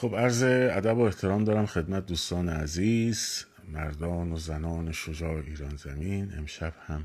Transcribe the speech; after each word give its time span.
خب 0.00 0.16
عرض 0.16 0.42
ادب 0.42 0.98
و 0.98 1.00
احترام 1.00 1.44
دارم 1.44 1.66
خدمت 1.66 2.06
دوستان 2.06 2.48
عزیز 2.48 3.44
مردان 3.68 4.32
و 4.32 4.36
زنان 4.36 4.92
شجاع 4.92 5.42
ایران 5.46 5.76
زمین. 5.76 6.32
امشب 6.38 6.74
هم 6.86 7.04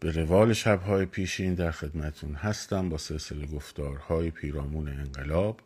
به 0.00 0.12
روال 0.12 0.52
شبهای 0.52 1.06
پیشین 1.06 1.54
در 1.54 1.70
خدمتون 1.70 2.34
هستم 2.34 2.88
با 2.88 2.98
سلسله 2.98 3.46
گفتارهای 3.46 4.30
پیرامون 4.30 4.88
انقلاب. 4.88 5.60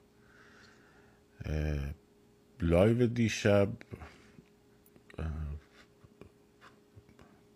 لایو 2.60 3.06
دیشب 3.06 3.68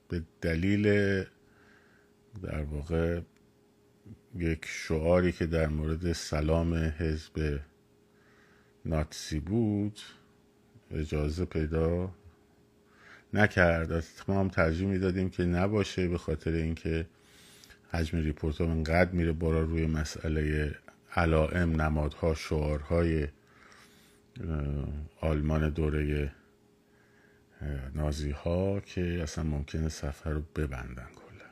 به 0.08 0.22
دلیل 0.40 0.84
در 2.42 2.62
واقع 2.62 3.20
یک 4.34 4.64
شعاری 4.68 5.32
که 5.32 5.46
در 5.46 5.66
مورد 5.66 6.12
سلام 6.12 6.74
حزب 6.74 7.60
ناتسی 8.86 9.40
بود 9.40 10.00
اجازه 10.90 11.44
پیدا 11.44 12.10
نکرد. 13.32 14.04
ما 14.28 14.40
هم 14.40 14.48
ترجیح 14.48 14.88
می‌دادیم 14.88 15.30
که 15.30 15.44
نباشه 15.44 16.08
به 16.08 16.18
خاطر 16.18 16.50
اینکه 16.50 17.06
حجم 17.90 18.18
ریپورت 18.18 18.60
ها 18.60 18.66
انقدر 18.66 19.10
میره 19.10 19.32
بالا 19.32 19.60
روی 19.60 19.86
مسئله 19.86 20.74
علائم 21.16 21.80
نمادها 21.80 22.34
شعارهای 22.34 23.28
آلمان 25.20 25.70
دوره 25.70 26.32
نازی 27.94 28.30
ها 28.30 28.80
که 28.80 29.20
اصلا 29.22 29.44
ممکنه 29.44 29.88
سفر 29.88 30.30
رو 30.30 30.42
ببندن 30.56 31.08
کلا. 31.14 31.48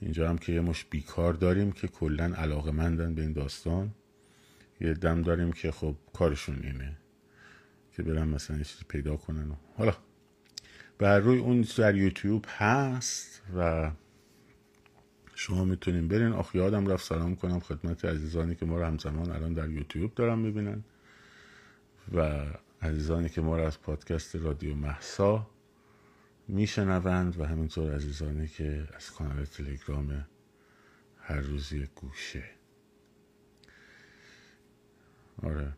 اینجا 0.00 0.28
هم 0.28 0.38
که 0.38 0.52
یه 0.52 0.60
مش 0.60 0.84
بیکار 0.84 1.32
داریم 1.32 1.72
که 1.72 1.88
کلا 1.88 2.24
علاقه 2.24 2.70
مندن 2.70 3.14
به 3.14 3.22
این 3.22 3.32
داستان. 3.32 3.90
یه 4.80 4.94
دم 4.94 5.22
داریم 5.22 5.52
که 5.52 5.70
خب 5.70 5.96
کارشون 6.12 6.60
اینه 6.62 6.96
که 7.92 8.02
برن 8.02 8.28
مثلا 8.28 8.56
چیزی 8.56 8.84
پیدا 8.88 9.16
کنن 9.16 9.50
و 9.50 9.54
حالا 9.76 9.94
بر 10.98 11.18
روی 11.18 11.38
اون 11.38 11.66
در 11.76 11.94
یوتیوب 11.94 12.44
هست 12.48 13.42
و 13.56 13.90
شما 15.34 15.64
می‌تونین 15.64 16.08
برین. 16.08 16.32
آخ 16.32 16.54
یادم 16.54 16.86
رفت 16.86 17.06
سلام 17.06 17.36
کنم 17.36 17.60
خدمت 17.60 18.04
عزیزانی 18.04 18.54
که 18.54 18.66
ما 18.66 18.78
رو 18.78 18.84
همزمان 18.84 19.30
الان 19.30 19.52
در 19.52 19.68
یوتیوب 19.68 20.14
دارن 20.14 20.38
می‌بینن 20.38 20.84
و 22.14 22.46
عزیزانی 22.82 23.28
که 23.28 23.40
ما 23.40 23.56
رو 23.56 23.62
از 23.62 23.80
پادکست 23.80 24.36
رادیو 24.36 24.74
محسا 24.74 25.50
میشنوند 26.48 27.40
و 27.40 27.44
همینطور 27.44 27.94
عزیزانی 27.94 28.48
که 28.48 28.88
از 28.96 29.10
کانال 29.10 29.44
تلگرام 29.44 30.26
هر 31.20 31.40
روزی 31.40 31.88
گوشه. 31.94 32.55
آره. 35.42 35.72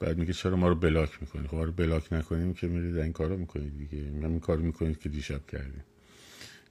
بعد 0.00 0.18
میگه 0.18 0.32
چرا 0.32 0.56
ما 0.56 0.68
رو 0.68 0.74
بلاک 0.74 1.20
می‌کنید 1.20 1.46
خب 1.46 1.56
رو 1.56 1.72
بلاک 1.72 2.12
نکنیم 2.12 2.54
که 2.54 2.66
میرید 2.66 2.96
این 2.96 3.12
کارو 3.12 3.36
می‌کنید 3.36 3.78
دیگه. 3.78 4.02
میگم 4.02 4.30
این 4.30 4.40
کارو 4.40 4.62
می‌کنید 4.62 4.98
که 4.98 5.08
دیشب 5.08 5.46
کردیم. 5.46 5.84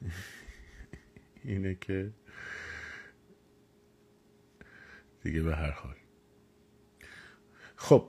اینه 1.43 1.77
که 1.81 2.11
دیگه 5.23 5.41
به 5.41 5.55
هر 5.55 5.71
حال. 5.71 5.95
خب 7.75 8.07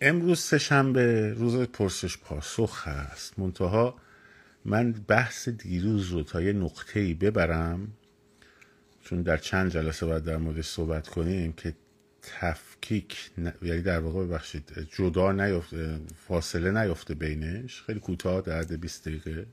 امروز 0.00 0.40
سهشنبه 0.40 1.34
روز 1.34 1.56
پرسش 1.56 2.18
پاسخ 2.18 2.88
هست. 2.88 3.38
منتها 3.38 3.94
من 4.64 4.92
بحث 4.92 5.48
دیروز 5.48 6.08
رو 6.08 6.22
تا 6.22 6.42
یه 6.42 6.52
نقطه 6.52 7.00
ای 7.00 7.14
ببرم 7.14 7.92
چون 9.02 9.22
در 9.22 9.36
چند 9.36 9.70
جلسه 9.70 10.06
باید 10.06 10.24
در 10.24 10.36
موردش 10.36 10.66
صحبت 10.66 11.08
کنیم 11.08 11.52
که 11.52 11.74
تفکیک 12.40 13.30
یعنی 13.62 13.82
در 13.82 14.00
واقع 14.00 14.24
ببخشید 14.24 14.88
جدا 14.96 15.32
نیفته 15.32 16.00
فاصله 16.28 16.82
نیفته 16.82 17.14
بینش. 17.14 17.82
خیلی 17.82 18.00
کوتاه 18.00 18.40
در 18.40 18.58
حد 18.58 18.80
20 18.80 19.08
دقیقه. 19.08 19.46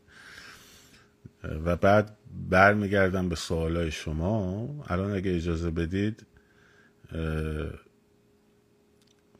و 1.43 1.75
بعد 1.75 2.17
برمیگردم 2.49 3.29
به 3.29 3.35
سوالای 3.35 3.91
شما. 3.91 4.69
الان 4.87 5.11
اگه 5.11 5.35
اجازه 5.35 5.71
بدید 5.71 6.25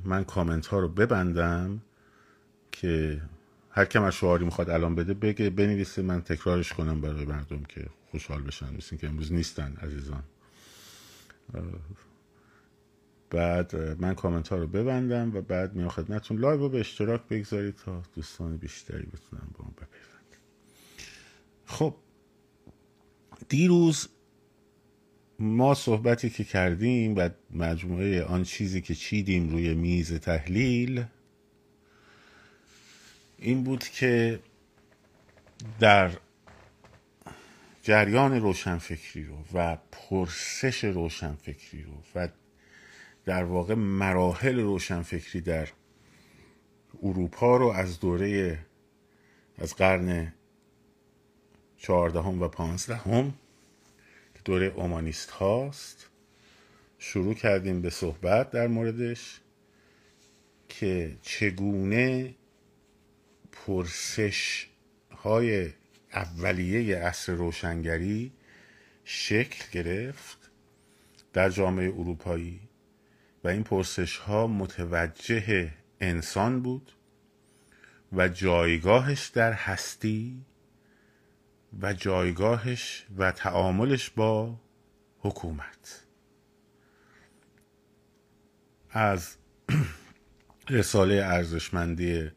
من 0.05 0.23
کامنت 0.23 0.67
ها 0.67 0.79
رو 0.79 0.87
ببندم 0.89 1.81
که 2.71 3.21
هر 3.69 3.85
کی 3.85 4.03
هم 4.03 4.16
شعاری 4.15 4.45
می‌خواد 4.45 4.69
الان 4.69 4.95
بده 4.95 5.13
بگه 5.13 5.49
بنویسه 5.49 6.01
من 6.01 6.21
تکرارش 6.21 6.73
کنم 6.73 7.01
برای 7.01 7.25
مردم 7.25 7.63
که 7.63 7.85
خوشحال 8.11 8.41
بشن. 8.41 8.75
مثل 8.75 8.95
که 8.95 9.07
امروز 9.07 9.33
نیستن 9.33 9.75
عزیزان. 9.81 10.23
بعد 13.29 13.75
من 14.01 14.13
کامنت 14.13 14.47
ها 14.47 14.55
رو 14.55 14.67
ببندم 14.67 15.35
و 15.35 15.41
بعد 15.41 15.75
میام 15.75 15.89
خدمتتون. 15.89 16.37
لایو 16.37 16.59
رو 16.59 16.69
به 16.69 16.79
اشتراک 16.79 17.21
بگذارید 17.27 17.75
تا 17.75 18.03
دوستان 18.15 18.57
بیشتری 18.57 19.05
بتونن 19.05 19.47
با 19.53 19.63
اون 19.63 19.71
بپیوندن 19.71 20.38
خب 21.65 21.95
دیروز 23.49 24.07
ما 25.39 25.73
صحبتی 25.73 26.29
که 26.29 26.43
کردیم 26.43 27.15
و 27.15 27.29
مجموعه 27.51 28.23
آن 28.23 28.43
چیزی 28.43 28.81
که 28.81 28.95
چیدیم 28.95 29.49
روی 29.49 29.73
میز 29.73 30.13
تحلیل 30.13 31.05
این 33.37 33.63
بود 33.63 33.83
که 33.83 34.39
در 35.79 36.11
جریان 37.81 38.41
روشنفکری 38.41 39.23
رو 39.23 39.43
و 39.53 39.77
پرسش 39.91 40.83
روشنفکری 40.83 41.83
رو 41.83 41.93
و 42.15 42.27
در 43.25 43.43
واقع 43.43 43.73
مراحل 43.73 44.59
روشنفکری 44.59 45.41
در 45.41 45.69
اروپا 47.03 47.57
رو 47.57 47.67
از 47.67 47.99
دوره 47.99 48.59
از 49.57 49.75
قرن 49.75 50.33
چهاردهم 51.77 52.41
و 52.41 52.47
پانزدهم 52.47 53.33
که 54.33 54.39
دوره 54.45 54.65
اومانیست 54.65 55.29
هاست 55.29 56.09
شروع 56.99 57.33
کردیم 57.33 57.81
به 57.81 57.89
صحبت 57.89 58.51
در 58.51 58.67
موردش 58.67 59.41
که 60.69 61.17
چگونه 61.21 62.35
پرسش 63.51 64.67
های 65.11 65.69
اولیه 66.13 66.97
عصر 66.97 67.33
روشنگری 67.33 68.31
شکل 69.03 69.63
گرفت 69.71 70.37
در 71.33 71.49
جامعه 71.49 71.87
اروپایی. 71.87 72.64
و 73.45 73.47
این 73.47 73.63
پرسش 73.63 74.17
ها 74.17 74.47
متوجه 74.47 75.73
انسان 76.00 76.61
بود 76.61 76.91
و 78.13 78.28
جایگاهش 78.28 79.28
در 79.28 79.53
هستی 79.53 80.45
و 81.81 81.94
جایگاهش 81.94 83.05
و 83.17 83.31
تعاملش 83.31 84.09
با 84.09 84.59
حکومت. 85.19 86.05
از 88.89 89.38
رساله 90.69 91.16
ارزشمندی 91.16 92.31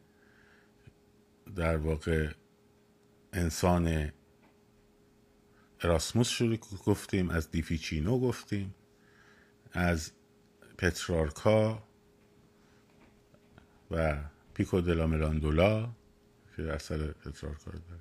در 1.57 1.77
واقع 1.77 2.31
انسان 3.33 4.13
اراسموس 5.81 6.29
شروع 6.29 6.57
گفتیم 6.57 7.31
از 7.31 7.51
دیفیچینو 7.51 8.21
گفتیم 8.21 8.75
از 9.73 10.13
پترارکا 10.79 11.83
و 13.91 14.17
پیکو 14.55 14.81
دلا 14.81 15.07
ملاندولا 15.07 15.91
که 16.57 16.63
اثر 16.73 17.07
پترارکا 17.07 17.71
رو 17.71 17.79
داره. 17.89 18.01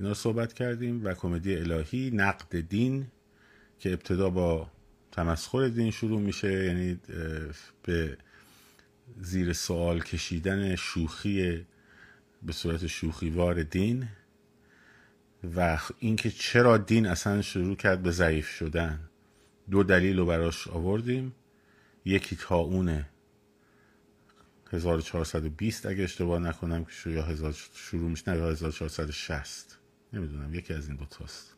اینا 0.00 0.14
صحبت 0.14 0.52
کردیم 0.52 1.04
و 1.04 1.14
کمدی 1.14 1.56
الهی 1.56 2.10
نقد 2.14 2.60
دین 2.60 3.06
که 3.78 3.92
ابتدا 3.92 4.30
با 4.30 4.70
تمسخر 5.12 5.68
دین 5.68 5.90
شروع 5.90 6.20
میشه 6.20 6.64
یعنی 6.64 7.00
به 7.82 8.18
زیر 9.20 9.52
سوال 9.52 10.00
کشیدن 10.00 10.76
شوخی 10.76 11.66
به 12.42 12.52
صورت 12.52 12.86
شوخیوار 12.86 13.62
دین 13.62 14.08
و 15.56 15.78
اینکه 15.98 16.30
چرا 16.30 16.76
دین 16.76 17.06
اصلا 17.06 17.42
شروع 17.42 17.76
کرد 17.76 18.02
به 18.02 18.10
ضعیف 18.10 18.48
شدن. 18.48 19.00
دو 19.70 19.82
دلیل 19.82 20.18
رو 20.18 20.26
براش 20.26 20.68
آوردیم. 20.68 21.34
یکی 22.06 22.36
تا 22.36 22.56
اونه 22.56 23.08
1420 24.72 25.86
اگه 25.86 26.04
اشتباه 26.04 26.38
نکنم 26.38 26.84
که 26.84 26.90
شروع, 26.92 27.30
هزار 27.30 27.52
شروع 27.74 28.10
میشه 28.10 28.30
نه 28.30 28.46
1460 28.46 29.78
نمی‌دونم 30.12 30.54
یکی 30.54 30.74
از 30.74 30.88
این 30.88 30.96
دوتاست. 30.96 31.54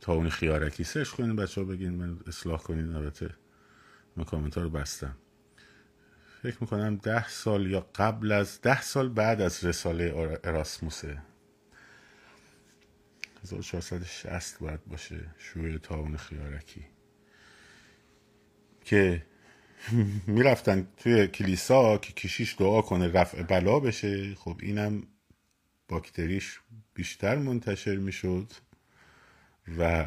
تا 0.00 0.12
اون 0.12 0.28
خیارکی 0.28 0.84
سرش 0.84 1.10
کنین 1.10 1.36
بچه 1.36 1.60
ها 1.60 1.66
بگین 1.66 1.92
من 1.92 2.20
اصلاح 2.26 2.62
کنین 2.62 2.94
البته 2.94 3.30
من 4.16 4.24
کامنت 4.24 4.58
رو 4.58 4.70
بستم. 4.70 5.16
فکر 6.42 6.56
می‌کنم 6.60 6.96
ده 6.96 7.28
سال 7.28 7.70
یا 7.70 7.86
قبل 7.94 8.32
از 8.32 8.60
ده 8.60 8.82
سال 8.82 9.08
بعد 9.08 9.40
از 9.40 9.64
رساله 9.64 10.38
اراسموسه. 10.44 11.22
1460 13.42 14.58
باید 14.58 14.84
باشه 14.86 15.34
شروع 15.38 15.78
تاون 15.78 16.16
خیارکی. 16.16 16.86
که 18.84 19.22
می‌رفتن 20.26 20.86
توی 20.96 21.26
کلیسا 21.26 21.98
که 21.98 22.12
کشیش 22.12 22.56
دعا 22.58 22.82
کنه 22.82 23.08
رفع 23.08 23.42
بلا 23.42 23.80
بشه. 23.80 24.34
خب 24.34 24.56
اینم 24.62 25.02
باکتریش 25.88 26.60
بیشتر 26.94 27.36
منتشر 27.36 27.96
می‌شد 27.96 28.52
و 29.78 30.06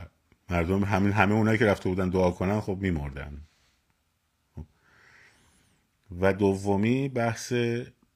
مردم 0.50 0.83
همین 0.83 1.12
همه 1.12 1.33
اونایی 1.36 1.57
که 1.57 1.66
رفته 1.66 1.89
بودن 1.89 2.10
دعا 2.10 2.31
کنن 2.31 2.62
خب 2.62 2.77
میمردن. 2.81 3.42
و 6.22 6.33
دومی 6.33 7.10
بحث 7.10 7.54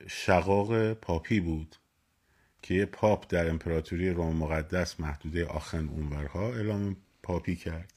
شقاق 0.07 0.93
پاپی 0.93 1.39
بود 1.39 1.75
که 2.61 2.73
یه 2.73 2.85
پاپ 2.85 3.25
در 3.29 3.49
امپراتوری 3.49 4.09
روم 4.09 4.35
مقدس 4.35 4.99
محدوده 4.99 5.45
آخن 5.45 5.87
اونورها 5.87 6.53
اعلام 6.53 6.95
پاپی 7.23 7.55
کرد. 7.55 7.93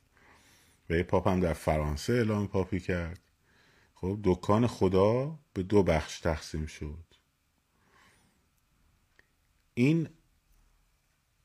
و 0.91 0.94
یه 0.94 1.03
پاپ 1.03 1.29
هم 1.29 1.41
در 1.41 1.53
فرانسه 1.53 2.12
اعلام 2.12 2.49
پاپی 2.49 2.81
کرد. 2.81 3.19
خب 4.02 4.19
دکان 4.25 4.66
خدا 4.66 5.38
به 5.52 5.62
دو 5.62 5.82
بخش 5.82 6.20
تقسیم 6.20 6.66
شد. 6.66 7.04
این 9.75 10.08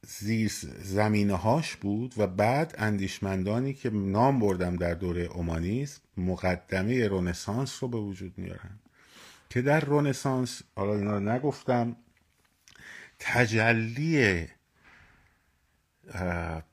زیر 0.01 0.51
زمینه 0.79 1.35
هاش 1.35 1.75
بود 1.75 2.13
و 2.17 2.27
بعد 2.27 2.75
اندیشمندانی 2.77 3.73
که 3.73 3.89
نام 3.89 4.39
بردم 4.39 4.75
در 4.75 4.93
دوره 4.93 5.21
اومانیسم 5.21 6.01
مقدمه 6.17 7.07
رونسانس 7.07 7.83
رو 7.83 7.89
به 7.89 7.97
وجود 7.97 8.37
میارن. 8.37 8.79
که 9.49 9.61
در 9.61 9.79
رونسانس 9.79 10.61
حالا 10.75 10.95
اینا 10.95 11.13
رو 11.13 11.19
نگفتم 11.19 11.95
تجلی 13.19 14.47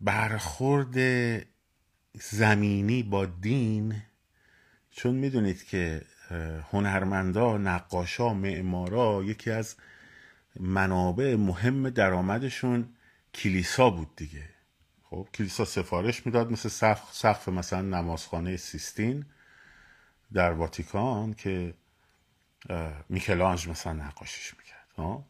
برخورد 0.00 0.96
زمینی 2.14 3.02
با 3.02 3.26
دین 3.26 4.02
چون 4.96 5.14
می‌دونید 5.14 5.64
که 5.64 6.02
هنرمندا 6.72 7.58
نقاشا 7.58 8.34
معمارا 8.34 9.22
یکی 9.24 9.50
از 9.50 9.76
منابع 10.60 11.34
مهم 11.34 11.90
درآمدشون 11.90 12.88
کلیسا 13.34 13.90
بود 13.90 14.16
دیگه. 14.16 14.48
خب 15.04 15.28
کلیسا 15.34 15.64
سفارش 15.64 16.26
می‌داد 16.26 16.50
مثل 16.52 16.68
سقف, 16.68 17.12
سقف 17.12 17.48
مثلا 17.48 17.82
نمازخانه 17.82 18.56
سیستین 18.56 19.26
در 20.32 20.52
واتیکان 20.52 21.34
که 21.34 21.74
میکلانج 23.08 23.68
مثلا 23.68 23.92
نقاشیش 23.92 24.54
می‌کرد. 24.58 25.24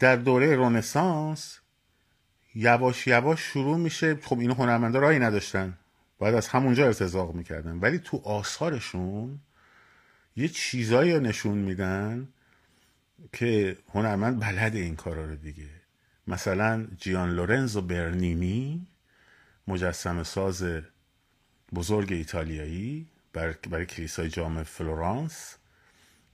در 0.00 0.16
دوره 0.16 0.56
رونسانس 0.56 1.58
یواش 2.54 3.06
یواش 3.06 3.40
شروع 3.40 3.76
میشه. 3.76 4.16
خب 4.22 4.38
اینو 4.38 4.54
هنرمندا 4.54 4.98
راهی 4.98 5.18
نداشتن. 5.18 5.78
باید 6.18 6.34
از 6.34 6.48
همونجا 6.48 6.86
ارتزاق 6.86 7.34
می‌کردن. 7.34 7.78
ولی 7.78 7.98
تو 7.98 8.16
آثارشون 8.16 9.38
یه 10.36 10.48
چیزایی 10.48 11.14
رو 11.14 11.20
نشون 11.20 11.58
میدن 11.58 12.28
که 13.32 13.76
هنرمند 13.94 14.40
بلد 14.40 14.74
این 14.74 14.96
کارا 14.96 15.24
رو 15.24 15.36
دیگه. 15.36 15.68
مثلا 16.26 16.86
جیان 16.98 17.30
لورنزو 17.30 17.82
برنینی 17.82 18.86
مجسم 19.68 20.22
ساز 20.22 20.64
بزرگ 21.74 22.12
ایتالیایی 22.12 23.06
برای 23.32 23.86
کلیسای 23.86 24.28
جامع 24.28 24.62
فلورانس. 24.62 25.56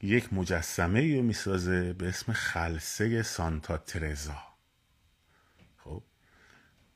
یک 0.03 0.33
مجسمه 0.33 1.17
رو 1.17 1.23
می‌سازه 1.23 1.93
به 1.93 2.09
اسم 2.09 2.33
خلسه 2.33 3.23
سانتا 3.23 3.77
ترزا. 3.77 4.54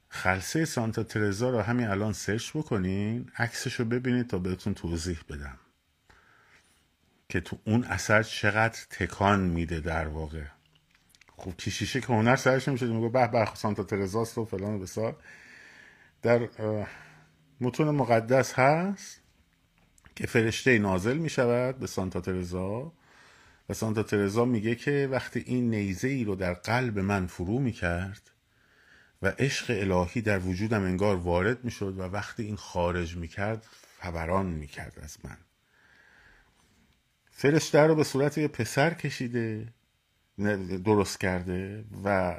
خلسه 0.09 0.65
سانتا 0.65 1.03
ترزا 1.03 1.51
رو 1.51 1.61
همین 1.61 1.87
الان 1.87 2.13
search 2.13 2.51
بکنین 2.57 3.31
عکسش 3.37 3.75
رو 3.75 3.85
ببینید 3.85 4.27
تا 4.27 4.39
بهتون 4.39 4.75
توضیح 4.75 5.19
بدم. 5.29 5.59
که 7.29 7.41
تو 7.41 7.59
اون 7.65 7.85
اثر 7.85 8.23
چقدر 8.23 8.79
تکان 8.91 9.41
میده 9.41 9.81
در 9.81 10.09
واقع. 10.09 10.45
خب 11.37 11.57
کشیشه 11.57 12.01
که 12.01 12.07
هنر 12.07 12.37
سرش 12.37 12.69
نمیشه 12.69 12.87
میگه 12.87 13.09
به 13.09 13.27
به 13.27 13.51
سانتا 13.55 13.83
ترزاست 13.85 14.39
و 14.39 14.45
فلان 14.45 14.75
و 14.75 14.79
بسار. 14.79 15.17
در 16.23 16.49
متون 17.61 17.91
مقدس 17.91 18.53
هست 18.53 19.21
که 20.17 20.27
فرشته 20.27 20.79
نازل 20.79 21.17
می 21.17 21.29
شود 21.29 21.79
به 21.79 21.87
سانتا 21.87 22.21
ترزا. 22.21 22.93
و 23.69 23.75
سانتا 23.75 24.03
ترزا 24.03 24.45
میگه 24.45 24.75
که 24.75 25.09
وقتی 25.11 25.41
این 25.47 25.71
نیزه 25.71 26.09
ای 26.09 26.25
رو 26.25 26.35
در 26.35 26.55
قلب 26.55 26.99
من 26.99 27.27
فرو 27.27 27.59
می 27.59 27.73
کرد 27.73 28.31
و 29.23 29.29
عشق 29.39 29.67
الهی 29.71 30.21
در 30.21 30.39
وجودم 30.39 30.83
انگار 30.83 31.17
وارد 31.17 31.65
می 31.65 31.71
شد 31.71 31.99
و 31.99 32.03
وقتی 32.03 32.43
این 32.43 32.57
خارج 32.57 33.17
می 33.17 33.29
کرد 33.29 33.67
فوران 33.99 34.47
می 34.47 34.67
کرد 34.67 34.99
از 35.03 35.17
من. 35.25 35.37
فرشته 37.31 37.81
رو 37.81 37.95
به 37.95 38.05
صورت 38.05 38.39
یه 38.39 38.49
پسر 38.49 38.95
کشیده 38.95 39.69
درست 40.85 41.21
کرده 41.21 41.85
و 42.05 42.37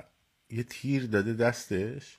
یه 0.49 0.63
تیر 0.63 1.05
داده 1.05 1.33
دستش 1.33 2.17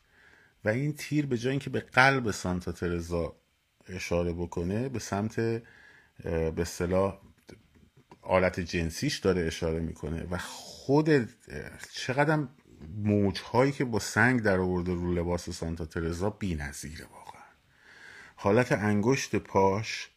و 0.64 0.68
این 0.68 0.92
تیر 0.92 1.26
به 1.26 1.38
جای 1.38 1.50
اینکه 1.50 1.70
به 1.70 1.80
قلب 1.80 2.30
سانتا 2.30 2.72
ترزا 2.72 3.36
اشاره 3.88 4.32
بکنه 4.32 4.88
به 4.88 4.98
سمت 4.98 5.40
به 5.40 6.54
اصطلاح 6.58 7.20
آلت 8.22 8.60
جنسیش 8.60 9.18
داره 9.18 9.46
اشاره 9.46 9.80
می‌کنه 9.80 10.26
و 10.30 10.38
خود 10.38 11.28
چقدر 11.92 12.46
موجهایی 13.04 13.72
که 13.72 13.84
با 13.84 13.98
سنگ 13.98 14.42
در 14.42 14.58
آورده 14.58 14.94
رو 14.94 15.14
لباس 15.14 15.50
سانتا 15.50 15.86
ترزا 15.86 16.30
بی 16.30 16.54
نظیره 16.54 17.04
واقعا. 17.04 17.42
حالت 18.36 18.72
انگشت 18.72 19.36
پاش 19.36 20.08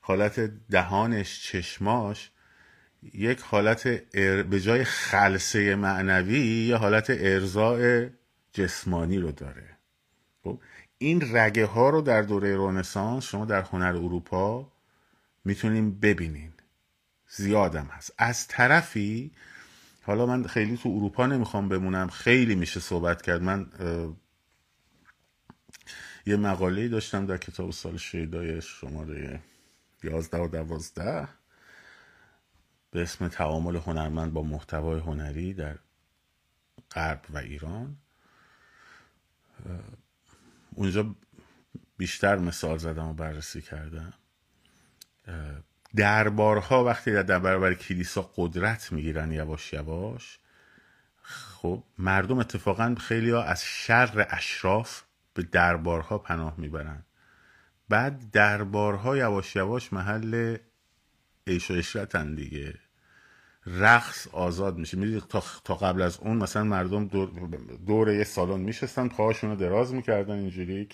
حالت 0.00 0.40
دهانش 0.70 1.42
چشماش 1.42 2.30
یک 3.02 3.40
حالت 3.40 3.88
به 4.44 4.60
جای 4.60 4.84
خلصه 4.84 5.74
معنوی 5.74 6.66
یه 6.66 6.76
حالت 6.76 7.06
ارزاع 7.10 8.08
جسمانی 8.52 9.18
رو 9.18 9.32
داره. 9.32 9.76
خب 10.44 10.60
این 10.98 11.36
رگه 11.36 11.66
ها 11.66 11.90
رو 11.90 12.00
در 12.00 12.22
دوره 12.22 12.56
رونسانس 12.56 13.24
شما 13.24 13.44
در 13.44 13.62
هنر 13.62 13.96
اروپا 13.96 14.72
می‌تونیم 15.44 15.98
ببینین. 16.00 16.52
زیادم 17.28 17.84
هست. 17.84 18.14
از 18.18 18.48
طرفی 18.48 19.32
حالا 20.08 20.26
من 20.26 20.46
خیلی 20.46 20.76
تو 20.76 20.88
اروپا 20.88 21.26
نمی‌خوام 21.26 21.68
بمونم. 21.68 22.08
خیلی 22.08 22.54
میشه 22.54 22.80
صحبت 22.80 23.22
کرد. 23.22 23.42
من 23.42 23.66
یه 26.26 26.36
مقاله 26.36 26.88
داشتم 26.88 27.26
در 27.26 27.36
کتاب 27.36 27.70
سال 27.70 27.96
شیدای 27.96 28.62
شماره 28.62 29.40
یازده 30.02 30.38
و 30.38 30.48
دوازده 30.48 31.28
به 32.90 33.02
اسم 33.02 33.28
تعامل 33.28 33.76
هنرمند 33.76 34.32
با 34.32 34.42
محتوای 34.42 35.00
هنری 35.00 35.54
در 35.54 35.78
غرب 36.90 37.24
و 37.30 37.38
ایران. 37.38 37.96
اونجا 40.74 41.14
بیشتر 41.96 42.36
مثال 42.38 42.78
زدم 42.78 43.08
و 43.08 43.14
بررسی 43.14 43.62
کردم. 43.62 44.12
دربارها 45.98 46.84
وقتی 46.84 47.22
در 47.22 47.38
برابر 47.38 47.74
کلیسا 47.74 48.30
قدرت 48.36 48.92
می‌گیرن 48.92 49.32
یواش 49.32 49.72
یواش 49.72 50.38
خب 51.22 51.84
مردم 51.98 52.38
اتفاقا 52.38 52.94
خیلی 53.00 53.30
ها 53.30 53.42
از 53.42 53.64
شر 53.64 54.26
اشراف 54.30 55.02
به 55.34 55.42
دربارها 55.42 56.18
پناه 56.18 56.54
می‌برن. 56.58 57.04
بعد 57.88 58.30
دربارها 58.30 59.16
یواش 59.16 59.56
یواش 59.56 59.92
محل 59.92 60.56
عیش 61.46 61.70
و 61.70 61.74
اشرتن 61.74 62.34
دیگه. 62.34 62.74
رقص 63.66 64.28
آزاد 64.32 64.78
میشه. 64.78 64.96
می‌دید 64.96 65.22
تا 65.64 65.74
قبل 65.74 66.02
از 66.02 66.18
اون 66.18 66.36
مثلا 66.36 66.64
مردم 66.64 67.06
دور, 67.06 67.30
دور 67.86 68.14
یه 68.14 68.24
سالن 68.24 68.60
میشستن 68.60 69.08
پاهاشون 69.08 69.50
رو 69.50 69.56
دراز 69.56 69.94
می‌کردن 69.94 70.34
اینجوری. 70.34 70.88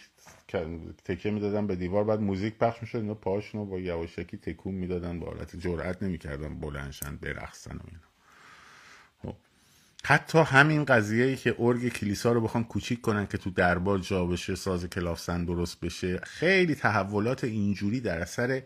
تکه 1.04 1.30
می‌دادن 1.30 1.66
به 1.66 1.76
دیوار 1.76 2.04
بعد 2.04 2.20
موزیک 2.20 2.54
پخش 2.54 2.82
می‌شد 2.82 2.98
اینا 2.98 3.14
پاهاشون 3.14 3.60
رو 3.60 3.66
با 3.66 3.78
یواشکی 3.78 4.36
تکون 4.36 4.74
می‌دادن 4.74 5.20
با 5.20 5.26
حالت 5.26 5.56
جرأت 5.56 6.02
نمی‌کردن 6.02 6.60
بلندشن 6.60 7.16
برقصن 7.16 7.76
و 7.76 7.80
اینا 7.86 8.00
خب. 9.22 9.36
حتی 10.04 10.38
همین 10.38 10.84
قضیه 10.84 11.24
ای 11.24 11.36
که 11.36 11.56
ارگ 11.58 11.88
کلیسا 11.88 12.32
رو 12.32 12.40
بخوان 12.40 12.64
کوچیک 12.64 13.00
کنن 13.00 13.26
که 13.26 13.38
تو 13.38 13.50
دربار 13.50 13.98
جا 13.98 14.26
بشه 14.26 14.54
ساز 14.54 14.84
کلافسن 14.86 15.44
درست 15.44 15.80
بشه 15.80 16.18
خیلی 16.18 16.74
تحولات 16.74 17.44
اینجوری 17.44 18.00
در 18.00 18.18
اثر 18.18 18.62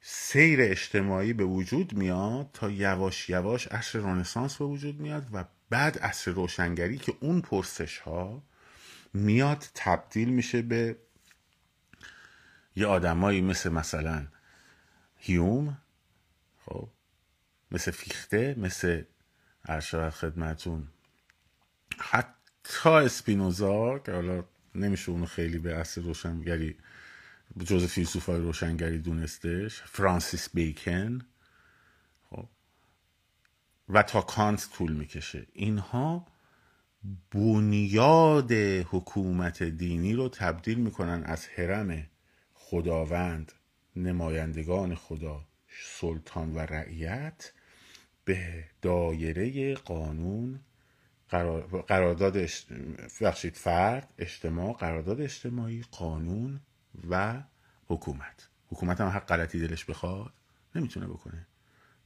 سیر 0.00 0.58
اجتماعی 0.62 1.32
به 1.32 1.44
وجود 1.44 1.94
میاد 1.94 2.50
تا 2.52 2.70
یواش 2.70 3.30
یواش 3.30 3.66
عصر 3.66 3.98
رنسانس 3.98 4.56
به 4.56 4.64
وجود 4.64 5.00
میاد 5.00 5.26
و 5.32 5.44
بعد 5.70 5.98
عصر 5.98 6.30
روشنگری 6.30 6.98
که 6.98 7.14
اون 7.20 7.40
پرسش 7.40 7.98
ها 7.98 8.42
میاد 9.14 9.64
تبدیل 9.74 10.28
میشه 10.28 10.62
به 10.62 10.96
یه 12.76 12.86
آدمایی 12.86 13.40
مثل 13.40 13.72
مثلا 13.72 14.26
هیوم 15.16 15.78
خب 16.64 16.88
مثل 17.70 17.90
فیخته 17.90 18.54
مثل 18.58 19.02
ارشاد 19.64 20.10
خدمتون. 20.10 20.88
حتی 21.98 22.88
اسپینوزا 22.88 23.98
که 23.98 24.12
حالا 24.12 24.44
نمیشه 24.74 25.10
اونو 25.10 25.26
خیلی 25.26 25.58
به 25.58 25.74
اصل 25.74 26.02
روشنگری 26.02 26.76
جز 27.64 27.84
فیلسوفای 27.86 28.40
روشنگری 28.40 28.98
دونستش 28.98 29.82
فرانسیس 29.82 30.48
بیکن 30.54 31.18
خب 32.30 32.48
و 33.88 34.02
تا 34.02 34.20
کانت 34.20 34.68
طول 34.72 34.92
می‌کشه. 34.92 35.46
اینها 35.52 36.26
بنیاد 37.30 38.52
حکومت 38.90 39.62
دینی 39.62 40.12
رو 40.12 40.28
تبدیل 40.28 40.78
می‌کنن 40.78 41.22
از 41.24 41.46
حرم 41.46 42.06
خداوند 42.54 43.52
نمایندگان 43.96 44.94
خدا 44.94 45.44
سلطان 46.00 46.54
و 46.54 46.58
رعیت 46.58 47.52
به 48.24 48.64
دایره 48.82 49.74
قانون 49.74 50.60
قرارداد 51.88 52.36
بخشید 53.20 53.56
فرد 53.56 54.14
اجتماع 54.18 54.72
قرارداد 54.72 55.20
اجتماعی 55.20 55.84
قانون 55.90 56.60
و 57.10 57.42
حکومت. 57.86 58.48
حکومت 58.66 59.00
هم 59.00 59.08
حق 59.08 59.26
غلطی 59.26 59.60
دلش 59.60 59.84
بخواد 59.84 60.32
نمی‌تونه 60.74 61.06
بکنه. 61.06 61.46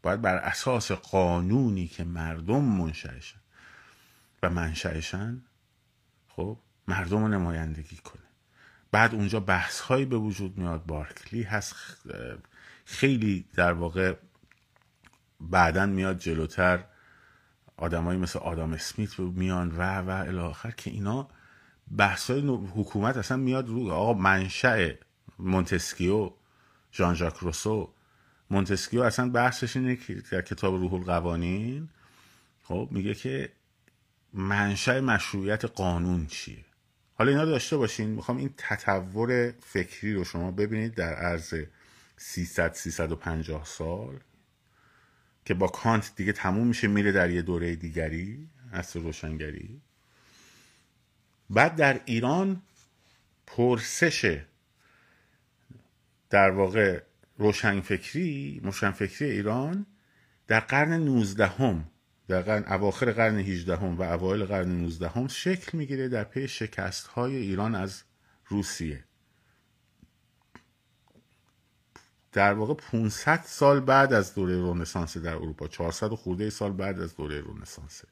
باید 0.02 0.21
بر 0.21 0.37
اساس 0.37 0.93
قانونی 0.93 1.87
که 1.87 2.05
مردم 2.05 2.64
منشأشن 2.64 3.40
و 4.42 4.50
منشأشن 4.50 5.42
خب 6.28 6.59
مردم 6.88 7.23
رو 7.23 7.28
نمایندگی 7.28 7.97
کنه. 7.97 8.23
بعد 8.90 9.14
اونجا 9.14 9.40
بحث 9.40 9.83
به 9.90 10.16
وجود 10.16 10.59
میاد. 10.59 10.87
بارکلی 10.87 11.42
هست 11.42 11.75
خیلی 12.85 13.45
در 13.54 13.73
واقع 13.73 14.14
بعدا 15.40 15.87
میاد 15.87 16.18
جلوتر. 16.18 16.85
آدمایی 17.76 18.18
مثل 18.18 18.38
آدم 18.38 18.73
اسمیت 18.73 19.18
میان 19.18 19.76
و 19.76 19.83
و 19.83 20.11
الی 20.11 20.30
آخر 20.30 20.71
که 20.71 20.90
اینا 20.90 21.28
بحث 21.97 22.30
های 22.30 22.40
حکومت 22.75 23.16
اصلا 23.16 23.37
میاد 23.37 23.68
رو 23.68 23.90
آقا 23.90 24.12
منشأ 24.12 24.90
مونتسکیو 25.38 26.30
ژان 26.92 27.14
ژاک 27.14 27.37
روسو. 27.37 27.95
مونتسکیو 28.50 29.02
اصلا 29.02 29.28
بحثش 29.28 29.76
اینه 29.76 29.97
که 29.97 30.14
در 30.14 30.42
کتاب 30.42 30.75
روح 30.75 30.95
القوانین 30.95 31.88
خب 32.62 32.88
میگه 32.90 33.14
که 33.14 33.52
منشأ 34.32 35.00
مشروعیت 35.00 35.64
قانون 35.64 36.26
چیه؟ 36.26 36.64
حالا 37.14 37.30
اینا 37.30 37.44
داشته 37.44 37.76
باشین 37.76 38.11
می‌خوام 38.11 38.37
این 38.37 38.54
تطور 38.56 39.54
فکری 39.61 40.14
رو 40.14 40.25
شما 40.25 40.50
ببینید 40.50 40.94
در 40.94 41.14
عرض 41.14 41.54
300 42.16 42.73
350 42.73 43.64
سال 43.64 44.20
که 45.44 45.54
با 45.54 45.66
کانت 45.66 46.12
دیگه 46.16 46.32
تموم 46.32 46.66
میشه 46.66 46.88
میره 46.88 47.12
در 47.12 47.30
یه 47.30 47.42
دوره 47.42 47.76
دیگری 47.76 48.49
اصل 48.73 49.02
روشنگری. 49.02 49.80
بعد 51.50 51.76
در 51.76 52.00
ایران 52.04 52.62
پرسش 53.47 54.40
در 56.30 56.50
واقع 56.50 57.02
روشنفکری 57.38 58.61
روشنفکری 58.64 59.30
ایران 59.30 59.87
در 60.47 60.61
قرن 60.61 60.92
19 60.92 61.47
هم 61.47 61.90
در 62.28 62.42
قرن 62.42 62.64
اواخر 62.73 63.12
قرن 63.12 63.38
18 63.38 63.76
هم 63.76 63.99
و 63.99 64.02
اوایل 64.02 64.44
قرن 64.44 64.68
19 64.68 65.08
هم 65.08 65.28
شکل 65.28 65.78
می‌گیره 65.78 66.08
در 66.08 66.25
پی 66.25 66.49
شکست 66.49 67.06
های 67.06 67.37
ایران 67.37 67.75
از 67.75 68.02
روسیه. 68.47 69.04
در 72.32 72.52
واقع 72.52 72.75
500 72.75 73.42
سال 73.47 73.80
بعد 73.80 74.12
از 74.12 74.35
دوره 74.35 74.56
رونسانس 74.56 75.16
در 75.16 75.35
اروپا 75.35 75.68
400 75.68 76.08
خورده 76.08 76.50
سال 76.50 76.73
بعد 76.73 77.00
از 77.00 77.16
دوره 77.16 77.40
رونسانس 77.40 78.02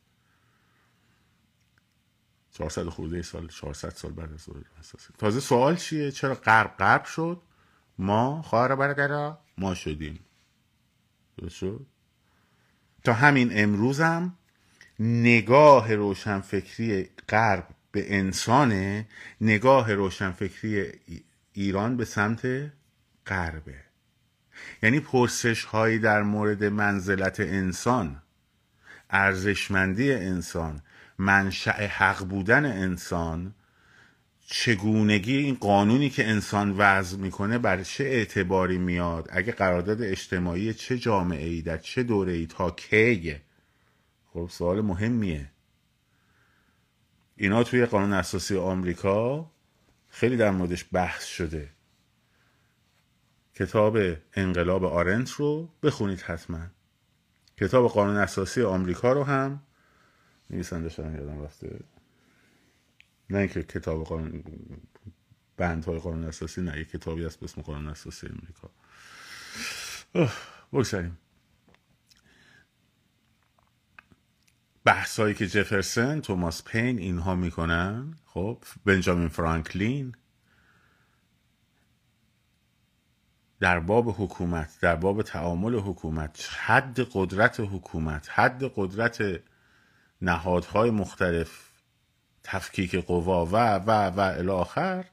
400 2.51 2.85
خورده 2.85 3.23
سال 3.23 3.49
400 3.49 3.91
سال 3.91 4.13
بعد 4.13 4.33
از 4.33 4.47
دوره 4.47 4.61
رونسانس 4.75 5.09
تازه 5.19 5.41
سوال 5.41 5.77
چیه؟ 5.77 6.11
چرا 6.11 6.35
غرب 6.35 6.77
غرب 6.79 7.05
شد؟ 7.05 7.43
ما 7.99 8.43
خواهر 8.43 8.75
برادرها 8.75 9.39
ما 9.59 9.75
شدیم. 9.75 10.21
درست 11.39 11.55
شد؟ 11.55 11.87
تا 13.07 13.13
همین 13.13 13.51
امروز 13.53 14.01
هم 14.01 14.35
نگاه 15.01 15.95
روشنفکری 15.95 17.09
غرب 17.29 17.69
به 17.93 18.17
انسانه 18.17 19.07
نگاه 19.41 19.95
روشنفکری 19.95 20.93
ایران 21.53 21.97
به 21.97 22.05
سمت 22.05 22.47
غربه. 23.27 23.75
یعنی 24.83 25.01
پرسش 25.01 25.65
هایی 25.65 25.99
در 25.99 26.23
مورد 26.23 26.65
منزلت 26.65 27.41
انسان 27.41 28.23
ارزشمندی 29.11 30.13
انسان 30.13 30.83
منشأ 31.19 31.87
حق 31.87 32.25
بودن 32.25 32.65
انسان 32.65 33.55
چگونگی 34.49 35.37
این 35.37 35.55
قانونی 35.55 36.11
که 36.11 36.29
انسان 36.29 36.75
وضع 36.79 37.17
می‌کنه 37.17 37.59
بر 37.59 37.83
چه 37.83 38.05
اعتباری 38.05 38.79
میاد؟ 38.79 39.29
اگه 39.31 39.53
قرارداد 39.53 40.03
اجتماعی 40.03 40.75
چه 40.75 40.99
جامعه 40.99 41.49
ای 41.49 41.63
در 41.63 41.79
چه 41.79 42.03
دوره 42.03 42.33
ای 42.33 42.47
تا 42.47 42.71
کیه؟ 42.71 43.43
خب 44.33 44.49
سوال 44.53 44.81
مهمیه. 44.81 45.51
اینا 47.37 47.65
توی 47.65 47.87
قانون 47.87 48.13
اساسی 48.13 48.57
آمریکا 48.57 49.51
خیلی 50.09 50.37
در 50.37 50.51
موردش 50.51 50.87
بحث 50.93 51.25
شده. 51.25 51.69
کتاب 53.55 53.99
انقلاب 54.35 54.85
آرنت 54.85 55.31
رو 55.31 55.69
بخونید 55.83 56.21
حتما. 56.21 56.67
کتاب 57.57 57.89
قانون 57.89 58.17
اساسی 58.17 58.63
آمریکا 58.63 59.13
رو 59.13 59.25
هم 59.25 59.63
نویسنده 60.51 60.89
شدن 60.89 61.15
یادم 61.15 61.43
رفته. 61.43 61.79
نه 63.31 63.39
اینکه 63.39 63.63
کتاب 63.63 64.05
قانون 64.05 64.45
بندهای 65.57 65.99
قانون 65.99 66.25
اساسی 66.25 66.63
نه 66.63 66.81
یک 66.81 66.91
کتابی 66.91 67.25
هست 67.25 67.41
به 67.41 67.45
اسم 67.45 67.63
قانون 67.63 67.87
اساسی 67.87 68.27
امریکا 68.27 68.71
بگذاریم. 70.73 71.19
بحثایی 74.85 75.35
که 75.35 75.47
جفرسن 75.47 76.21
توماس 76.21 76.65
پین 76.65 76.99
اینها 76.99 77.35
می‌کنن. 77.35 78.15
خب 78.27 78.65
بنجامین 78.85 79.29
فرانکلین. 79.29 80.15
در 83.61 83.81
باب 83.81 84.15
حکومت 84.19 84.81
در 84.81 84.97
باب 84.97 85.23
تعامل 85.23 85.75
حکومت 85.75 86.49
حد 86.57 87.01
قدرت 87.13 87.61
حکومت 87.61 88.29
حد 88.31 88.73
قدرت 88.77 89.23
نهادهای 90.23 90.91
مختلف. 90.91 91.66
تفکیک 92.49 92.95
قوا 92.95 93.47
و 93.47 93.57
و 93.57 93.91
و 93.91 94.21
الاخر 94.21 95.05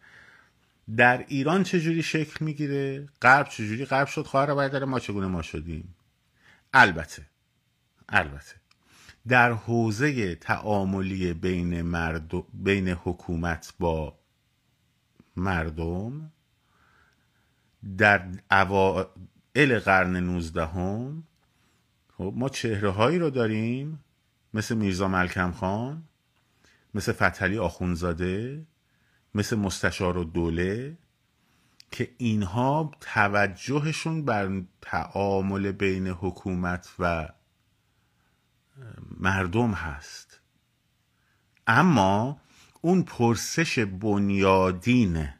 در 0.98 1.26
ایران 1.28 1.64
چجوری 1.64 2.04
شکل 2.04 2.46
می‌گیره؟ 2.46 3.10
غرب 3.22 3.50
چجوری؟ 3.50 3.86
غرب 3.86 4.08
شد 4.08 4.26
خواهر 4.26 4.56
برادر 4.56 4.86
ما 4.86 5.00
چگونه 5.00 5.28
ما 5.28 5.42
شدیم؟ 5.42 5.96
البته 6.74 7.26
البته. 8.10 8.56
در 9.28 9.52
حوزه 9.52 10.36
تعاملی 10.36 11.34
بین, 11.34 11.82
مرد... 11.82 12.32
بین 12.54 12.90
حکومت 12.90 13.74
با 13.80 14.18
مردم 15.36 16.32
در 17.98 18.28
اوائل 18.52 19.80
قرن 19.80 20.16
نوزدهم 20.16 21.24
خب 22.18 22.34
ما 22.36 22.50
چهره 22.50 22.90
هایی 22.90 23.20
رو 23.20 23.30
داریم 23.30 24.04
مثل 24.54 24.76
میرزا 24.76 25.08
ملکم 25.08 25.52
خان. 25.52 26.04
مثل 26.94 27.12
فتحعلی 27.12 27.58
آخونزاده 27.58 28.66
مثل 29.36 29.56
مستشار 29.56 30.18
و 30.18 30.24
دوله 30.24 30.98
که 31.92 32.16
اینها 32.18 32.92
توجهشون 33.02 34.26
بر 34.26 34.62
تعامل 34.82 35.72
بین 35.72 36.08
حکومت 36.08 36.90
و 37.00 37.30
مردم 39.20 39.72
هست. 39.72 40.40
اما 41.68 42.42
اون 42.82 43.04
پرسش 43.04 43.80
بنیادینه 43.80 45.40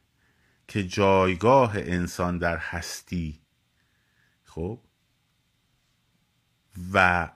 که 0.68 0.88
جایگاه 0.88 1.72
انسان 1.76 2.38
در 2.38 2.58
هستی 2.58 3.42
خب 4.44 4.80
و 6.94 7.30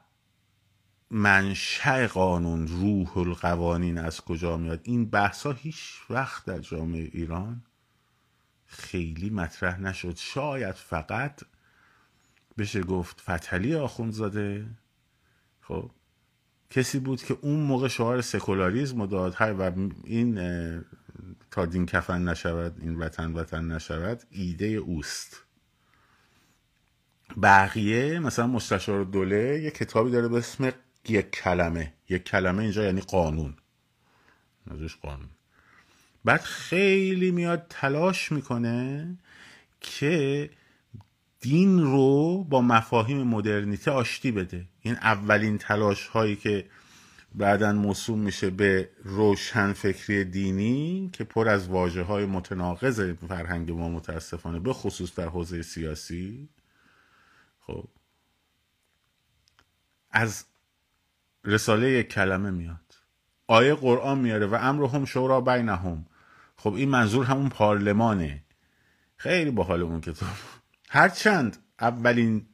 منشأ 1.12 2.08
قانون 2.08 2.68
روح 2.68 3.18
القوانین 3.18 3.98
از 3.98 4.22
کجا 4.22 4.58
میاد؟ 4.58 4.80
این 4.84 5.10
بحثا 5.10 5.52
هیچ 5.52 6.00
وقت 6.10 6.46
در 6.46 6.60
جامعه 6.60 7.10
ایران 7.14 7.64
خیلی 8.66 9.30
مطرح 9.30 9.80
نشد. 9.80 10.16
شاید 10.16 10.76
فقط 10.76 11.42
بشه 12.58 12.82
گفت 12.82 13.22
فتحلی 13.22 13.76
آخونزاده 13.76 14.66
خب 15.62 15.92
کسی 16.70 17.00
بود 17.00 17.24
که 17.24 17.38
اون 17.42 17.60
موقع 17.60 17.88
شعار 17.88 18.22
سکولاریزم 18.22 19.06
داد. 19.06 19.36
و 19.40 19.72
این 20.04 20.36
تا 21.52 21.66
دین 21.66 21.86
کفن 21.86 22.24
نشود 22.24 22.78
این 22.82 22.96
وطن 22.96 23.34
وطن 23.34 23.72
نشود 23.72 24.24
ایده 24.30 24.68
اوست. 24.68 25.44
بقیه 27.44 28.20
مثلا 28.20 28.48
مستشار 28.48 29.04
دوله 29.04 29.62
یه 29.64 29.72
کتابی 29.72 30.12
داره 30.12 30.28
به 30.28 30.38
اسم 30.38 30.72
یک 31.10 31.32
کلمه. 31.32 31.94
یک 32.10 32.24
کلمه 32.24 32.64
اینجا 32.64 32.84
یعنی 32.84 33.02
قانون. 33.02 33.54
ازش 34.72 34.96
قانون. 34.96 35.30
بعد 36.26 36.42
خیلی 36.42 37.32
میاد 37.32 37.66
تلاش 37.70 38.32
می‌کنه 38.32 39.18
که 39.82 40.50
دین 41.40 41.80
رو 41.80 42.44
با 42.44 42.62
مفاهیم 42.62 43.24
مدرنیته 43.24 43.92
آشتی 43.92 44.32
بده. 44.32 44.66
این 44.82 44.96
اولین 44.96 45.58
تلاش 45.58 46.08
هایی 46.08 46.36
که 46.36 46.70
بعدا 47.36 47.74
موسوم 47.74 48.20
میشه 48.20 48.50
به 48.50 48.90
روشن 49.04 49.74
فکری 49.74 50.24
دینی 50.24 51.10
که 51.14 51.24
پر 51.24 51.50
از 51.50 51.68
واجه 51.68 52.02
های 52.02 52.26
متناقض 52.26 53.14
فرهنگ 53.28 53.72
ما 53.72 53.90
متاسفانه 53.90 54.60
به 54.60 54.74
خصوص 54.74 55.16
در 55.16 55.28
حوزه 55.28 55.62
سیاسی. 55.62 56.50
خب. 57.60 57.88
از 60.12 60.46
رساله 61.48 61.90
یک 61.92 62.08
کلمه 62.08 62.52
میاد. 62.52 62.96
آیه 63.48 63.74
قرآن 63.74 64.20
میاره 64.20 64.46
و 64.46 64.58
امر 64.62 64.86
هم 64.86 65.06
شورا 65.06 65.42
بینهم. 65.42 66.06
خب 66.58 66.74
این 66.74 66.90
منظور 66.90 67.26
همون 67.26 67.50
پارلمانه. 67.50 68.44
خیلی 69.18 69.52
باحال 69.52 69.82
اون 69.82 70.02
کتاب 70.02 70.30
هرچند 70.90 71.58
اولین 71.80 72.46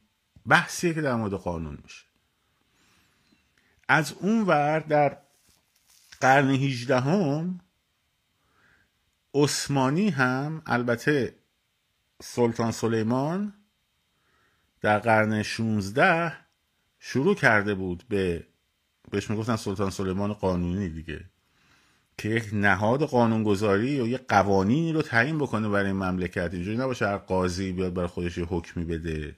بحثیه 0.46 0.94
که 0.94 1.00
در 1.00 1.14
مورد 1.14 1.32
قانون 1.32 1.78
میشه. 1.82 2.04
از 3.88 4.12
اون 4.12 4.42
ور 4.42 4.78
در 4.78 5.18
قرن 6.20 6.50
هیجدهم 6.50 7.60
عثمانی 9.34 10.10
هم 10.10 10.62
البته 10.66 11.34
سلطان 12.22 12.70
سلیمان 12.70 13.54
در 14.80 14.98
قرن 14.98 15.42
16 15.42 16.32
شروع 16.98 17.34
کرده 17.34 17.74
بود 17.74 18.04
به 18.08 18.46
بهش 19.10 19.30
می‌گفتن 19.30 19.56
سلطان 19.56 19.90
سلیمان 19.90 20.32
قانونی 20.32 20.88
دیگه 20.88 21.24
که 22.18 22.28
یک 22.28 22.50
نهاد 22.52 23.02
قانونگذاری 23.02 24.00
و 24.00 24.06
یک 24.06 24.20
قوانینی 24.28 24.92
رو 24.92 25.02
تعیین 25.02 25.38
بکنه 25.38 25.68
برای 25.68 25.86
این 25.86 25.96
مملکت. 25.96 26.50
اینجوری 26.54 26.76
نباشه 26.76 27.06
هر 27.06 27.16
قاضی 27.16 27.72
بیاد 27.72 27.94
برای 27.94 28.08
خودش 28.08 28.38
یه 28.38 28.44
حکمی 28.44 28.84
بده. 28.84 29.36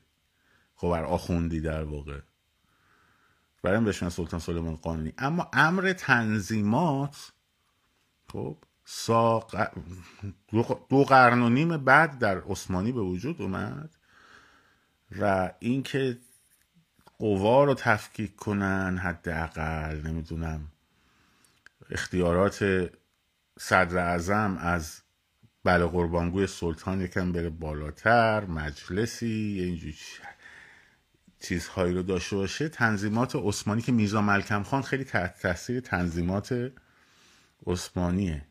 خب 0.74 0.88
بر 0.88 1.04
آخوندی 1.04 1.60
در 1.60 1.84
واقع. 1.84 2.20
برای 3.62 3.84
بهش 3.84 4.08
سلطان 4.08 4.40
سلیمان 4.40 4.76
قانونی. 4.76 5.12
اما 5.18 5.50
امر 5.52 5.92
تنظیمات 5.92 7.32
خب 8.32 8.56
ساق... 8.84 9.70
دو 10.88 11.04
قرن 11.04 11.42
و 11.42 11.48
نیم 11.48 11.76
بعد 11.76 12.18
در 12.18 12.40
عثمانی 12.40 12.92
به 12.92 13.00
وجود 13.00 13.42
اومد 13.42 13.96
و 15.20 15.52
اینکه 15.58 16.18
قوا 17.18 17.64
رو 17.64 17.74
تفکیک 17.74 18.36
کنن 18.36 18.98
حداقل 18.98 20.00
نمی‌دونم. 20.04 20.72
اختیارات 21.90 22.90
صدر 23.58 23.98
اعظم 23.98 24.56
از 24.60 25.02
بله 25.64 25.86
قربانگوی 25.86 26.46
سلطان 26.46 27.00
یکم 27.00 27.32
بره 27.32 27.50
بالاتر 27.50 28.44
مجلسی 28.44 29.60
اینجور 29.60 29.94
چیزهایی 31.40 31.94
رو 31.94 32.02
داشته 32.02 32.36
باشه. 32.36 32.68
تنظیمات 32.68 33.36
عثمانی 33.36 33.82
که 33.82 33.92
میرزا 33.92 34.20
ملکم 34.20 34.62
خان 34.62 34.82
خیلی 34.82 35.04
تحت 35.04 35.42
تاثیر 35.42 35.80
تنظیمات 35.80 36.72
عثمانیه. 37.66 38.46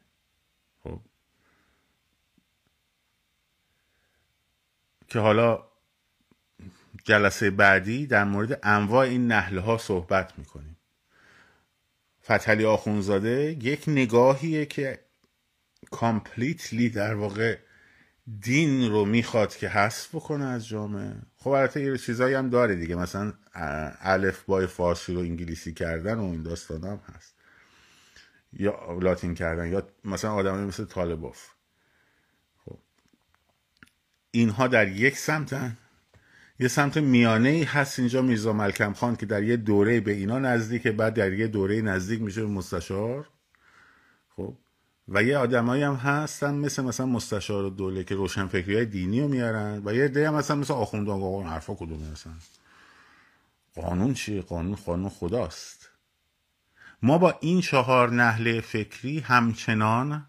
خب. 0.84 1.02
که 5.08 5.20
حالا 5.20 5.64
جلسه 7.06 7.50
بعدی 7.50 8.08
در 8.08 8.24
مورد 8.24 8.60
انواع 8.64 9.08
این 9.08 9.28
نحله 9.28 9.62
ها 9.62 9.78
صحبت 9.78 10.34
می‌کنیم. 10.38 10.78
فتلی 12.24 12.66
آخونزاده 12.66 13.58
یک 13.62 13.84
نگاهیه 13.88 14.66
که 14.66 15.00
کامپلیتلی 15.92 16.90
در 16.90 17.14
واقع 17.14 17.58
دین 18.40 18.90
رو 18.92 19.06
می‌خواد 19.06 19.56
که 19.56 19.70
حذف 19.70 20.16
بکنه 20.16 20.46
از 20.46 20.68
جامعه. 20.68 21.14
خب 21.38 21.50
البته 21.50 21.82
یه 21.82 21.98
چیزایی 21.98 22.36
هم 22.36 22.50
داره 22.50 22.76
دیگه. 22.76 22.96
مثلا 22.96 23.34
الف 24.02 24.44
بای 24.44 24.68
فارسی 24.68 25.14
رو 25.14 25.20
انگلیسی 25.20 25.74
کردن 25.74 26.16
و 26.16 26.24
این 26.24 26.44
داستان 26.44 26.84
هم 26.84 27.00
هست. 27.16 27.36
یا 28.54 28.98
لاتین 29.02 29.36
کردن. 29.36 29.68
یا 29.68 29.88
مثلا 30.06 30.34
آدمایی 30.34 30.66
مثل 30.66 30.86
طالباف. 30.86 31.48
خب. 32.66 32.80
اینها 34.32 34.68
در 34.68 34.88
یک 34.88 35.18
سمتن. 35.18 35.78
یه 36.60 36.68
سمت 36.68 36.98
میانه 36.98 37.50
ای 37.50 37.64
هست 37.64 38.00
اینجا 38.00 38.22
میرزا 38.22 38.54
ملکم 38.54 38.94
خان 38.94 39.16
که 39.16 39.26
در 39.26 39.44
یه 39.44 39.58
دوره 39.58 40.00
به 40.00 40.12
اینا 40.12 40.40
نزدیکه 40.40 40.92
بعد 40.92 41.14
در 41.14 41.34
یه 41.34 41.48
دوره 41.48 41.82
نزدیک 41.82 42.22
میشه 42.22 42.42
به 42.42 42.48
مستشار. 42.48 43.30
خب. 44.36 44.54
و 45.08 45.24
یه 45.24 45.38
آدمایی 45.38 45.84
هم 45.84 45.94
هستن 45.94 46.56
مثل 46.56 46.84
مثلا 46.84 47.06
مستشار 47.06 47.70
دوله 47.70 48.04
که 48.04 48.16
روشن 48.16 48.48
فکری 48.48 48.76
های 48.76 48.86
دینی 48.86 49.22
رو 49.22 49.28
میارن 49.28 49.82
و 49.86 49.94
یه 49.94 50.08
ده 50.08 50.28
هم 50.28 50.36
مثلا 50.36 50.56
مثل 50.58 50.74
آخوندان 50.74 51.22
آقا 51.22 51.44
حرفا 51.44 51.76
کدوم 51.76 52.04
هستن؟ 52.12 52.38
قانون 53.76 54.14
چیه 54.14 54.42
قانون 54.42 54.76
قانون 54.76 55.10
خداست. 55.10 55.90
ما 57.02 57.18
با 57.18 57.38
این 57.42 57.62
چهار 57.62 58.12
نحله 58.12 58.62
فکری 58.62 59.20
همچنان 59.20 60.28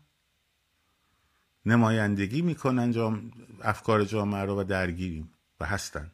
نمایندگی 1.67 2.43
می‌کنن 2.43 2.91
جام... 2.91 3.33
افکار 3.63 4.05
جامعه 4.05 4.43
رو 4.43 4.61
و 4.61 4.65
درگیریم 4.65 5.33
و 5.61 5.67
هستن. 5.67 6.11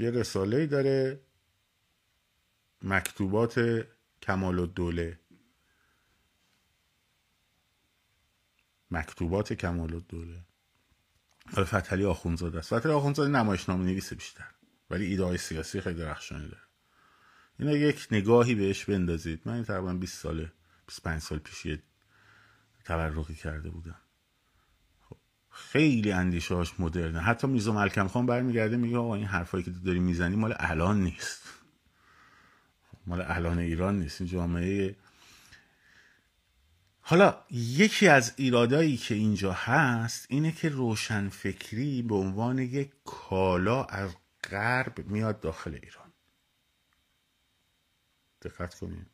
یه 0.00 0.10
رساله 0.10 0.66
داره. 0.66 1.20
مکتوبات 2.82 3.86
کمال 4.22 4.58
الدوله 4.58 5.20
مکتوبات 8.90 9.52
کمال 9.52 9.94
الدوله 9.94 10.44
حالا 11.52 11.66
فتحلی 11.66 12.04
آخونزاده 12.04 12.58
است. 12.58 12.74
فتحلی 12.74 12.94
آخونزاده 12.94 13.30
نمایشنامه 13.30 13.84
نویسه 13.84 14.14
بیشتر 14.16 14.50
ولی 14.90 15.04
ایده 15.04 15.24
های 15.24 15.38
سیاسی 15.38 15.80
خیلی 15.80 15.98
درخشانی 15.98 16.48
داره. 16.48 16.62
اینا 17.58 17.72
یک 17.72 18.08
نگاهی 18.10 18.54
بهش 18.54 18.84
بندازید. 18.84 19.42
من 19.44 19.64
تقریبا 19.64 19.92
20 19.92 20.18
ساله 20.18 20.52
25 20.86 21.22
سال 21.22 21.38
پیش 21.38 21.66
یه 21.66 21.82
تبرقی 22.84 23.34
کرده 23.34 23.70
بودم. 23.70 24.00
خیلی 25.68 26.12
اندیشه 26.12 26.54
هاش 26.54 26.80
مدرنه. 26.80 27.20
حتی 27.20 27.46
میزو 27.46 27.72
ملکم 27.72 28.08
خان 28.08 28.26
برمیگرده 28.26 28.76
میگه 28.76 28.96
آقا 28.96 29.14
این 29.14 29.26
حرفایی 29.26 29.64
که 29.64 29.70
داری 29.70 29.98
می‌زنی 29.98 30.36
مال 30.36 30.54
الان 30.58 31.02
نیست. 31.02 31.42
مال 33.06 33.20
الان 33.20 33.58
ایران 33.58 33.98
نیست 33.98 34.20
این 34.20 34.30
جامعه. 34.30 34.96
حالا 37.00 37.44
یکی 37.50 38.08
از 38.08 38.32
ایرادایی 38.36 38.96
که 38.96 39.14
اینجا 39.14 39.52
هست 39.52 40.26
اینه 40.28 40.52
که 40.52 40.68
روشنفکری 40.68 42.02
به 42.02 42.14
عنوان 42.14 42.58
یک 42.58 42.90
کالا 43.04 43.84
از 43.84 44.10
غرب 44.50 45.06
میاد 45.06 45.40
داخل 45.40 45.74
ایران. 45.82 46.12
دقت 48.42 48.74
کنید. 48.74 49.06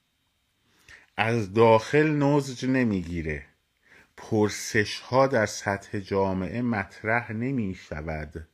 از 1.17 1.53
داخل 1.53 2.07
نوزج 2.07 2.65
نمی‌گیره. 2.65 3.47
پرسش 4.17 5.01
ها 5.01 5.27
در 5.27 5.47
سطح 5.47 5.99
جامعه 5.99 6.63
مطرح 6.63 7.33
نمی 7.33 7.75
شود 7.75 8.49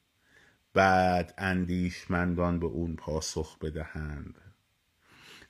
بعد 0.74 1.34
اندیشمندان 1.38 2.60
به 2.60 2.66
اون 2.66 2.96
پاسخ 2.96 3.58
بدهند. 3.58 4.34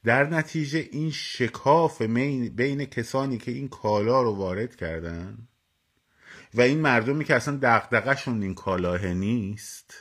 در 0.04 0.24
نتیجه 0.24 0.88
این 0.92 1.10
شکاف 1.10 2.02
بین 2.02 2.84
کسانی 2.84 3.38
که 3.38 3.50
این 3.50 3.68
کالا 3.68 4.22
رو 4.22 4.36
وارد 4.36 4.76
کردن 4.76 5.38
و 6.54 6.60
این 6.60 6.80
مردمی 6.80 7.24
که 7.24 7.34
اصلا 7.34 7.56
دقدقشون 7.56 8.42
این 8.42 8.54
کالاه 8.54 9.06
نیست 9.06 9.94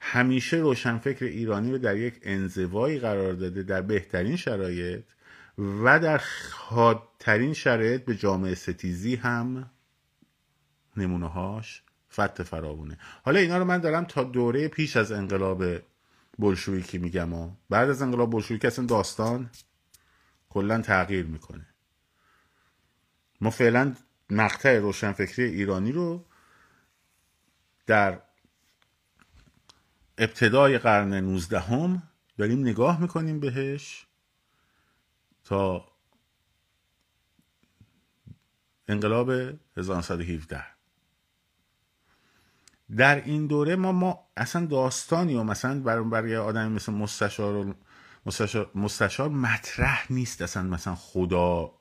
همیشه 0.00 0.56
روشنفکر 0.56 1.24
ایرانی 1.24 1.70
رو 1.70 1.78
در 1.78 1.96
یک 1.96 2.20
انزوایی 2.22 2.98
قرار 2.98 3.32
داده 3.32 3.62
در 3.62 3.82
بهترین 3.82 4.36
شرایط 4.36 5.04
و 5.58 6.00
در 6.00 6.22
حادترین 6.52 7.54
شرایط 7.54 8.04
به 8.04 8.16
جامعه 8.16 8.54
ستیزی 8.54 9.16
هم 9.16 9.70
نمونه 10.96 11.28
هاش 11.28 11.82
فت 12.10 12.42
فرابونه 12.42 12.98
حالا 13.24 13.40
اینا 13.40 13.58
رو 13.58 13.64
من 13.64 13.78
دارم 13.78 14.04
تا 14.04 14.24
دوره 14.24 14.68
پیش 14.68 14.96
از 14.96 15.12
انقلاب 15.12 15.64
بلشویکی 16.38 16.98
میگم 16.98 17.32
و 17.32 17.50
بعد 17.70 17.90
از 17.90 18.02
انقلاب 18.02 18.30
بلشویکی 18.30 18.66
اصلا 18.66 18.86
داستان 18.86 19.50
کلا 20.48 20.80
تغییر 20.80 21.26
می‌کنه. 21.26 21.66
ما 23.40 23.50
فعلا 23.50 23.94
مقطع 24.30 24.78
روشنفکری 24.78 25.44
ایرانی 25.44 25.92
رو 25.92 26.24
در 27.86 28.20
ابتدای 30.18 30.78
قرن 30.78 31.14
نوزدهم 31.14 32.02
داریم 32.38 32.60
نگاه 32.60 33.00
می‌کنیم 33.00 33.40
بهش. 33.40 34.07
تا 35.48 35.92
انقلاب 38.88 39.30
1917 39.76 40.64
در 42.96 43.24
این 43.24 43.46
دوره 43.46 43.76
ما 43.76 43.92
ما 43.92 44.28
اصلا 44.36 44.66
داستانی 44.66 45.34
و 45.34 45.42
مثلا 45.42 45.80
برای, 45.80 46.36
آدمی 46.36 46.74
مثل 46.74 46.92
مستشار 46.92 47.74
مستشار, 48.26 48.70
مستشار 48.74 49.28
مطرح 49.28 50.12
نیست. 50.12 50.42
اصلا 50.42 50.62
مثلا 50.62 50.94
خدا 50.94 51.72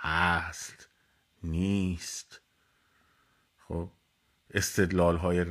هست 0.00 0.88
نیست. 1.42 2.40
خب 3.68 3.90
استدلال 4.50 5.16
های 5.16 5.46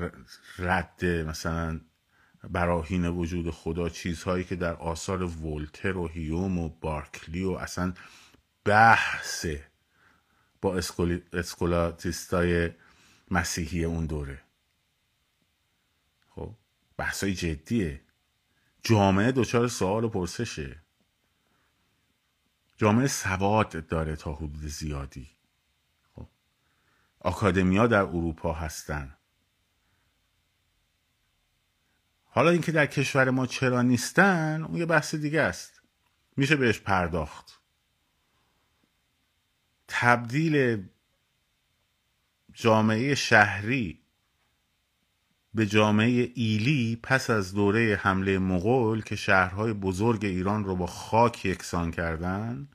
رد 0.58 1.06
مثلا 1.06 1.82
براهین 2.50 3.06
وجود 3.06 3.52
خدا 3.52 3.90
چیزهایی 3.90 4.44
که 4.44 4.56
در 4.56 4.74
آثار 4.74 5.24
ولتر 5.24 5.98
و 5.98 6.08
هیوم 6.08 6.60
و 6.60 6.70
بارکلی 6.70 7.44
و 7.44 7.52
اصلا 7.52 7.94
بحث 8.66 9.46
با 10.62 10.82
اسکولاتیستای 11.34 12.72
مسیحی 13.32 13.84
اون 13.84 14.06
دوره. 14.06 14.42
خب 16.30 16.56
بحثای 16.98 17.34
جدیه. 17.34 18.02
جامعه 18.84 19.32
دچار 19.32 19.68
سوال 19.68 20.04
و 20.04 20.10
پرسشه. 20.10 20.82
جامعه 22.78 23.08
سواد 23.08 23.88
داره 23.88 24.16
تا 24.16 24.34
حدود 24.34 24.68
زیادی. 24.68 25.30
خب 26.16 26.28
آکادمیا 27.20 27.88
در 27.88 28.02
اروپا 28.02 28.54
هستن. 28.54 29.18
حالا 32.36 32.50
اینکه 32.50 32.72
در 32.72 32.86
کشور 32.86 33.30
ما 33.30 33.48
چرا 33.48 33.82
نیستن 33.82 34.64
اون 34.64 34.78
یه 34.78 34.86
بحث 34.86 35.16
دیگه 35.16 35.42
است. 35.42 35.82
میشه 36.38 36.56
بهش 36.56 36.80
پرداخت. 36.80 37.60
تبدیل 39.88 40.84
جامعه 42.54 43.16
شهری 43.16 44.00
به 45.54 45.66
جامعه 45.66 46.32
ایلی 46.36 47.00
پس 47.04 47.30
از 47.30 47.54
دوره 47.54 48.00
حمله 48.02 48.40
مغول 48.40 49.02
که 49.02 49.16
شهرهای 49.16 49.74
بزرگ 49.74 50.26
ایران 50.26 50.66
رو 50.66 50.76
با 50.76 50.88
خاک 50.88 51.46
یکسان 51.46 51.92
کردن 51.92 52.68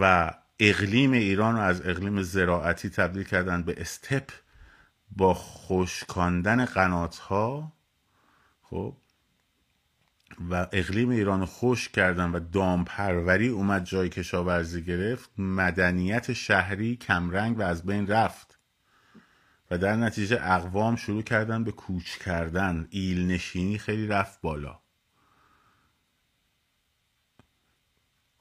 و 0.00 0.34
اقلیم 0.60 1.12
ایران 1.12 1.54
رو 1.54 1.60
از 1.60 1.86
اقلیم 1.86 2.22
زراعتی 2.22 2.90
تبدیل 2.90 3.22
کردن 3.22 3.62
به 3.62 3.80
استپ 3.80 4.30
با 5.16 5.34
خشکاندن 5.34 6.64
قنات 6.64 7.16
ها 7.16 7.75
خب. 8.70 8.96
و 10.50 10.66
اقلیم 10.72 11.08
ایران 11.08 11.44
خوش 11.44 11.88
کردن 11.88 12.30
و 12.30 12.40
دامپروری 12.40 13.48
اومد 13.48 13.84
جای 13.84 14.08
کشاورزی 14.08 14.84
گرفت. 14.84 15.30
مدنیت 15.38 16.32
شهری 16.32 16.96
کمرنگ 16.96 17.58
و 17.58 17.62
از 17.62 17.86
بین 17.86 18.06
رفت. 18.06 18.58
و 19.70 19.78
در 19.78 19.96
نتیجه 19.96 20.38
اقوام 20.42 20.96
شروع 20.96 21.22
کردن 21.22 21.64
به 21.64 21.72
کوچ 21.72 22.18
کردن. 22.18 22.88
ایل 22.90 23.26
نشینی 23.26 23.78
خیلی 23.78 24.06
رفت 24.06 24.40
بالا. 24.40 24.80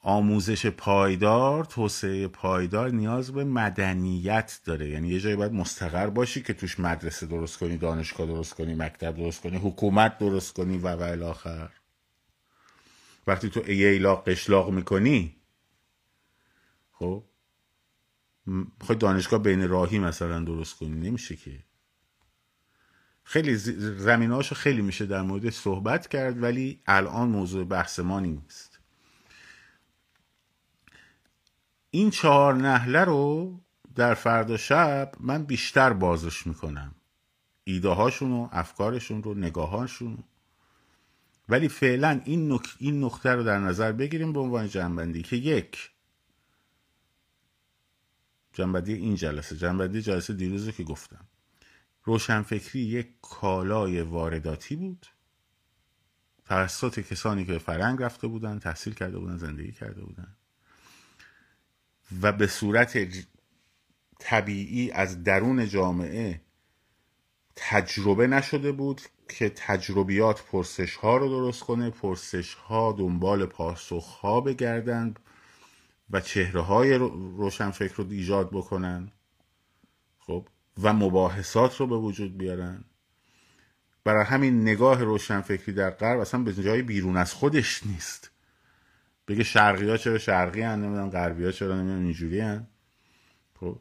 آموزش 0.08 0.66
پایدار 0.66 1.66
توسعه 1.66 2.28
پایدار 2.28 2.90
نیاز 2.90 3.32
به 3.32 3.44
مدنیت 3.44 4.60
داره. 4.66 4.90
یعنی 4.90 5.08
یه 5.08 5.20
جایی 5.20 5.36
باید 5.36 5.54
مستقر 5.54 6.10
باشی 6.10 6.42
که 6.42 6.54
توش 6.54 6.80
مدرسه 6.80 7.26
درست 7.26 7.58
کنی 7.58 7.78
دانشگاه 7.78 8.28
درست 8.28 8.54
کنی 8.54 8.76
مکتب 8.76 9.18
درست 9.18 9.42
کنی 9.42 9.58
حکومت 9.58 10.18
درست 10.18 10.54
کنی 10.54 10.78
و 10.78 10.88
و 10.88 11.02
الاخر. 11.02 11.70
وقتی 13.28 13.50
تو 13.50 13.62
ایلاق 13.66 14.30
قشلاق 14.30 14.72
می‌کنی 14.72 15.36
خب 16.92 17.24
می‌خوای 18.46 18.98
دانشگاه 18.98 19.44
بین 19.44 19.68
راهی 19.68 20.00
مثلا 20.00 20.40
درست 20.40 20.76
کنی 20.76 21.10
نمیشه 21.10 21.36
که. 21.36 21.64
خیلی 23.24 23.56
زمینهاشو 23.56 24.56
خیلی 24.56 24.82
میشه 24.82 25.06
در 25.06 25.22
مورد 25.22 25.50
صحبت 25.50 26.08
کرد 26.08 26.44
ولی 26.44 26.82
الان 26.88 27.30
موضوع 27.30 27.66
بحث 27.66 28.00
ما 28.00 28.20
نیست. 28.20 28.75
این 31.96 32.10
چهار 32.10 32.54
نهله 32.54 33.04
رو 33.04 33.60
در 33.96 34.14
فردا 34.14 34.58
شب 34.58 35.12
من 35.20 35.44
بیشتر 35.44 35.94
بازش 35.94 36.48
می‌کنم. 36.48 36.96
ایده 37.64 37.90
هاشون 37.90 38.32
و 38.32 38.50
افکارشون 38.52 39.24
رو. 39.24 39.34
نگاهاشون 39.34 40.24
ولی 41.50 41.68
فعلا 41.68 42.22
این, 42.26 42.52
نک... 42.52 42.76
این 42.80 43.04
نقطه 43.04 43.30
رو 43.30 43.44
در 43.44 43.60
نظر 43.60 43.92
بگیریم 43.92 44.34
به 44.34 44.40
عنوان 44.40 44.68
جنبندی 44.68 45.22
که 45.22 45.36
یک 45.36 45.92
جنبندی 48.54 48.94
این 48.94 49.16
جلسه 49.16 49.56
جنبندی 49.56 50.02
جلسه 50.02 50.34
دیروز 50.34 50.70
که 50.70 50.84
گفتم. 50.84 51.26
روشنفکری 52.04 52.82
یک 52.82 53.08
کالای 53.22 54.02
وارداتی 54.02 54.76
بود. 54.76 55.06
توسط 56.46 57.00
کسانی 57.00 57.46
که 57.46 57.58
فرنگ 57.58 58.04
رفته 58.04 58.28
بودن 58.28 58.60
تحصیل 58.60 58.94
کرده 58.94 59.20
بودن 59.20 59.38
زندگی 59.38 59.72
کرده 59.72 60.02
بودن. 60.02 60.36
و 62.22 62.32
به 62.32 62.48
صورت 62.48 62.98
طبیعی 64.20 64.92
از 64.92 65.24
درون 65.24 65.68
جامعه 65.68 66.42
تجربه 67.56 68.28
نشده 68.28 68.72
بود 68.72 69.02
که 69.30 69.50
تجربیات 69.50 70.44
پرسش 70.44 70.96
ها 70.96 71.18
رو 71.18 71.30
درست 71.30 71.64
کنه 71.64 71.90
پرسش 71.90 72.54
ها 72.54 72.96
دنبال 72.98 73.46
پاسخ 73.46 74.06
ها 74.06 74.42
بگردند 74.42 75.20
و 76.10 76.22
چهره 76.22 76.62
های 76.62 76.94
روشنفکر 77.38 77.96
رو 77.96 78.08
ایجاد 78.10 78.50
بکنن 78.50 79.12
خب 80.20 80.48
و 80.82 80.94
مباحثات 80.94 81.78
رو 81.78 81.88
به 81.88 81.98
وجود 81.98 82.38
بیارن. 82.38 82.84
برای 84.04 84.26
همین 84.26 84.62
نگاه 84.62 85.04
روشنفکری 85.04 85.74
در 85.74 85.90
غرب 85.90 86.20
اصلا 86.20 86.44
به 86.44 86.54
جای 86.54 86.82
بیرون 86.82 87.18
از 87.18 87.34
خودش 87.34 87.86
نیست. 87.86 88.32
بگه 89.28 89.44
شرقی 89.44 89.90
ها 89.90 89.98
چرا 89.98 90.18
شرقی 90.18 90.62
هن؟ 90.62 90.82
نمی‌دونم 90.82 91.10
غربی 91.10 91.46
ها 91.46 91.52
چرا 91.52 91.76
نمی‌دونم 91.76 92.04
اینجوری 92.04 92.40
هن. 92.40 92.68
خب. 93.60 93.80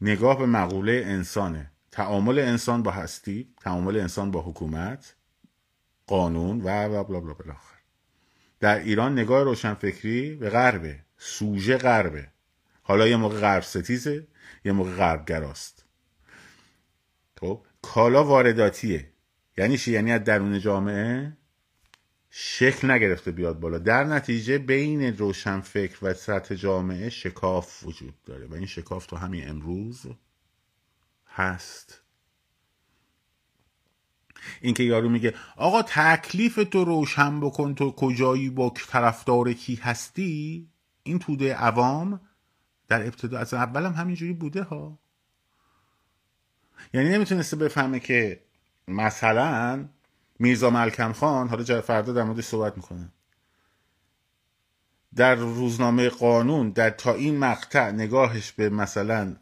نگاه 0.00 0.38
به 0.38 0.46
مقوله 0.46 1.02
انسانه. 1.06 1.70
تعامل 1.90 2.38
انسان 2.38 2.82
با 2.82 2.90
هستی 2.90 3.54
تعامل 3.60 3.96
انسان 3.96 4.30
با 4.30 4.42
حکومت 4.42 5.14
قانون 6.06 6.60
و 6.60 7.04
بلا 7.04 7.04
بلا 7.20 7.34
بلا. 7.34 7.56
در 8.60 8.78
ایران 8.78 9.12
نگاه 9.12 9.42
روشنفکری 9.42 10.34
به 10.34 10.50
غربه. 10.50 11.04
سوژه 11.18 11.76
غربه. 11.76 12.28
حالا 12.82 13.08
یه 13.08 13.16
موقع 13.16 13.40
غرب 13.40 13.62
ستیزه 13.62 14.26
یه 14.64 14.72
موقع 14.72 14.90
غربگراست 14.90 15.84
خب. 17.40 17.66
کالا 17.82 18.24
وارداتیه. 18.24 19.12
یعنی 19.58 19.78
چی؟ 19.78 19.92
یعنی 19.92 20.12
از 20.12 20.24
درون 20.24 20.58
جامعه؟ 20.58 21.36
شکل 22.30 22.90
نگرفته 22.90 23.30
بیاد 23.30 23.60
بالا. 23.60 23.78
در 23.78 24.04
نتیجه 24.04 24.58
بین 24.58 25.16
روشنفکر 25.16 25.98
و 26.02 26.14
سطح 26.14 26.54
جامعه 26.54 27.08
شکاف 27.08 27.86
وجود 27.86 28.14
داره 28.24 28.46
و 28.46 28.54
این 28.54 28.66
شکاف 28.66 29.06
تو 29.06 29.16
همین 29.16 29.48
امروز 29.48 30.06
هست. 31.26 32.02
اینکه 34.60 34.82
یارو 34.82 35.08
میگه 35.08 35.34
آقا 35.56 35.82
تکلیف 35.82 36.68
تو 36.70 36.84
روشن 36.84 37.40
بکن 37.40 37.74
تو 37.74 37.92
کجایی 37.92 38.50
با 38.50 38.72
طرفدار 38.88 39.52
کی 39.52 39.74
هستی؟ 39.74 40.68
این 41.02 41.18
توده 41.18 41.54
عوام 41.54 42.20
در 42.88 43.02
ابتدا 43.02 43.38
از 43.38 43.54
اولم 43.54 43.92
همینجوری 43.92 44.32
بوده 44.32 44.62
ها. 44.62 44.98
یعنی 46.94 47.08
نمی‌تونسته 47.08 47.56
بفهمه 47.56 48.00
که 48.00 48.40
مثلا 48.88 49.88
میرزا 50.38 50.70
ملکم 50.70 51.12
خان 51.12 51.48
حالا 51.48 51.80
فردا 51.80 52.12
در 52.12 52.22
موردش 52.22 52.44
صحبت 52.44 52.76
می‌کنه. 52.76 53.12
در 55.14 55.34
روزنامه 55.34 56.08
قانون 56.08 56.70
در 56.70 56.90
تا 56.90 57.14
این 57.14 57.38
مقطع 57.38 57.90
نگاهش 57.90 58.52
به 58.52 58.68
مثلا 58.68 59.36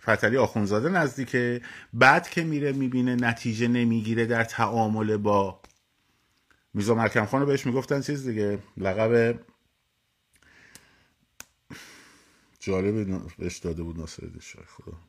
فتلی 0.00 0.36
آخونزاده 0.36 0.88
نزدیکه 0.88 1.62
بعد 1.92 2.28
که 2.28 2.44
میره 2.44 2.72
می‌بینه 2.72 3.14
نتیجه 3.14 3.68
نمی‌گیره 3.68 4.26
در 4.26 4.44
تعامل 4.44 5.16
با 5.16 5.60
میرزا 6.74 6.94
ملکم 6.94 7.26
خان 7.26 7.40
رو 7.40 7.46
بهش 7.46 7.66
می‌گفتن 7.66 8.00
چیز 8.00 8.26
دیگه 8.28 8.58
لقب 8.76 9.40
جالب 12.60 13.26
بهش 13.38 13.58
داده 13.58 13.82
بود 13.82 13.98
ناصر 13.98 14.26
خدا. 14.66 15.07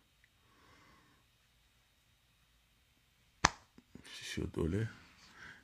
چی 4.39 4.47
دوله 4.54 4.89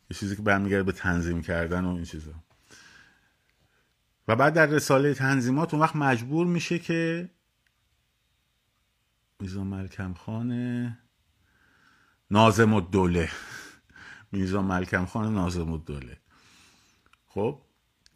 یه 0.09 0.17
چیزی 0.17 0.35
که 0.35 0.41
برمیگرده 0.41 0.83
به 0.83 0.91
تنظیم 0.91 1.41
کردن 1.41 1.85
و 1.85 1.89
این 1.89 2.03
چیزا. 2.03 2.31
و 4.27 4.35
بعد 4.35 4.53
در 4.53 4.65
رساله 4.65 5.13
تنظیمات 5.13 5.73
اون 5.73 5.83
وقت 5.83 5.95
مجبور 5.95 6.47
میشه 6.47 6.79
که 6.79 7.29
میزا 9.39 9.63
ملکم 9.63 10.13
خان 10.13 10.97
نازم 12.31 12.73
الدوله. 12.73 13.29
میزا 14.31 14.61
ملکم 14.61 15.05
خان 15.05 15.33
نازم 15.33 15.71
الدوله. 15.71 16.17
خب 17.27 17.61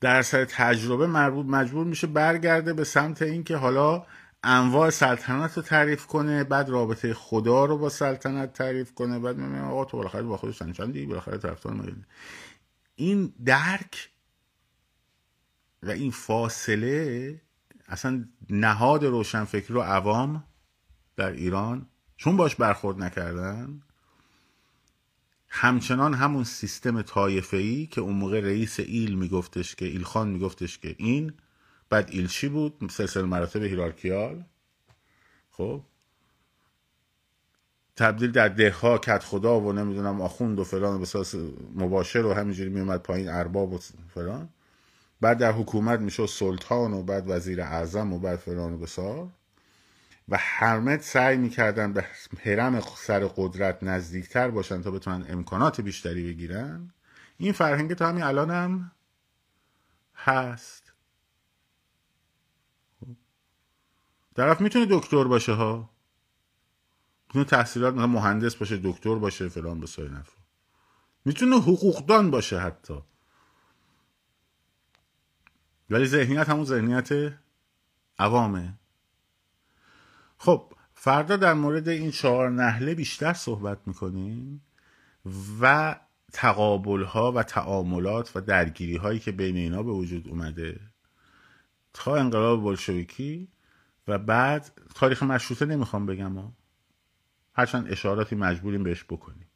در 0.01 0.21
سر 0.21 0.45
تجربه 0.45 1.07
مربوط 1.07 1.45
مجبور 1.45 1.85
میشه 1.85 2.07
برگرده 2.07 2.73
به 2.73 2.83
سمت 2.83 3.21
اینکه 3.21 3.57
حالا 3.57 4.05
انواع 4.43 4.89
سلطنت 4.89 5.58
رو 5.58 5.63
تعریف 5.63 6.06
کنه 6.06 6.43
بعد 6.43 6.69
رابطه 6.69 7.13
خدا 7.13 7.65
رو 7.65 7.78
با 7.78 7.89
سلطنت 7.89 8.54
تعریف 8.54 8.93
کنه 8.93 9.19
بعد 9.19 9.38
میگه 9.38 9.62
آقا 9.62 9.86
تو 9.86 9.97
بالاخره 9.97 10.23
با 10.23 10.38
خودش 10.38 10.63
چندی؟ 10.63 11.06
بالاخره 11.06 11.38
طرفدار 11.38 11.95
این 12.95 13.34
درک 13.45 14.10
و 15.84 15.89
این 15.89 16.12
فاصله 16.12 17.41
اصلا 17.88 18.25
نهاد 18.49 19.06
روشنفکری 19.06 19.73
رو 19.73 19.82
عوام 19.82 20.43
در 21.15 21.32
ایران 21.32 21.88
چون 22.17 22.38
باش 22.38 22.56
برخورد 22.56 23.04
نکردن 23.04 23.82
همچنان 25.49 26.13
همون 26.13 26.43
سیستم 26.43 27.04
ای 27.54 27.86
که 27.86 28.02
اون 28.02 28.15
موقع 28.15 28.39
رئیس 28.39 28.80
ایل 28.80 29.15
میگفتش 29.15 29.75
که 29.75 29.86
ایل 29.86 30.04
خان 30.04 30.30
میگفتش 30.30 30.78
که 30.78 30.95
این 30.97 31.34
بعد 31.89 32.10
ایلچی 32.12 32.49
بود 32.49 32.89
سلسله 32.91 33.23
مراتب 33.23 33.63
هیرارکیال. 33.63 34.43
خب. 35.52 35.82
تبدیل 37.95 38.32
در 38.32 38.47
دهها 38.47 38.97
کت 38.97 39.23
خدا 39.23 39.60
و 39.60 39.73
نمی‌دونم 39.73 40.21
آخوند 40.21 40.60
و 40.60 40.63
فلان 40.63 41.02
و 41.02 41.23
مباشر 41.75 42.25
و 42.25 42.34
همینجوری 42.34 42.69
میومد 42.69 42.99
پایین 42.99 43.30
ارباب 43.30 43.73
و 43.73 43.80
فلان. 44.13 44.49
بعد 45.21 45.38
در 45.38 45.52
حکومت 45.52 45.99
می‌شد 45.99 46.25
سلطان 46.25 46.93
و 46.93 47.04
بعد 47.04 47.23
وزیر 47.28 47.62
اعظم 47.62 48.13
و 48.13 48.19
بعد 48.19 48.39
فلان 48.39 48.73
و 48.73 48.78
بسار 48.78 49.30
و 50.30 50.38
همه 50.39 50.97
سعی 50.97 51.38
می‌کردن 51.38 51.93
به 51.93 52.06
حرم 52.43 52.80
سر 52.80 53.25
قدرت 53.36 53.84
نزدیکتر 53.84 54.49
باشن 54.49 54.82
تا 54.82 54.91
بتونن 54.91 55.25
امکانات 55.30 55.82
بیشتری 55.82 56.28
بگیرن. 56.28 56.91
این 57.38 57.54
فرهنگ 57.54 57.93
تا 57.93 58.10
همین 58.10 58.23
الان 58.23 58.52
هم 58.52 58.91
هست. 60.15 60.78
طرف 64.39 64.62
می‌تونه 64.62 64.86
دکتر 64.89 65.23
باشه 65.23 65.54
ها؟ 65.54 65.89
می‌تونه 67.28 67.45
تحصیلات 67.45 67.93
مهندس 67.93 68.56
باشه 68.56 68.80
دکتر 68.84 69.15
باشه 69.15 69.49
فلان 69.49 69.80
بسای 69.80 70.10
نفر 70.10 70.38
می‌تونه 71.25 71.56
حقوقدان 71.56 72.32
باشه 72.32 72.60
حتی. 72.60 73.02
ولی 75.89 76.06
ذهنیت 76.06 76.49
همون 76.49 76.65
ذهنیت 76.65 77.34
عوامه. 78.19 78.73
خب 80.38 80.73
فردا 80.93 81.38
در 81.38 81.54
مورد 81.54 81.89
این 81.89 82.12
چهار 82.12 82.49
نهله 82.49 82.95
بیشتر 82.95 83.34
صحبت 83.34 83.78
می‌کنیم 83.86 84.62
و 85.62 85.95
تقابل 86.34 87.04
ها 87.04 87.32
و 87.32 87.43
تعاملات 87.43 88.32
و 88.36 88.41
درگیری 88.41 88.97
هایی 88.97 89.19
که 89.19 89.32
بین 89.32 89.56
اینا 89.56 89.84
به 89.84 89.91
وجود 89.91 90.28
اومده. 90.28 90.80
تا 91.93 92.15
انقلاب 92.15 92.63
بلشویکی 92.63 93.47
و 94.09 94.17
بعد 94.17 94.71
تاریخ 94.95 95.23
مشروطه 95.23 95.65
نمی‌خوام 95.65 96.05
بگم 96.05 96.37
ها. 96.37 96.53
هرچند 97.53 97.91
اشاراتی 97.91 98.35
مجبوریم 98.35 98.83
بهش 98.83 99.03
بکنیم. 99.03 99.47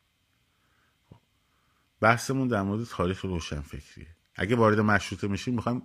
بحثمون 2.00 2.48
در 2.48 2.62
مورد 2.62 2.84
تاریخ 2.84 3.26
روشنفکریه. 3.26 4.08
اگه 4.36 4.56
وارد 4.56 4.80
مشروطه 4.80 5.28
میشیم 5.28 5.56
می‌خوایم 5.56 5.82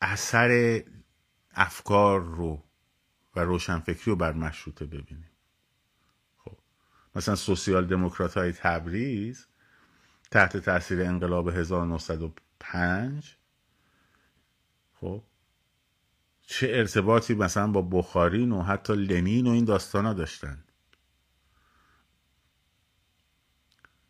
اثر 0.00 0.82
افکار 1.54 2.20
رو 2.20 2.64
و 3.36 3.40
روشنفکری 3.40 4.04
رو 4.06 4.16
بر 4.16 4.32
مشروطه 4.32 4.86
ببینیم. 4.86 5.30
خب 6.36 6.58
مثلا 7.14 7.34
سوسیال 7.34 7.86
دموکرات 7.86 8.36
های 8.36 8.52
تبریز 8.52 9.46
تحت 10.30 10.56
تاثیر 10.56 11.02
انقلاب 11.02 11.48
1905 11.48 13.36
خب 14.94 15.24
چه 16.52 16.68
ارتباطی 16.70 17.34
مثلا 17.34 17.66
با 17.66 17.82
بخارین 17.82 18.52
و 18.52 18.62
حتی 18.62 18.94
لنین 18.94 19.46
و 19.46 19.50
این 19.50 19.64
داستان 19.64 20.06
ها 20.06 20.12
داشتن. 20.12 20.64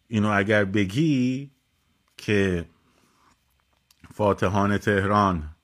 اینو 0.08 0.28
اگر 0.28 0.64
بگی 0.64 1.50
که 2.16 2.68
فاتحان 4.14 4.78
تهران 4.78 5.56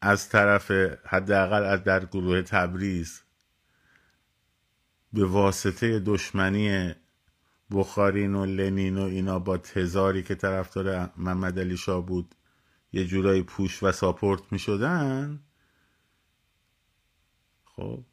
از 0.00 0.28
طرف 0.28 0.70
حداقل 1.04 1.64
از 1.64 1.84
در 1.84 2.04
گروه 2.04 2.42
تبریز 2.42 3.22
به 5.12 5.24
واسطه 5.24 6.00
دشمنی 6.00 6.94
بخارین 7.70 8.34
و 8.34 8.46
لنین 8.46 8.98
و 8.98 9.02
اینا 9.02 9.38
با 9.38 9.58
تزاری 9.58 10.22
که 10.22 10.34
طرفدار 10.34 11.10
محمد 11.16 11.58
علی 11.58 11.76
شاه 11.76 12.06
بود 12.06 12.34
یه 12.92 13.06
جورایی 13.06 13.42
پوش 13.42 13.82
و 13.82 13.92
ساپورت 13.92 14.52
می 14.52 14.58
شدن 14.58 15.42
خب 17.64 18.04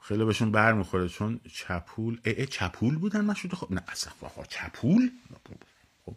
خیلی 0.00 0.24
بهشون 0.24 0.52
بر 0.52 0.72
می‌خوره 0.72 1.08
چون 1.08 1.40
چپول 1.52 2.20
اه, 2.24 2.34
اه 2.36 2.46
چپول 2.46 2.98
بودن 2.98 3.20
مشروط 3.20 3.54
خب 3.54 3.72
نه 3.72 3.84
اصلا 3.88 4.12
چپول؟ 4.48 5.10
خب. 6.04 6.16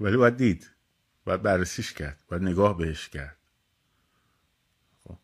ولی 0.00 0.16
باید 0.16 0.36
دید 0.36 0.70
باید 1.24 1.42
بررسیش 1.42 1.92
کرد 1.92 2.24
باید 2.28 2.42
نگاه 2.42 2.78
بهش 2.78 3.08
کرد. 3.08 3.36
خب. 5.04 5.18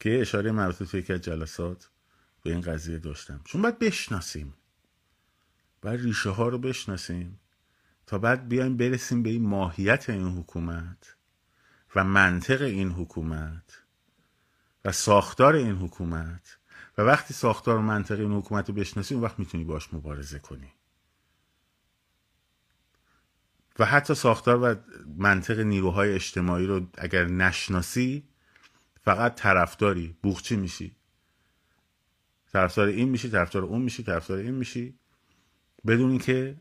که 0.00 0.20
اشاره 0.20 0.52
مربوط 0.52 0.90
توی 0.90 1.02
که 1.02 1.18
جلسات 1.18 1.90
به 2.42 2.50
این 2.50 2.60
قضیه 2.60 2.98
داشتم. 2.98 3.40
چون 3.44 3.62
باید 3.62 3.78
بشناسیم. 3.78 4.54
باید 5.82 6.00
ریشه 6.00 6.30
ها 6.30 6.48
رو 6.48 6.58
بشناسیم. 6.58 7.40
تا 8.06 8.18
بعد 8.18 8.48
بیایم 8.48 8.76
برسیم 8.76 9.22
به 9.22 9.30
این 9.30 9.46
ماهیت 9.48 10.10
این 10.10 10.38
حکومت 10.38 11.16
و 11.96 12.04
منطق 12.04 12.62
این 12.62 12.90
حکومت 12.90 13.82
و 14.84 14.92
ساختار 14.92 15.54
این 15.54 15.76
حکومت. 15.76 16.58
و 16.98 17.02
وقتی 17.02 17.34
ساختار 17.34 17.76
و 17.76 17.82
منطق 17.82 18.20
این 18.20 18.32
حکومت 18.32 18.68
رو 18.68 18.74
بشناسی 18.74 19.14
اون 19.14 19.24
وقت 19.24 19.38
می‌تونی 19.38 19.64
باش 19.64 19.94
مبارزه 19.94 20.38
کنی. 20.38 20.72
و 23.78 23.84
حتی 23.84 24.14
ساختار 24.14 24.62
و 24.62 24.74
منطق 25.16 25.60
نیروهای 25.60 26.14
اجتماعی 26.14 26.66
رو 26.66 26.86
اگر 26.98 27.24
نشناسی 27.24 28.28
فقط 29.00 29.34
طرفداری 29.34 30.16
بوخچی 30.22 30.56
میشی. 30.56 30.96
طرفدار 32.52 32.86
این 32.86 33.08
میشی 33.08 33.30
طرفدار 33.30 33.62
اون 33.62 33.82
میشی 33.82 34.02
طرفدار 34.02 34.38
این 34.38 34.54
میشی. 34.54 34.98
بدون 35.86 36.18
که 36.18 36.56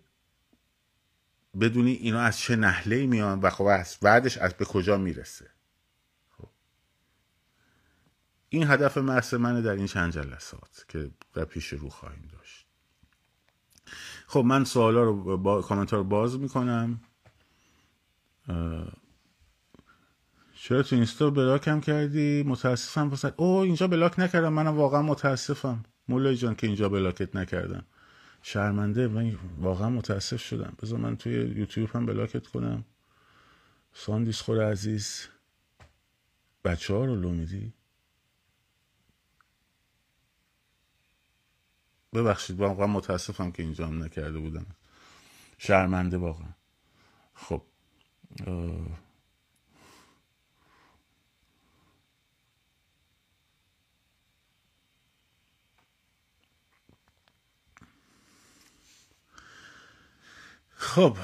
بدونی 1.60 1.92
اینا 1.92 2.20
از 2.20 2.40
چه 2.40 2.56
نحله 2.56 3.06
میان 3.06 3.40
و 3.40 3.50
خب 3.50 3.84
بعدش 4.02 4.38
از 4.38 4.54
به 4.54 4.66
کجا 4.66 4.98
می‌رسه. 4.98 5.50
خب. 6.38 6.50
این 8.50 8.64
هدف 8.72 8.98
مرس 8.98 9.34
منه 9.34 9.62
در 9.62 9.72
این 9.72 9.88
چند 9.88 10.12
جلسات 10.12 10.86
که 10.88 11.12
در 11.34 11.46
پیش 11.46 11.68
رو 11.68 11.90
خواهیم 11.90 12.30
داشت. 12.32 12.66
خب 14.28 14.40
من 14.40 14.64
سوالا 14.64 15.04
رو 15.04 15.38
با 15.38 15.62
کامنتار 15.62 16.00
رو 16.00 16.06
باز 16.06 16.40
می‌کنم. 16.40 17.00
چرا 20.56 20.84
تو 20.84 20.96
اینستا 20.96 21.30
بلاکم 21.30 21.80
کردی؟ 21.80 22.44
متاسفم 22.44 23.10
پسر. 23.10 23.34
او 23.38 23.58
اینجا 23.58 23.88
بلاک 23.88 24.20
نکردم. 24.20 24.54
منم 24.54 24.78
واقعا 24.78 25.02
متاسفم. 25.02 25.84
مولای 26.08 26.36
جان 26.36 26.56
که 26.56 26.68
اینجا 26.68 26.90
بلاکت 26.90 27.36
نکردم. 27.36 27.86
شرمنده 28.48 29.08
من 29.08 29.38
واقعا 29.58 29.90
متاسف 29.90 30.42
شدم. 30.42 30.78
بذار 30.82 31.00
من 31.00 31.18
توی 31.18 31.34
یوتیوب 31.34 31.90
هم 31.96 32.06
block 32.06 32.41
ت 32.41 32.48
کنم. 32.48 32.86
ساندیس 33.94 34.42
خور 34.42 34.72
عزیز 34.72 35.28
بچه 36.64 36.94
ها 36.94 37.06
رو 37.06 37.16
لو 37.16 37.30
میدی؟ 37.32 37.74
ببخشید 42.14 42.60
واقعا 42.60 42.88
متاسفم 42.88 43.52
که 43.52 43.64
اینجا 43.64 43.88
نکرده 43.88 44.40
بودم. 44.40 44.66
شرمنده 45.58 46.18
واقعا. 46.18 46.54
خب 47.34 47.62
خب 60.86 61.18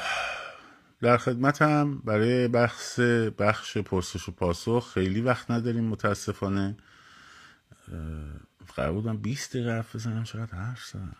در 1.01 1.17
خدمتم 1.17 1.97
برای 1.97 2.47
بحث 2.47 2.99
بخش 3.39 3.77
پرسش 3.77 4.29
و 4.29 4.31
پاسخ 4.31 4.91
خیلی 4.93 5.21
وقت 5.21 5.51
نداریم 5.51 5.83
متاسفانه. 5.83 6.77
قرار 8.75 8.93
بودم 8.93 9.17
20 9.17 9.49
دقیقه 9.49 9.71
حرف 9.71 9.95
بزنم 9.95 10.23
چقدر 10.23 10.55
حرف 10.57 10.85
زدم؟ 10.85 11.15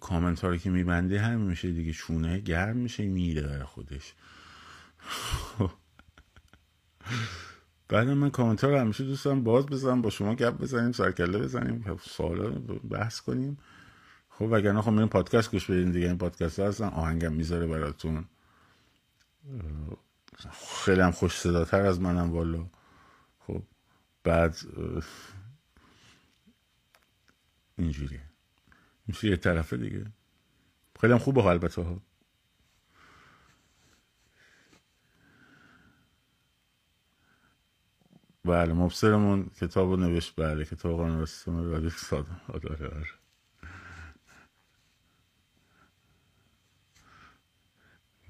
کامنت 0.00 0.62
که 0.62 0.70
میبندی 0.70 1.16
همین 1.16 1.46
میشه 1.46 1.72
دیگه 1.72 1.92
چونه 1.92 2.38
گرم 2.38 2.76
میشه 2.76 3.06
میره 3.06 3.42
برای 3.42 3.64
خودش. 3.64 4.14
بعد 7.88 8.08
من 8.08 8.30
کامنت 8.30 8.64
رو 8.64 8.78
همیشه 8.78 9.04
دوستم 9.04 9.44
باز 9.44 9.66
بزنم 9.66 10.02
با 10.02 10.10
شما 10.10 10.34
گپ 10.34 10.58
بزنیم 10.58 10.92
سرکله 10.92 11.38
بزنیم 11.38 11.98
سوالا 12.02 12.50
بحث 12.90 13.20
کنیم. 13.20 13.58
خب 14.38 14.48
وگرنه 14.50 14.82
خب 14.82 14.90
میرین 14.90 15.08
پادکست 15.08 15.50
گوش 15.50 15.70
بدین 15.70 15.92
دیگه. 15.92 16.06
این 16.06 16.18
پادکست 16.18 16.60
هستن 16.60 16.84
آهنگم 16.88 17.32
می‌ذاره 17.32 17.66
براتون. 17.66 18.24
خیلی 20.84 21.00
هم 21.00 21.10
خوش 21.10 21.38
صداتر 21.38 21.86
از 21.86 22.00
منم 22.00 22.32
والا. 22.32 22.66
خب 23.40 23.62
بعد 24.24 24.56
اینجوریه. 27.78 28.22
میشه 29.06 29.28
یه 29.28 29.36
طرفه 29.36 29.76
دیگه. 29.76 30.06
خیلی 31.00 31.12
هم 31.12 31.18
خوبه 31.18 31.46
البته 31.46 31.82
ها. 31.82 32.02
بله 38.44 38.72
مبصرمون 38.72 39.50
کتاب 39.60 39.90
رو 39.90 39.96
نوشت. 39.96 40.34
بله 40.36 40.64
کتاب 40.64 40.96
قانون 40.96 41.26
سیستم 41.26 41.70
رادیو 41.70 41.90
ساده 41.90 42.30
آره. 42.48 43.17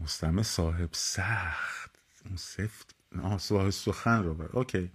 مستمع 0.00 0.42
صاحب 0.42 0.88
سخت. 0.92 1.98
سفت. 2.36 2.94
آه 3.22 3.38
سخن 3.70 4.22
رو 4.22 4.34
بر. 4.34 4.48
اوکی. 4.52 4.90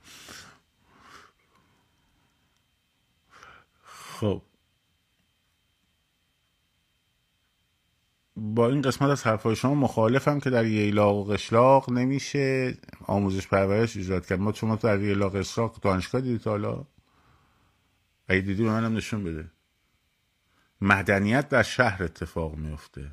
خب. 3.83 4.41
با 8.35 8.69
این 8.69 8.81
قسمت 8.81 9.09
از 9.09 9.23
حرفای 9.23 9.55
شما 9.55 9.75
مخالفم 9.75 10.39
که 10.39 10.49
در 10.49 10.65
ییلاق 10.65 11.15
و 11.15 11.23
قشلاق 11.23 11.89
نمیشه. 11.89 12.77
آموزش 13.05 13.47
پرورش 13.47 13.97
ایجاد 13.97 14.25
کرد. 14.25 14.39
ما 14.39 14.53
شما 14.53 14.75
در 14.75 15.01
ییلاق 15.01 15.35
قشلاق 15.37 15.79
دانشگاه 15.81 16.21
دیدید 16.21 16.47
حالا؟ 16.47 16.85
اگه 18.27 18.41
دیدی 18.41 18.63
به 18.63 18.69
منم 18.69 18.95
نشون 18.95 19.23
بده. 19.23 19.51
مدنیت 20.81 21.49
در 21.49 21.63
شهر 21.63 22.03
اتفاق 22.03 22.55
میفته. 22.55 23.11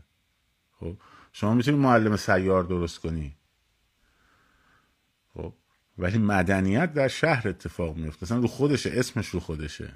خب؟ 0.81 0.97
شما 1.33 1.55
می‌تونی 1.55 1.77
معلم 1.77 2.17
سیار 2.17 2.65
درست 2.65 2.99
کنی. 2.99 3.37
خب 5.35 5.53
ولی 5.99 6.19
مدنیت 6.19 6.93
در 6.95 7.09
شهر 7.09 7.49
اتفاق 7.49 7.97
میفته 7.97 8.23
اصلا 8.23 8.39
رو 8.39 8.49
خودشه 8.49 8.91
اسمش 8.95 9.29
رو 9.29 9.41
خودشه. 9.41 9.93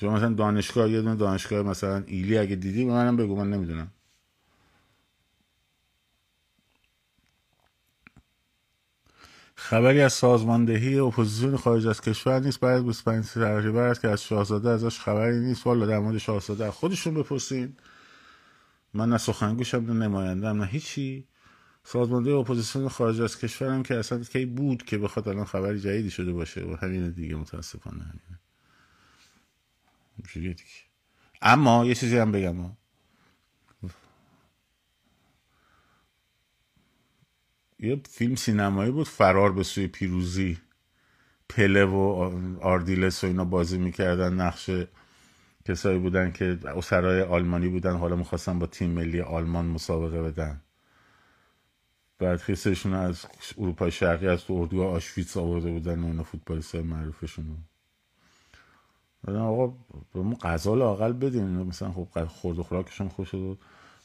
شما 0.00 0.16
مثلا 0.16 0.32
دانشگاه 0.32 0.90
یه 0.90 1.02
دونه 1.02 1.16
دانشگاه 1.16 1.62
مثلا 1.62 2.04
ایلی 2.06 2.38
اگه 2.38 2.56
دیدی 2.56 2.84
به 2.84 2.92
منم 2.92 3.16
بگو 3.16 3.36
من 3.36 3.50
نمی‌دونم. 3.50 3.90
خبری 9.54 10.00
از 10.00 10.12
سازماندهی 10.12 10.98
اپوزیسیون 10.98 11.56
خارج 11.56 11.86
از 11.86 12.00
کشور 12.00 12.40
نیست. 12.40 12.60
بعد 12.60 12.84
25 12.84 13.24
تقریبا 13.24 13.82
است 13.82 14.00
که 14.00 14.08
از 14.08 14.22
شاهزاده 14.22 14.70
ازش 14.70 15.00
خبری 15.00 15.40
نیست. 15.40 15.66
والا 15.66 15.86
در 15.86 15.98
مورد 15.98 16.18
شاهزاده 16.18 16.70
خودشون 16.70 17.14
بپرسین. 17.14 17.76
من 18.96 19.08
نه 19.08 19.18
سخنگوشم 19.18 19.78
نه 19.78 19.92
نمایندم 19.92 20.62
نه 20.62 20.66
هیچی. 20.66 21.28
سازمانده 21.84 22.32
اپوزیسیون 22.32 22.88
خارج 22.88 23.20
از 23.20 23.38
کشورم 23.38 23.82
که 23.82 23.94
اصلا 23.94 24.24
کی 24.24 24.46
بود 24.46 24.82
که 24.82 24.98
بخواد 24.98 25.28
الان 25.28 25.44
خبری 25.44 25.80
جدیدی 25.80 26.10
شده 26.10 26.32
باشه 26.32 26.64
و 26.64 26.76
همین 26.76 27.10
دیگه 27.10 27.36
متاسفانه. 27.36 28.04
همینه 30.34 30.52
دیگه. 30.54 30.70
اما 31.42 31.84
یه 31.84 31.94
چیزی 31.94 32.18
هم 32.18 32.32
بگم. 32.32 32.76
یه 37.80 38.00
فیلم 38.10 38.34
سینمایی 38.34 38.90
بود 38.90 39.08
فرار 39.08 39.52
به 39.52 39.62
سوی 39.62 39.86
پیروزی. 39.86 40.58
پله 41.48 41.84
و 41.84 41.96
آردیلس 42.62 43.24
و 43.24 43.26
اینا 43.26 43.44
بازی 43.44 43.78
می‌کردن 43.78 44.32
نقش 44.32 44.70
کسایی 45.68 45.98
بودن 45.98 46.32
که 46.32 46.58
اسرای 46.64 47.22
آلمانی 47.22 47.68
بودن 47.68 47.96
حالا 47.96 48.16
می‌خواستن 48.16 48.58
با 48.58 48.66
تیم 48.66 48.90
ملی 48.90 49.20
آلمان 49.20 49.64
مسابقه 49.64 50.22
بدن. 50.22 50.60
بعد 52.18 52.36
خیستشون 52.36 52.94
از 52.94 53.26
اروپای 53.58 53.90
شرقی 53.90 54.28
از 54.28 54.44
تو 54.44 54.54
اردو 54.54 54.82
آشویتس 54.82 55.36
آورده 55.36 55.70
بودن 55.70 56.02
و 56.02 56.06
اینا 56.06 56.22
فوتبالیست 56.22 56.74
های 56.74 56.84
معروفشون 56.84 57.56
آقا 59.28 59.66
به 60.14 60.20
ما 60.20 60.34
غذا 60.34 60.74
لااقل 60.74 61.12
بدین. 61.12 61.44
مثلا 61.44 61.92
خب 61.92 62.24
خورد 62.24 62.58
و 62.58 62.62
خوراکشون 62.62 63.08
خوش 63.08 63.30
شد. 63.30 63.58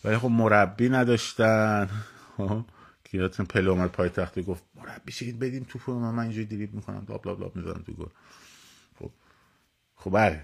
ولی 0.04 0.17
خب 0.17 0.28
مربی 0.28 0.89
نداشتن. 0.89 1.89
خب، 2.38 2.65
که 3.04 3.17
یادتون 3.17 3.45
پله 3.45 3.69
اومد 3.69 3.91
پای 3.91 4.10
تختی 4.10 4.43
گفت 4.43 4.63
مربی 4.76 5.12
شید 5.12 5.39
بدیم 5.39 5.65
توپو؟ 5.69 6.00
من 6.00 6.12
من 6.12 6.24
اینجوری 6.24 6.45
دیریب 6.45 6.74
می‌کنم. 6.74 7.06
لاب 7.10 7.28
لاب 7.28 7.41
لاب 7.41 7.56
می‌زنم 7.56 7.84
تو 7.86 7.93
گل. 7.93 8.06
خب. 9.00 9.10
خب 9.95 10.12
بله. 10.13 10.41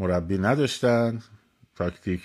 مربی 0.00 0.38
نداشتن 0.38 1.22
تاکتیک 1.76 2.22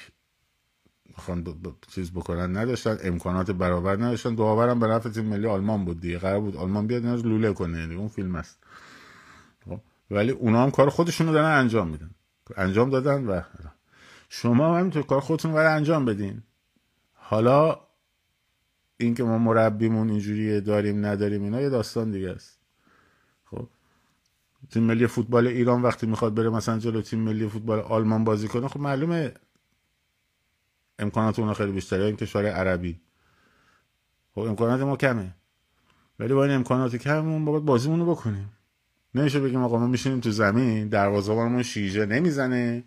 می‌خوان 1.05 1.57
چیز 1.87 2.11
بکنن 2.11 2.57
نداشتن 2.57 2.97
امکانات 3.03 3.51
برابر 3.51 3.95
نداشتن. 3.95 4.35
داورم 4.35 4.79
به 4.79 4.87
نفع 4.87 5.09
تیم 5.09 5.25
ملی 5.25 5.47
آلمان 5.47 5.85
بود 5.85 5.99
دیگه 5.99 6.17
قرار 6.17 6.39
بود 6.39 6.55
آلمان 6.55 6.87
بیاد 6.87 7.05
نیاز 7.05 7.25
لوله 7.25 7.53
کنه 7.53 7.79
یعنی 7.79 7.95
اون 7.95 8.07
فیلم 8.07 8.35
است. 8.35 8.63
خب. 9.65 9.79
ولی 10.11 10.31
اونا 10.31 10.63
هم 10.63 10.71
کار 10.71 10.89
خودشون 10.89 11.27
رو 11.27 11.33
دارن 11.33 11.57
انجام 11.57 11.87
میدن. 11.87 12.09
انجام 12.57 12.89
دادن 12.89 13.25
و 13.25 13.41
شما 14.29 14.73
هم 14.73 14.79
همینطور 14.79 15.03
کار 15.03 15.19
خودتون 15.19 15.51
رو 15.51 15.75
انجام 15.75 16.05
بدین. 16.05 16.43
حالا 17.13 17.79
اینکه 18.97 19.23
ما 19.23 19.37
مربیمون 19.37 20.09
اینجوری 20.09 20.61
داریم 20.61 21.05
نداریم 21.05 21.43
اینا 21.43 21.61
یه 21.61 21.69
داستان 21.69 22.11
دیگه 22.11 22.29
است. 22.29 22.54
تیم 24.69 24.83
ملی 24.83 25.07
فوتبال 25.07 25.47
ایران 25.47 25.81
وقتی 25.81 26.07
می‌خواد 26.07 26.35
بره 26.35 26.49
مثلا 26.49 26.79
جلو 26.79 27.01
تیم 27.01 27.19
ملی 27.19 27.47
فوتبال 27.47 27.79
آلمان 27.79 28.23
بازی 28.23 28.47
کنه 28.47 28.67
خب 28.67 28.79
معلومه 28.79 29.33
امکانات 30.99 31.39
اونا 31.39 31.53
خیلی 31.53 31.71
بیشتره. 31.71 32.03
این 32.03 32.15
کشور 32.15 32.45
عربی. 32.45 32.99
خب 34.35 34.41
امکانات 34.41 34.81
ما 34.81 34.97
کمه. 34.97 35.35
ولی 36.19 36.33
با 36.33 36.43
این 36.43 36.53
امکانات 36.53 36.95
کممون 36.95 37.45
باید 37.45 37.65
بازیمون 37.65 37.99
رو 37.99 38.05
بکنیم. 38.05 38.49
نمیشه 39.15 39.39
بگیم 39.39 39.63
آقا 39.63 39.79
ما 39.79 39.87
میشینیم 39.87 40.19
تو 40.19 40.31
زمین 40.31 40.87
دروازه‌بانمون 40.87 41.63
شیجه 41.63 42.05
نمی‌زنه 42.05 42.83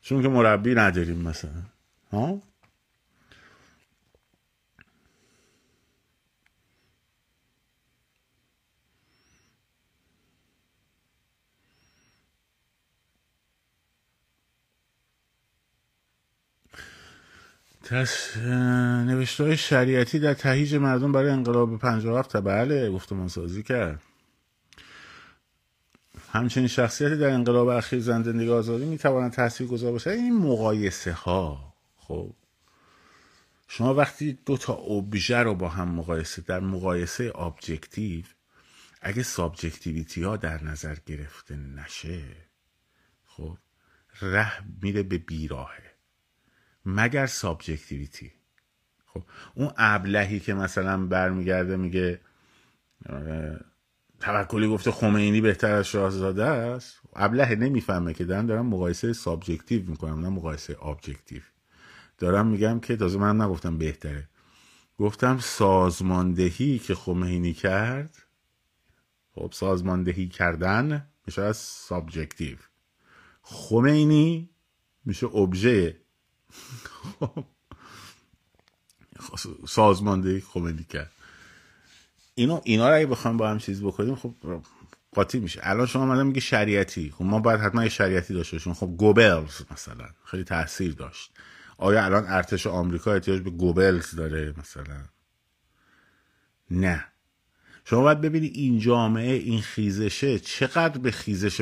چون 0.00 0.22
که 0.22 0.28
مربی 0.28 0.74
نداریم 0.74 1.16
مثلا. 1.16 1.62
ها؟ 2.12 2.40
تس... 17.86 18.36
نوشته 19.06 19.44
های 19.44 19.56
شریعتی 19.56 20.18
در 20.18 20.34
تهیج 20.34 20.74
مردم 20.74 21.12
برای 21.12 21.30
انقلاب 21.30 21.78
57 21.78 22.36
بله 22.36 22.90
گفتمان 22.90 23.28
سازی 23.28 23.62
کرد. 23.62 24.02
همچنین 26.32 26.66
شخصیتی 26.66 27.16
در 27.16 27.30
انقلاب 27.30 27.68
اخیر 27.68 28.00
زن 28.00 28.22
زندگی 28.22 28.50
آزادی 28.50 28.84
می‌تواند 28.84 29.32
تاثیر 29.32 29.66
گذار 29.66 29.92
باشه 29.92 30.10
این 30.10 30.38
مقایسه 30.38 31.12
ها 31.12 31.74
خب. 31.96 32.32
شما 33.68 33.94
وقتی 33.94 34.38
دو 34.46 34.56
تا 34.56 34.74
ابژه 34.74 35.38
رو 35.38 35.54
با 35.54 35.68
هم 35.68 35.88
مقایسه 35.88 36.42
در 36.42 36.60
مقایسه 36.60 37.32
objective 37.34 38.24
اگه 39.02 39.22
subjectivity 39.22 40.22
ها 40.22 40.36
در 40.36 40.64
نظر 40.64 40.96
گرفته 41.06 41.56
نشه 41.56 42.22
خب 43.26 43.58
ره 44.20 44.52
میره 44.82 45.02
به 45.02 45.18
بیراهه. 45.18 45.95
مگر 46.86 47.26
subjectivity 47.26 48.32
خب 49.06 49.22
اون 49.54 49.72
ابلهی 49.76 50.40
که 50.40 50.54
مثلا 50.54 51.06
برمیگرده 51.06 51.76
میگه 51.76 52.20
توکلی 54.20 54.68
گفته 54.68 54.90
خمینی 54.90 55.40
بهتر 55.40 55.72
از 55.72 55.86
شاهزاده 55.86 56.44
است. 56.44 57.00
ابله 57.16 57.54
نمی‌فهمه 57.54 58.14
که 58.14 58.24
دارم 58.24 58.46
دارم 58.46 58.66
مقایسه 58.66 59.12
subjective 59.12 59.90
می‌کنم 59.90 60.20
نه 60.20 60.28
مقایسه 60.28 60.86
objective 60.86 61.42
دارم 62.18 62.46
میگم 62.46 62.80
که 62.80 62.96
تازه 62.96 63.18
من 63.18 63.40
نگفتم 63.40 63.78
بهتره. 63.78 64.28
گفتم 64.98 65.38
سازماندهی 65.38 66.78
که 66.78 66.94
خمینی 66.94 67.52
کرد 67.52 68.16
خب 69.34 69.50
سازماندهی 69.52 70.28
کردن 70.28 71.08
میشه 71.26 71.42
از 71.42 71.56
subjective 71.56 72.56
خمینی 73.42 74.50
میشه 75.04 75.26
ابژه 75.26 76.00
سازماندهی 79.68 80.40
خمینی 80.40 80.84
کرد. 80.84 81.10
اینو 82.34 82.60
اینا 82.64 82.88
رو 82.88 82.96
اگه 82.96 83.06
بخوایم 83.06 83.36
با 83.36 83.50
هم 83.50 83.58
چیز 83.58 83.82
بکنیم 83.82 84.14
خب 84.14 84.34
قاطی 85.14 85.38
میشه. 85.38 85.60
الان 85.62 85.86
شما 85.86 86.06
مثلا 86.06 86.24
میگه 86.24 86.40
شریعتی. 86.40 87.10
خب 87.10 87.24
ما 87.24 87.38
باید 87.38 87.60
حتما 87.60 87.82
یه 87.82 87.88
شریعتی 87.88 88.34
داشته 88.34 88.56
باشیم. 88.56 88.74
خب 88.74 88.86
گوبلز 88.86 89.62
مثلا 89.70 90.08
خیلی 90.24 90.44
تاثیر 90.44 90.92
داشت. 90.92 91.30
آیا 91.78 92.04
الان 92.04 92.24
ارتش 92.26 92.66
آمریکا 92.66 93.12
احتیاج 93.12 93.40
به 93.40 93.50
گوبلز 93.50 94.14
داره 94.14 94.54
مثلا؟ 94.58 95.04
نه. 96.70 97.04
شما 97.88 98.02
باید 98.02 98.20
ببینی 98.20 98.46
این 98.46 98.78
جامعه 98.78 99.32
این 99.32 99.60
خیزشه 99.60 100.38
چقدر 100.38 100.98
به 100.98 101.10
خیزش 101.10 101.60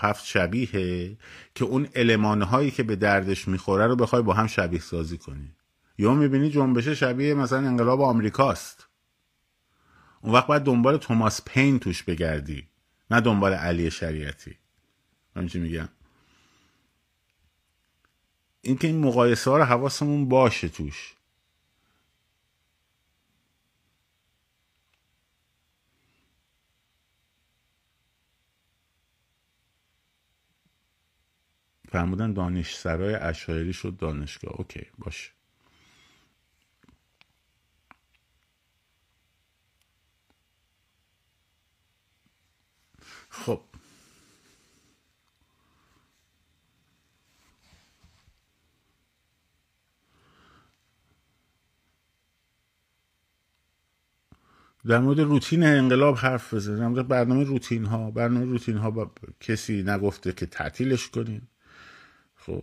هفت 0.00 0.24
شبیهه 0.24 1.16
که 1.54 1.64
اون 1.64 1.88
علمانه 1.94 2.44
هایی 2.44 2.70
که 2.70 2.82
به 2.82 2.96
دردش 2.96 3.48
می‌خوره 3.48 3.86
رو 3.86 3.96
بخوای 3.96 4.22
با 4.22 4.32
هم 4.32 4.46
شبیه 4.46 4.80
سازی 4.80 5.18
کنی. 5.18 5.54
یا 5.98 6.14
می‌بینی 6.14 6.50
جنبشه 6.50 6.94
شبیه 6.94 7.34
مثلا 7.34 7.58
انقلاب 7.58 8.00
آمریکاست. 8.00 8.88
اون 10.20 10.32
وقت 10.34 10.46
باید 10.46 10.62
دنبال 10.62 10.96
توماس 10.96 11.40
پین 11.44 11.78
توش 11.78 12.02
بگردی 12.02 12.68
نه 13.10 13.20
دنبال 13.20 13.54
علی 13.54 13.90
شریعتی. 13.90 14.56
من 15.36 15.46
چی 15.46 15.58
میگم؟ 15.58 15.88
اینکه 18.60 18.86
این 18.86 18.98
مقایسه 18.98 19.50
ها 19.50 19.58
رو 19.58 19.64
حواسمون 19.64 20.28
باشه 20.28 20.68
توش. 20.68 21.14
فرمودن 31.88 32.32
دانشسرای 32.32 33.14
اشایری 33.14 33.72
شد 33.72 33.96
دانشگاه. 33.96 34.54
اوکی 34.58 34.86
باشه. 34.98 35.30
خب. 43.28 43.60
در 54.86 54.98
مورد 54.98 55.20
روتین 55.20 55.62
انقلاب 55.64 56.16
حرف 56.16 56.54
بزنیم. 56.54 56.94
در 56.94 57.02
برنامه 57.02 57.44
روتین 57.44 57.84
ها 57.84 58.10
برنامه 58.10 58.46
روتین 58.46 58.76
ها 58.76 58.90
با 58.90 59.10
کسی 59.40 59.82
نگفته 59.82 60.32
که 60.32 60.46
تعطیلش 60.46 61.08
کنیم 61.08 61.48
خب 62.46 62.62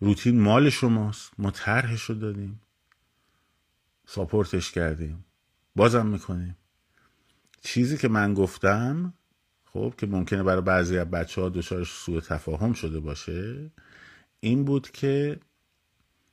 روتین 0.00 0.40
مال 0.40 0.70
شماست. 0.70 1.30
ما 1.38 1.50
طرحش 1.50 2.02
رو 2.02 2.14
دادیم. 2.14 2.60
ساپورتش 4.06 4.72
کردیم. 4.72 5.24
بازم 5.76 6.06
می‌کنیم. 6.06 6.56
چیزی 7.60 7.96
که 7.96 8.08
من 8.08 8.34
گفتم 8.34 9.14
خب 9.64 9.94
که 9.98 10.06
ممکنه 10.06 10.42
برای 10.42 10.62
بعضی 10.62 10.98
از 10.98 11.10
بچه 11.10 11.40
ها 11.40 11.48
دچار 11.48 11.84
سوء 11.84 12.20
تفاهم 12.20 12.72
شده 12.72 13.00
باشه 13.00 13.70
این 14.40 14.64
بود 14.64 14.90
که 14.90 15.40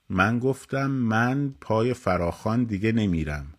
من 0.09 0.39
گفتم 0.39 0.91
من 0.91 1.55
پای 1.61 1.93
فراخان 1.93 2.63
دیگه 2.63 2.91
نمیرم. 2.91 3.53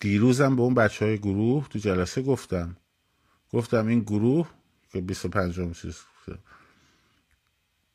دیروزم 0.00 0.56
به 0.56 0.62
اون 0.62 0.74
بچه 0.74 1.04
های 1.04 1.18
گروه 1.18 1.68
تو 1.68 1.78
جلسه 1.78 2.22
گفتم. 2.22 2.76
گفتم 3.52 3.86
این 3.86 4.00
گروه 4.00 4.50
که 4.92 5.00
25 5.00 5.60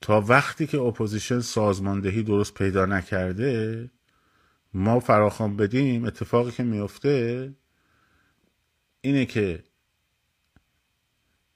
تا 0.05 0.21
وقتی 0.21 0.67
که 0.67 0.79
اپوزیشن 0.79 1.39
سازماندهی 1.39 2.23
درست 2.23 2.53
پیدا 2.53 2.85
نکرده 2.85 3.89
ما 4.73 4.99
فراخوان 4.99 5.57
بدیم 5.57 6.05
اتفاقی 6.05 6.51
که 6.51 6.63
میفته 6.63 7.53
اینه 9.01 9.25
که 9.25 9.63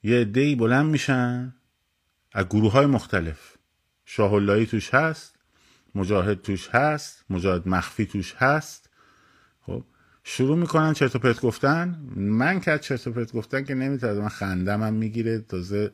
یه 0.03 0.25
عده 0.25 0.55
بلند 0.55 0.85
میشن 0.85 1.53
از 2.31 2.45
گروه 2.45 2.71
های 2.71 2.85
مختلف. 2.85 3.57
شاه 4.05 4.65
توش 4.65 4.93
هست 4.93 5.35
مجاهد 5.95 6.41
توش 6.41 6.69
هست 6.69 7.25
مجاهد 7.29 7.67
مخفی 7.67 8.05
توش 8.05 8.35
هست. 8.37 8.89
خب 9.61 9.83
شروع 10.23 10.57
می‌کنن 10.57 10.93
چرت 10.93 11.15
و 11.15 11.19
پرت 11.19 11.41
گفتن. 11.41 11.99
من 12.15 12.59
که 12.59 12.79
چرت 12.79 13.07
و 13.07 13.11
پرت 13.11 13.33
گفتن 13.33 13.63
که 13.63 13.75
نمی‌تونم 13.75 14.17
من 14.17 14.29
خندم 14.29 14.93
می‌گیره 14.93 15.39
تازه 15.39 15.91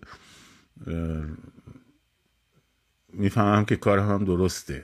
می‌فهمم 3.18 3.66
که 3.66 3.76
کارم 3.76 4.10
هم 4.10 4.26
درسته. 4.26 4.84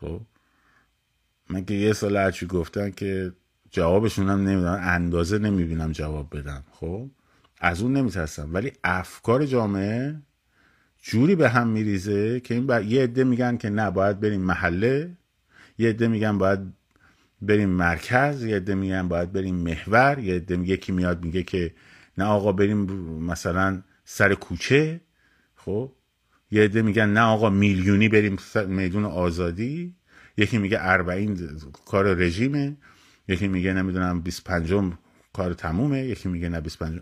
خب؟ 0.00 0.20
من 1.50 1.64
که 1.64 1.74
یه 1.74 1.92
سال 1.92 2.16
هرچی 2.16 2.46
گفتن 2.46 2.90
که 2.90 3.32
جوابشون 3.70 4.28
هم 4.28 4.40
نمی‌دونم 4.40 4.80
اندازه 4.82 5.38
نمی‌بینم 5.38 5.92
جواب 5.92 6.36
بدم. 6.36 6.64
خب؟ 6.70 7.10
از 7.60 7.82
اون 7.82 7.92
نمیترسم. 7.92 8.54
ولی 8.54 8.72
افکار 8.84 9.46
جامعه 9.46 10.16
جوری 11.02 11.34
به 11.34 11.48
هم 11.48 11.68
میریزه 11.68 12.40
که 12.40 12.54
این 12.54 12.88
یه 12.88 13.02
عده 13.02 13.24
میگن 13.24 13.56
که 13.56 13.70
نه 13.70 13.90
باید 13.90 14.20
بریم 14.20 14.40
محله. 14.40 15.16
یه 15.78 15.88
عده 15.88 16.08
میگن 16.08 16.38
باید 16.38 16.60
بریم 17.42 17.68
مرکز. 17.68 18.44
یه 18.44 18.56
عده 18.56 18.74
میگن 18.74 19.08
باید 19.08 19.32
بریم 19.32 19.54
محور. 19.54 20.18
یه 20.18 20.34
عده 20.34 20.58
یکی 20.58 20.92
میاد 20.92 21.24
میگه 21.24 21.42
که 21.42 21.74
نه 22.18 22.24
آقا 22.24 22.52
بریم 22.52 22.78
مثلا 23.20 23.82
سر 24.04 24.34
کوچه. 24.34 25.00
خب؟ 25.56 25.92
یه 26.50 26.62
عده 26.62 26.82
میگن 26.82 27.08
نه 27.08 27.20
آقا 27.20 27.50
میلیونی 27.50 28.08
بریم 28.08 28.36
میدون 28.66 29.04
آزادی. 29.04 29.94
یکی 30.36 30.58
میگه 30.58 30.78
اربعین 30.80 31.38
کار 31.86 32.14
رژیمه. 32.14 32.76
یکی 33.28 33.48
میگه 33.48 33.72
نمی‌دونم 33.72 34.20
25 34.20 34.74
کار 35.32 35.54
تمومه. 35.54 35.98
یکی 35.98 36.28
میگه 36.28 36.48
نه 36.48 36.60
25 36.60 37.00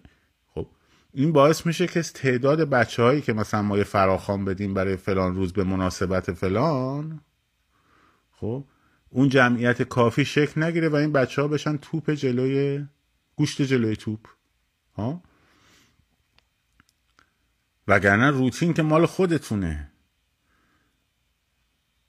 خب 0.54 0.66
این 1.14 1.32
باعث 1.32 1.66
میشه 1.66 1.86
که 1.86 2.02
تعداد 2.02 2.60
بچه 2.60 3.02
هایی 3.02 3.20
که 3.20 3.32
مثلا 3.32 3.62
ما 3.62 3.78
یه 3.78 3.84
فراخوان 3.84 4.44
بدیم 4.44 4.74
برای 4.74 4.96
فلان 4.96 5.34
روز 5.34 5.52
به 5.52 5.64
مناسبت 5.64 6.32
فلان 6.32 7.20
خب 8.32 8.64
اون 9.10 9.28
جمعیت 9.28 9.82
کافی 9.82 10.24
شکل 10.24 10.62
نگیره 10.62 10.88
و 10.88 10.94
این 10.94 11.12
بچه 11.12 11.42
ها 11.42 11.48
بشن 11.48 11.76
توپ 11.76 12.10
جلوی 12.10 12.86
گوشت 13.36 13.62
جلوی 13.62 13.96
توپ. 13.96 14.20
ها؟ 14.96 15.22
وگرنه 17.88 18.30
روتین 18.30 18.74
که 18.74 18.82
مال 18.82 19.06
خودتونه. 19.06 19.90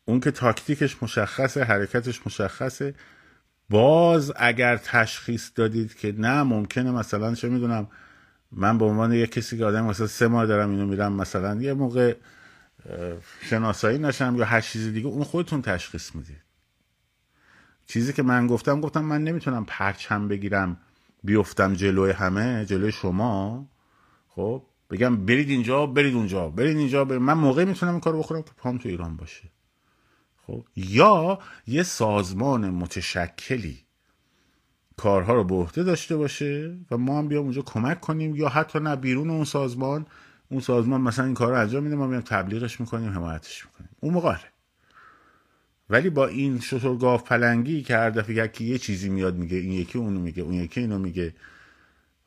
اون 0.05 0.19
که 0.19 0.31
تاکتیکش 0.31 1.03
مشخصه 1.03 1.63
حرکتش 1.63 2.21
مشخصه. 2.25 2.95
باز 3.69 4.33
اگر 4.35 4.77
تشخیص 4.77 5.51
دادید 5.55 5.95
که 5.95 6.11
نه 6.11 6.43
ممکنه 6.43 6.91
مثلا 6.91 7.35
چه 7.35 7.49
می‌دونم 7.49 7.87
من 8.51 8.77
به 8.77 8.85
عنوان 8.85 9.13
یه 9.13 9.27
کسی 9.27 9.57
که 9.57 9.65
آدم 9.65 9.85
مثلا 9.85 10.07
سه 10.07 10.27
ماه 10.27 10.45
دارم 10.45 10.69
اینو 10.69 10.85
میرم 10.85 11.13
مثلا 11.13 11.61
یه 11.61 11.73
موقع 11.73 12.15
شناسایی 13.41 13.97
نشم 13.97 14.35
یا 14.37 14.45
هر 14.45 14.61
چیز 14.61 14.93
دیگه 14.93 15.07
اون 15.07 15.23
خودتون 15.23 15.61
تشخیص 15.61 16.15
می‌دید. 16.15 16.41
چیزی 17.87 18.13
که 18.13 18.23
من 18.23 18.47
گفتم 18.47 18.81
گفتم 18.81 19.05
من 19.05 19.23
نمی‌تونم 19.23 19.65
پرچم 19.65 20.27
بگیرم 20.27 20.77
بیفتم 21.23 21.73
جلوی 21.73 22.11
همه 22.11 22.65
جلوی 22.65 22.91
شما. 22.91 23.67
خب؟ 24.27 24.65
بگم 24.89 25.25
برید 25.25 25.49
اینجا 25.49 25.85
برید 25.85 26.15
اونجا. 26.15 26.49
برید 26.49 26.77
اینجا 26.77 27.05
برید. 27.05 27.21
من 27.21 27.33
موقعی 27.33 27.65
می‌تونم 27.65 27.91
این 27.91 28.01
کارو 28.01 28.19
بخورم 28.19 28.41
که 28.41 28.51
پام 28.57 28.77
تو 28.77 28.89
ایران 28.89 29.15
باشه. 29.17 29.49
خب؟ 30.47 30.65
یا 30.75 31.39
یه 31.67 31.83
سازمان 31.83 32.69
متشکلی 32.69 33.79
کارها 34.97 35.33
رو 35.33 35.43
به 35.43 35.55
عهده 35.55 35.83
داشته 35.83 36.17
باشه 36.17 36.77
و 36.91 36.97
ما 36.97 37.19
هم 37.19 37.27
بیام 37.27 37.43
اونجا 37.43 37.61
کمک 37.61 38.01
کنیم 38.01 38.35
یا 38.35 38.49
حتی 38.49 38.79
نه 38.79 38.95
بیرون 38.95 39.29
اون 39.29 39.45
سازمان. 39.45 40.05
اون 40.51 40.61
سازمان 40.61 41.01
مثلا 41.01 41.25
این 41.25 41.33
کار 41.33 41.51
رو 41.51 41.59
انجام 41.59 41.83
میده 41.83 41.95
ما 41.95 42.07
بیام 42.07 42.21
تبلیغش 42.21 42.79
می‌کنیم 42.79 43.09
حمایتش 43.09 43.65
می‌کنیم. 43.65 43.89
اون 43.99 44.13
موقع 44.13 44.35
ولی 45.89 46.09
با 46.09 46.27
این 46.27 46.59
شتر 46.59 46.97
گاو 46.97 47.23
پلنگی 47.23 47.83
که 47.83 47.95
هر 47.95 48.09
دفعه 48.09 48.45
یکی 48.45 48.65
یه 48.65 48.77
چیزی 48.77 49.09
میاد 49.09 49.35
میگه 49.35 49.57
این 49.57 49.71
یکی 49.71 49.97
اونو 49.97 50.19
میگه 50.19 50.43
اون 50.43 50.53
یکی 50.53 50.79
اینو 50.79 50.99
میگه. 50.99 51.35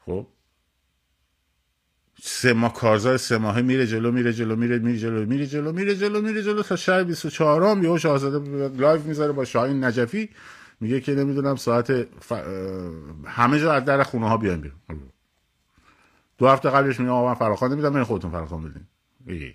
خب؟ 0.07 0.27
سه 2.25 2.53
ماه 2.53 2.75
کارزار 2.75 3.17
سه 3.17 3.39
ماهه 3.39 3.63
میره 3.63 3.87
جلو 3.87 4.13
میره 4.13 4.33
جلو 4.33 4.57
میره 4.57 4.79
میره 4.79 4.99
جلو 4.99 5.27
میره 5.27 5.47
جلو 5.47 5.73
میره 5.73 5.97
جلو 5.97 6.23
میره 6.23 6.43
جلو 6.43 6.63
تا 6.63 6.77
شهر 6.77 7.05
24 7.05 7.65
ام 7.65 7.83
یهو 7.83 7.99
شاهزاده 7.99 8.69
live 8.69 9.03
می‌ذاره 9.03 9.33
با 9.33 9.45
شاهین 9.45 9.85
نجفی. 9.85 10.29
میگه 10.81 11.01
که 11.01 11.15
نمی‌دونم 11.15 11.57
ساعت 11.57 12.03
ف... 12.03 12.33
همه 13.27 13.61
جا 13.61 13.73
از 13.73 13.85
در 13.85 14.03
خونه 14.03 14.29
ها 14.29 14.37
بیان 14.37 14.61
بیرون. 14.61 14.79
دو 16.39 16.49
هفته 16.49 16.71
قبلش 16.71 17.01
میگه 17.01 17.13
آقا 17.13 17.29
من 17.29 17.35
فراخوان 17.35 17.73
نمیدم 17.73 17.93
من 17.93 18.05
خودتون 18.05 18.31
فراخوان 18.31 18.75
بدین. 19.27 19.55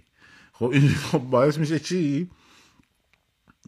خب 0.54 0.66
این 0.66 0.90
خب 1.12 1.20
باعث 1.20 1.58
میشه 1.58 1.80
چی؟ 1.80 2.30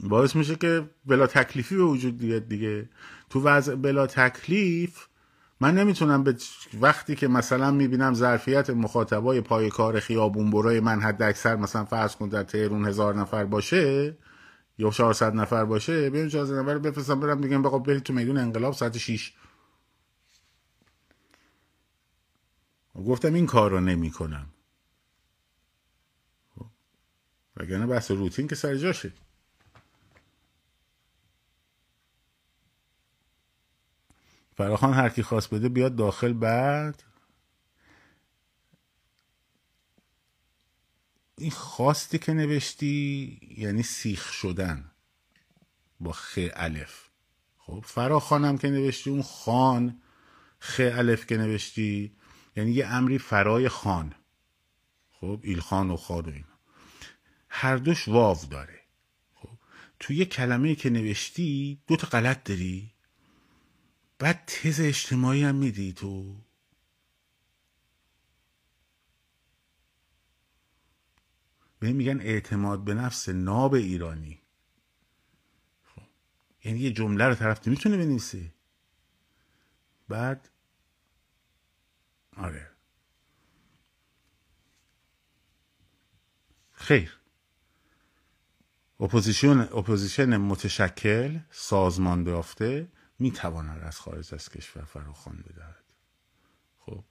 باعث 0.04 0.36
میشه 0.36 0.56
که 0.56 0.90
بلا 1.06 1.28
تکلیفی 1.28 1.76
به 1.76 1.84
وجود 1.84 2.18
بیاد 2.18 2.48
دیگه. 2.48 2.90
تو 3.30 3.42
وضع 3.42 3.76
بلا 3.76 4.08
تکلیف 4.08 5.09
من 5.62 5.76
نمی‌تونم 5.76 6.24
به 6.24 6.36
وقتی 6.82 7.16
که 7.16 7.28
مثلا 7.28 7.72
می‌بینم 7.72 8.14
ظرفیت 8.14 8.70
مخاطبای 8.70 9.42
پای 9.42 9.70
کار 9.70 10.00
خیابون 10.00 10.52
برای 10.52 10.80
من 10.80 11.02
حد 11.02 11.22
اکثر 11.22 11.56
مثلا 11.56 11.86
فرض 11.86 12.16
کن 12.16 12.30
در 12.30 12.44
تهرون 12.44 12.86
هزار 12.88 13.16
نفر 13.16 13.46
باشه 13.46 14.18
یا 14.78 14.90
400 14.90 15.36
نفر 15.36 15.66
باشه 15.66 16.10
بیان 16.10 16.30
400 16.30 16.56
نفر 16.56 16.78
بفرستم 16.78 17.20
برم 17.20 17.42
بگم 17.42 17.62
بقا 17.62 17.80
برید 17.80 18.04
تو 18.04 18.14
میدون 18.14 18.38
انقلاب 18.38 18.74
ساعت 18.74 18.98
6 18.98 19.34
گفتم 22.96 23.34
این 23.34 23.46
کار 23.46 23.72
رو 23.72 23.80
نمی 23.80 24.12
کنم 24.12 24.48
خب. 26.56 26.66
وگرنه 27.58 27.86
بحث 27.86 28.12
روتین 28.12 28.48
که 28.48 28.56
سر 28.56 28.76
جاشه. 28.76 29.14
فراخان 34.60 34.94
هر 34.94 35.10
کی 35.10 35.24
خواست 35.24 35.54
بده 35.54 35.70
بیاد 35.70 35.96
داخل 35.96 36.34
بعد. 36.34 37.04
این 41.38 41.52
خواستی 41.52 42.18
که 42.20 42.34
نوشتی 42.34 43.40
یعنی 43.58 43.84
سیخ 43.84 44.32
شدن 44.32 44.92
با 46.00 46.12
خ 46.12 46.40
الف. 46.54 47.10
خب 47.58 47.84
فراخانم 47.86 48.58
که 48.58 48.70
نوشتی 48.70 49.10
اون 49.10 49.22
خان 49.22 50.02
خ 50.60 50.82
الف 50.84 51.26
که 51.26 51.38
نوشتی 51.38 52.16
یعنی 52.56 52.72
یه 52.72 52.86
امری 52.88 53.18
فرای 53.18 53.70
خان. 53.70 54.16
خب 55.12 55.40
ایلخان 55.44 55.92
و 55.92 55.96
خان 55.96 56.26
و 56.26 56.30
اینا. 56.30 56.60
هر 57.50 57.78
دوش 57.78 58.08
واو 58.08 58.38
داره. 58.52 58.80
خب 59.34 59.50
تو 60.00 60.14
یه 60.14 60.26
کلمه 60.26 60.76
که 60.76 60.90
نوشتی 60.90 61.82
دو 61.88 61.96
تا 61.96 62.08
غلط 62.08 62.44
داری. 62.44 62.94
بعد 64.20 64.44
تز 64.48 64.80
اجتماعی 64.80 65.44
هم 65.44 65.56
میدی 65.56 65.94
تو؟ 65.94 66.36
به 71.80 71.94
میگن 71.94 72.22
اعتماد 72.22 72.84
به 72.84 72.94
نفس 72.94 73.30
ناب 73.30 73.74
ایرانی. 73.74 74.42
خب. 75.84 76.02
یعنی 76.64 76.80
یه 76.80 76.92
جمله 76.92 77.26
رو 77.28 77.36
طرف 77.36 77.68
می‌تونه 77.68 77.98
بنویسه. 77.98 78.54
بعد 80.08 80.50
آره. 82.38 82.70
خیر. 86.72 87.20
اپوزیشن 89.00 89.60
اپوزیشن 89.60 90.38
متشکل 90.38 91.40
سازمان 91.52 92.28
یافته 92.28 92.88
می‌تواند 93.20 93.84
از 93.84 94.00
خارج 94.00 94.34
از 94.34 94.50
کشور 94.50 94.84
فراخوان 94.84 95.38
بدهد. 95.50 95.84
خب. 96.80 97.04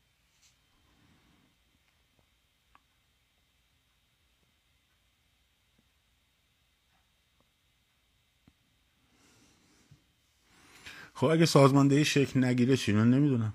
خب 11.15 11.27
اگه 11.27 11.47
سازماندهی 11.47 12.05
شکل 12.05 12.45
نگیره 12.45 12.77
چی؟ 12.77 12.93
نمی‌دونم. 12.93 13.55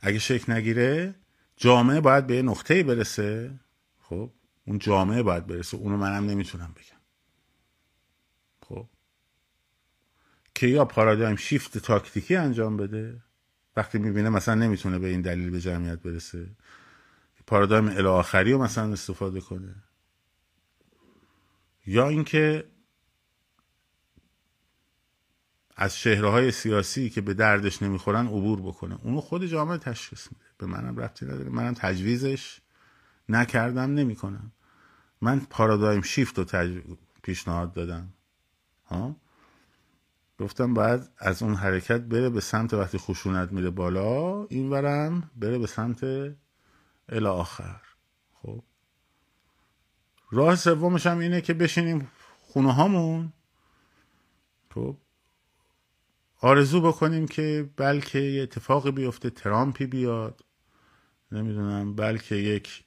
اگه 0.00 0.18
شکل 0.18 0.52
نگیره 0.52 1.14
جامعه 1.56 2.00
باید 2.00 2.26
به 2.26 2.36
یه 2.36 2.42
نقطه 2.42 2.82
برسه. 2.82 3.60
خب 4.00 4.30
اون 4.66 4.78
جامعه 4.78 5.22
باید 5.22 5.46
برسه. 5.46 5.76
اونو 5.76 5.96
منم 5.96 6.26
نمی‌تونم 6.30 6.74
بگم 6.76 7.00
خب 8.68 8.88
که 10.56 10.66
یا 10.66 10.84
پارادایم 10.84 11.36
شیفت 11.36 11.78
تاکتیکی 11.78 12.36
انجام 12.36 12.76
بده؟ 12.76 13.22
وقتی 13.76 13.98
می‌بینه 13.98 14.28
مثلا 14.28 14.54
نمی‌تونه 14.54 14.98
به 14.98 15.06
این 15.06 15.20
دلیل 15.20 15.50
به 15.50 15.60
جمعیت 15.60 15.98
برسه. 15.98 16.46
پارادایم 17.46 17.88
الاخری 17.88 18.52
رو 18.52 18.62
مثلا 18.62 18.92
استفاده 18.92 19.40
کنه. 19.40 19.74
یا 21.86 22.08
اینکه 22.08 22.64
از 25.76 25.98
شهرهای 25.98 26.50
سیاسی 26.50 27.10
که 27.10 27.20
به 27.20 27.34
دردش 27.34 27.82
نمی‌خورن 27.82 28.26
عبور 28.26 28.60
بکنه. 28.60 28.98
اونو 29.02 29.20
خود 29.20 29.44
جامعه 29.44 29.78
تشخیص 29.78 30.26
میده. 30.32 30.44
به 30.58 30.66
منم 30.66 30.96
ربطی 30.96 31.26
نداره. 31.26 31.50
منم 31.50 31.74
تجویزش 31.74 32.60
نکردم 33.28 33.94
نمی‌کنم. 33.94 34.52
من 35.20 35.40
پارادایم 35.40 36.02
شیفت 36.02 36.38
رو 36.38 36.44
تج... 36.44 36.78
پیشنهاد 37.22 37.72
دادم. 37.72 38.12
ها؟ 38.86 39.16
گفتم 40.40 40.74
باید 40.74 41.08
از 41.18 41.42
اون 41.42 41.54
حرکت 41.54 42.00
بره 42.00 42.30
به 42.30 42.40
سمت 42.40 42.74
وقتی 42.74 42.98
خشونت 42.98 43.52
میره 43.52 43.70
بالا 43.70 44.44
این 44.44 44.70
ورم 44.70 45.30
بره 45.36 45.58
به 45.58 45.66
سمت 45.66 46.04
الی 47.08 47.26
آخر. 47.26 47.80
خب. 48.34 48.62
راه 50.30 50.56
سومش 50.56 51.06
هم 51.06 51.18
اینه 51.18 51.40
که 51.40 51.54
بشینیم 51.54 52.10
خونه 52.40 52.72
هامون. 52.72 53.32
خب. 54.74 54.96
آرزو 56.40 56.80
بکنیم 56.80 57.26
که 57.28 57.70
بلکه 57.76 58.18
یه 58.18 58.42
اتفاقی 58.42 58.90
بیفته 58.90 59.30
ترامپی 59.30 59.86
بیاد. 59.86 60.44
نمی‌دونم 61.32 61.94
بلکه 61.94 62.34
یک 62.34 62.84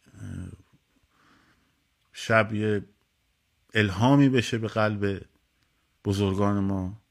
شب 2.13 2.53
یه 2.53 2.85
الهامی 3.73 4.29
بشه 4.29 4.57
به 4.57 4.67
قلب 4.67 5.21
بزرگان 6.05 6.59
ما. 6.59 7.01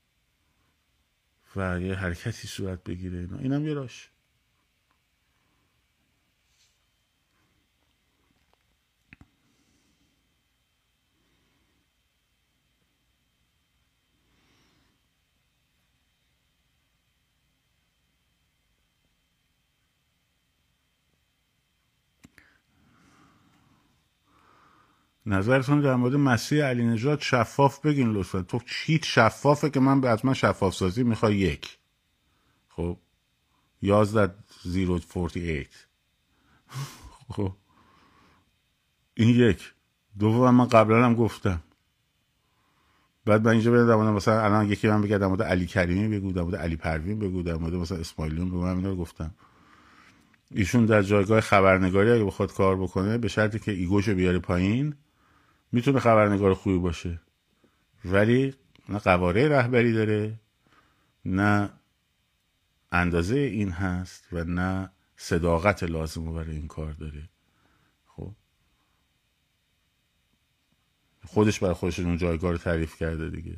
و 1.58 1.80
یه 1.80 1.94
حرکتی 1.94 2.48
صورت 2.48 2.84
بگیره 2.84 3.18
اینا. 3.18 3.38
اینم 3.38 3.66
یه 3.66 3.74
راش. 3.74 4.10
نظرتون 25.28 25.80
در 25.80 25.94
مورد 25.94 26.14
مسیح 26.14 26.64
علی 26.64 26.86
نجات 26.86 27.22
شفاف 27.22 27.80
بگین 27.80 28.12
لطفا. 28.12 28.42
تو 28.42 28.60
چیت 28.66 29.04
شفافه 29.04 29.70
که 29.70 29.80
من 29.80 30.04
از 30.04 30.24
من 30.24 30.34
شفاف 30.34 30.74
سازی 30.74 31.02
می‌خوای 31.02 31.36
یک. 31.36 31.78
خب؟ 32.68 32.98
یازده 33.82 34.34
زیرو 34.62 34.98
فورتی 34.98 35.40
ایت 35.40 35.86
خب؟ 37.28 37.52
این 39.14 39.28
یک. 39.28 39.74
دوم 40.18 40.54
من 40.54 40.68
قبلا 40.68 41.04
هم 41.04 41.14
گفتم. 41.14 41.62
بعد 43.24 43.44
من 43.44 43.52
اینجا 43.52 43.70
بدم 43.72 44.12
مثلا 44.12 44.44
الان 44.44 44.68
یکی 44.68 44.88
من 44.88 45.02
بگه 45.02 45.18
در 45.18 45.26
مورد 45.26 45.42
علی 45.42 45.66
کریمی 45.66 46.18
بگو 46.18 46.32
در 46.32 46.42
مورد 46.42 46.56
علی 46.56 46.76
پروین 46.76 47.18
بگو 47.18 47.42
در 47.42 47.54
مورد 47.54 47.74
مثلا 47.74 47.98
اسماعیلیون 47.98 48.48
بگو. 48.48 48.60
من 48.62 48.76
اینا 48.76 48.88
رو 48.88 48.96
گفتم. 48.96 49.34
ایشون 50.50 50.86
در 50.86 51.02
جایگاه 51.02 51.40
خبرنگاری 51.40 52.10
اگه 52.10 52.24
بخواد 52.24 52.52
کار 52.52 52.76
بکنه 52.76 53.18
به 53.18 53.28
شرطی 53.28 53.58
که 53.58 53.72
ایگوشو 53.72 54.14
بیاره 54.14 54.38
پایین 54.38 54.94
می‌تونه 55.72 56.00
خبرنگار 56.00 56.54
خوبی 56.54 56.78
باشه. 56.78 57.20
ولی 58.04 58.54
نه 58.88 58.98
قواره 58.98 59.48
رهبری 59.48 59.92
داره 59.92 60.40
نه 61.24 61.70
اندازه 62.92 63.36
این 63.36 63.70
هست 63.70 64.28
و 64.32 64.44
نه 64.44 64.90
صداقت 65.16 65.82
لازم 65.82 66.32
برای 66.32 66.56
این 66.56 66.68
کار 66.68 66.92
داره. 66.92 67.28
خب؟ 68.06 68.32
خودش 71.24 71.58
برای 71.58 71.74
خودش 71.74 72.00
اون 72.00 72.16
جایگاه 72.16 72.52
رو 72.52 72.58
تعریف 72.58 72.96
کرده 72.96 73.30
دیگه. 73.30 73.56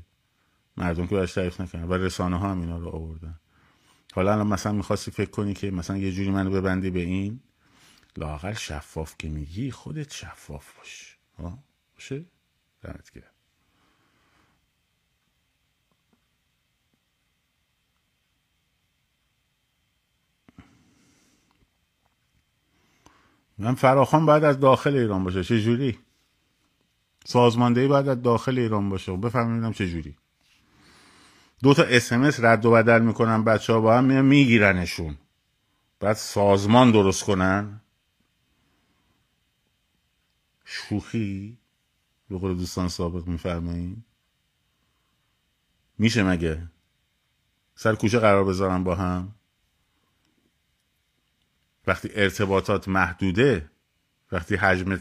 مردم 0.76 1.06
که 1.06 1.14
برش 1.14 1.32
تعریف 1.32 1.60
نکردن 1.60 1.88
و 1.88 1.94
رسانه 1.94 2.38
ها 2.38 2.50
هم 2.50 2.60
اینا 2.60 2.78
رو 2.78 2.88
آوردن. 2.88 3.40
حالا 4.12 4.32
الان 4.32 4.46
مثلا 4.46 4.72
می‌خواستی 4.72 5.10
فکر 5.10 5.30
کنی 5.30 5.54
که 5.54 5.70
مثلا 5.70 5.96
یه 5.96 6.12
جوری 6.12 6.30
منو 6.30 6.50
ببندی 6.50 6.90
به 6.90 7.00
این 7.00 7.40
لاغر 8.16 8.54
شفاف 8.54 9.14
که 9.18 9.28
میگی 9.28 9.70
خودت 9.70 10.12
شفاف 10.12 10.76
باش. 10.78 11.18
باشه 12.00 12.24
دمت 12.82 13.10
گرم. 13.10 13.30
من 23.58 23.74
فراخان 23.74 24.26
باید 24.26 24.44
از 24.44 24.60
داخل 24.60 24.96
ایران 24.96 25.24
باشه. 25.24 25.44
چه 25.44 25.60
جوری؟ 25.60 25.98
سازماندهی 27.24 27.88
باید 27.88 28.08
از 28.08 28.22
داخل 28.22 28.58
ایران 28.58 28.88
باشه. 28.88 29.16
بفهمیدم 29.16 29.72
چه 29.72 29.90
جوری. 29.90 30.16
دو 31.62 31.74
تا 31.74 31.82
اسمس 31.82 32.40
رد 32.40 32.66
و 32.66 32.70
بدل 32.70 33.02
می‌کنن 33.02 33.44
بچه 33.44 33.72
ها 33.72 33.80
با 33.80 33.98
هم 33.98 34.24
میگیرنشون. 34.24 35.18
بعد 36.00 36.16
سازمان 36.16 36.92
درست 36.92 37.24
کنن. 37.24 37.80
شوخی؟ 40.64 41.59
به 42.30 42.38
قول 42.38 42.56
دوستان 42.56 42.88
سابق 42.88 43.26
میفرماییم 43.26 44.04
میشه 45.98 46.22
مگه؟ 46.22 46.62
سر 47.74 47.94
کوچه 47.94 48.18
قرار 48.18 48.44
بذارم 48.44 48.84
با 48.84 48.94
هم؟ 48.94 49.34
وقتی 51.86 52.08
ارتباطات 52.14 52.88
محدوده 52.88 53.70
وقتی 54.32 54.56
حجم 54.56 55.00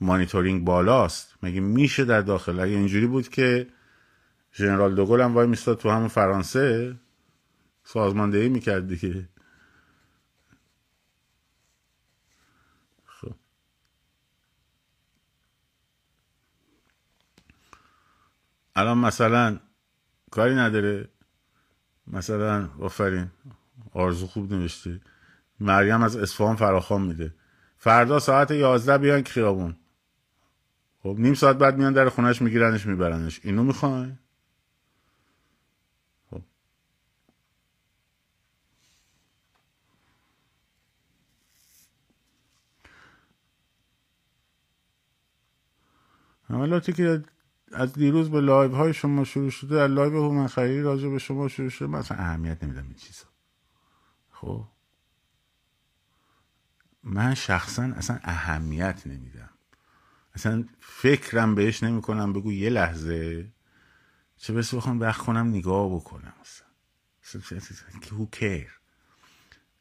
مانیتورینگ 0.00 0.64
بالاست 0.64 1.34
مگه 1.42 1.60
میشه 1.60 2.04
در 2.04 2.20
داخل؟ 2.20 2.60
اگه 2.60 2.72
اینجوری 2.72 3.06
بود 3.06 3.28
که 3.28 3.66
ژنرال 4.54 4.94
دوگل 4.94 5.20
هم 5.20 5.34
وای 5.34 5.46
میستاد 5.46 5.78
تو 5.78 5.90
همون 5.90 6.08
فرانسه 6.08 6.96
سازماندهی 7.84 8.48
می‌کرد 8.48 8.88
دیگه. 8.88 9.28
الان 18.76 18.98
مثلا 18.98 19.60
کاری 20.30 20.54
نداره. 20.54 21.08
مثلا 22.06 22.70
آفرین 22.80 23.30
آرزو 23.92 24.26
خوب 24.26 24.52
نوشتی. 24.52 25.00
مریم 25.60 26.02
از 26.02 26.16
اصفهان 26.16 26.56
فراخوان 26.56 27.02
میده. 27.02 27.34
فردا 27.78 28.18
ساعت 28.18 28.50
11 28.50 28.98
بیان 28.98 29.22
خیابون. 29.22 29.76
خب 31.02 31.16
نیم 31.18 31.34
ساعت 31.34 31.56
بعد 31.56 31.76
میان 31.78 31.92
در 31.92 32.08
خونش 32.08 32.42
میگیرنش 32.42 32.86
میبرنش. 32.86 33.40
اینو 33.44 33.62
می‌خوای؟ 33.64 34.12
خب. 36.30 36.42
حالا 46.48 46.80
که 46.80 47.24
از 47.72 47.92
دیروز 47.92 48.30
به 48.30 48.40
live 48.40 48.74
های 48.74 48.94
شما 48.94 49.24
شروع 49.24 49.50
شده 49.50 49.76
در 49.76 49.86
live 49.86 50.22
هومن 50.22 50.46
خیلی 50.46 50.80
راجع 50.80 51.08
به 51.08 51.18
شما 51.18 51.48
شروع 51.48 51.68
شده 51.68 51.88
من 51.88 51.98
اصلا 51.98 52.18
اهمیت 52.18 52.64
نمیدم 52.64 52.82
این 52.82 52.94
چیزا. 52.94 53.24
خب؟ 54.30 54.64
من 57.02 57.34
شخصا 57.34 57.82
اصلا 57.82 58.18
اهمیت 58.22 59.02
نمیدم. 59.06 59.50
اصلا 60.34 60.64
فکرم 60.80 61.54
بهش 61.54 61.82
نمی‌کنم 61.82 62.32
بگو 62.32 62.52
یه 62.52 62.70
لحظه 62.70 63.52
چه 64.36 64.52
بسه 64.52 64.76
بخوام 64.76 65.00
وقت 65.00 65.20
کنم 65.20 65.46
نگاه 65.46 65.94
بکنم. 65.94 66.34
اصلا 66.40 66.66
who 68.00 68.36
care 68.36 68.70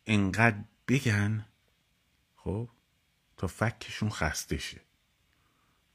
انقدر 0.06 0.64
بگن 0.88 1.46
خب؟ 2.36 2.70
تا 3.38 3.48
فکشون 3.48 4.10
خسته 4.10 4.58
شه. 4.58 4.82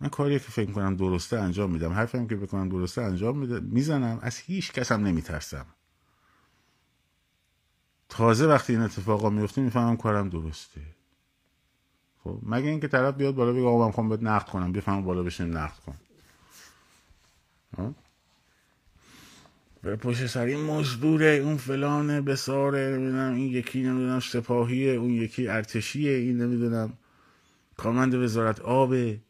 من 0.00 0.08
کاری 0.08 0.38
که 0.38 0.50
فکر 0.50 0.72
کنم 0.72 0.96
درسته 0.96 1.38
انجام 1.38 1.70
میدم. 1.70 1.92
حرفم 1.92 2.26
که 2.26 2.36
بکنم 2.36 2.68
درسته 2.68 3.02
انجام 3.02 3.38
می‌زنم. 3.62 4.18
از 4.22 4.38
هیچ 4.38 4.72
کس 4.72 4.92
هم 4.92 5.06
نمیترسم. 5.06 5.66
تازه 8.08 8.46
وقتی 8.46 8.72
این 8.72 8.82
اتفاقا 8.82 9.30
میفته 9.30 9.60
می‌فهمم 9.60 9.96
کارم 9.96 10.28
درسته. 10.28 10.80
خب 12.24 12.38
مگه 12.42 12.68
اینکه 12.68 12.88
طرف 12.88 13.14
بیاد 13.14 13.34
بالا 13.34 13.52
بگه 13.52 13.66
آقا 13.66 14.02
من 14.02 14.08
بهت 14.08 14.22
نقد 14.22 14.48
کنم. 14.48 14.72
بفهم 14.72 15.04
بالا 15.04 15.22
بشین 15.22 15.50
نقد 15.50 15.76
کن. 15.86 15.94
به 19.82 19.96
پشت 19.96 20.26
سر 20.26 20.44
این 20.44 20.64
مزدوره 20.64 21.26
اون 21.26 21.56
فلانه 21.56 22.20
بساره 22.20 22.96
نمی‌دونم 22.96 23.34
این 23.34 23.52
یکی 23.52 23.82
نمی‌دونم 23.82 24.20
سپاهیه 24.20 24.92
اون 24.92 25.10
یکی 25.10 25.48
ارتشیه 25.48 26.12
این 26.12 26.42
نمی‌دونم 26.42 26.92
کارمند 27.76 28.14
وزارت 28.14 28.60
آبه 28.60 29.20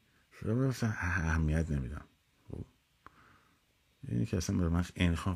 مثلا 0.45 0.91
اهمیت 0.91 1.71
نمیدم. 1.71 2.05
خب. 2.51 2.65
اینی 4.09 4.27
که 4.27 4.37
اصلا 4.37 4.57
برای 4.57 4.71
من 4.71 4.85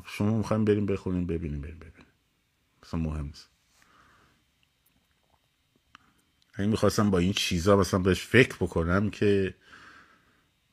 شما 0.05 0.37
می‌خوایم 0.37 0.65
بریم 0.65 0.85
بخونیم 0.85 1.27
ببینیم 1.27 1.61
بریم 1.61 1.79
ببینیم. 1.79 2.11
اصلا 2.83 2.99
مهم 2.99 3.25
نیست. 3.25 3.49
این 6.59 6.69
می‌خواستم 6.69 7.11
با 7.11 7.17
این 7.17 7.33
چیزا 7.33 7.77
مثلا 7.77 7.99
بهش 7.99 8.21
فکر 8.25 8.55
بکنم 8.55 9.09
که 9.09 9.55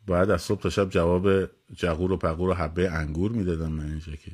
باید 0.07 0.31
از 0.31 0.43
صبح 0.43 0.61
تا 0.61 0.71
شب 0.71 0.89
جواب 0.89 1.51
جغور 1.75 2.13
و 2.13 2.17
پغور 2.17 2.51
و 2.51 2.55
حبه 2.55 2.91
انگور 2.91 3.33
می‌دادم 3.33 3.73
من 3.73 3.87
اینجا 3.87 4.17
که. 4.17 4.33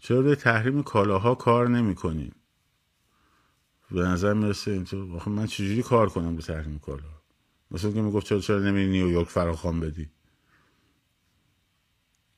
چرا 0.00 0.22
به 0.22 0.36
تحریم 0.36 0.82
کالاها 0.82 1.34
کار 1.34 1.68
نمی 1.68 1.94
به 3.92 4.00
نظر 4.00 4.32
می‌رسه 4.32 4.70
اینطور 4.70 5.16
آخه 5.16 5.30
من 5.30 5.46
چجوری 5.46 5.82
کار 5.82 6.08
کنم 6.08 6.36
به 6.36 6.42
تحریم 6.42 6.78
کالا؟ 6.78 7.02
مثل 7.70 7.92
که 7.92 8.02
می‌گفت 8.02 8.26
چرا 8.26 8.40
چرا 8.40 8.58
نمیری 8.58 8.90
نیویورک 8.90 9.28
فراخوان 9.28 9.80
بدی؟ 9.80 10.10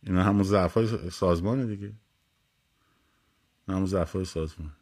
اینا 0.02 0.22
همون 0.22 0.42
ضعف 0.42 0.74
های 0.74 1.10
سازمانه 1.10 1.66
دیگه. 1.66 1.92
همون 3.68 3.86
ضعف 3.86 4.12
های 4.12 4.24
سازمان 4.24 4.72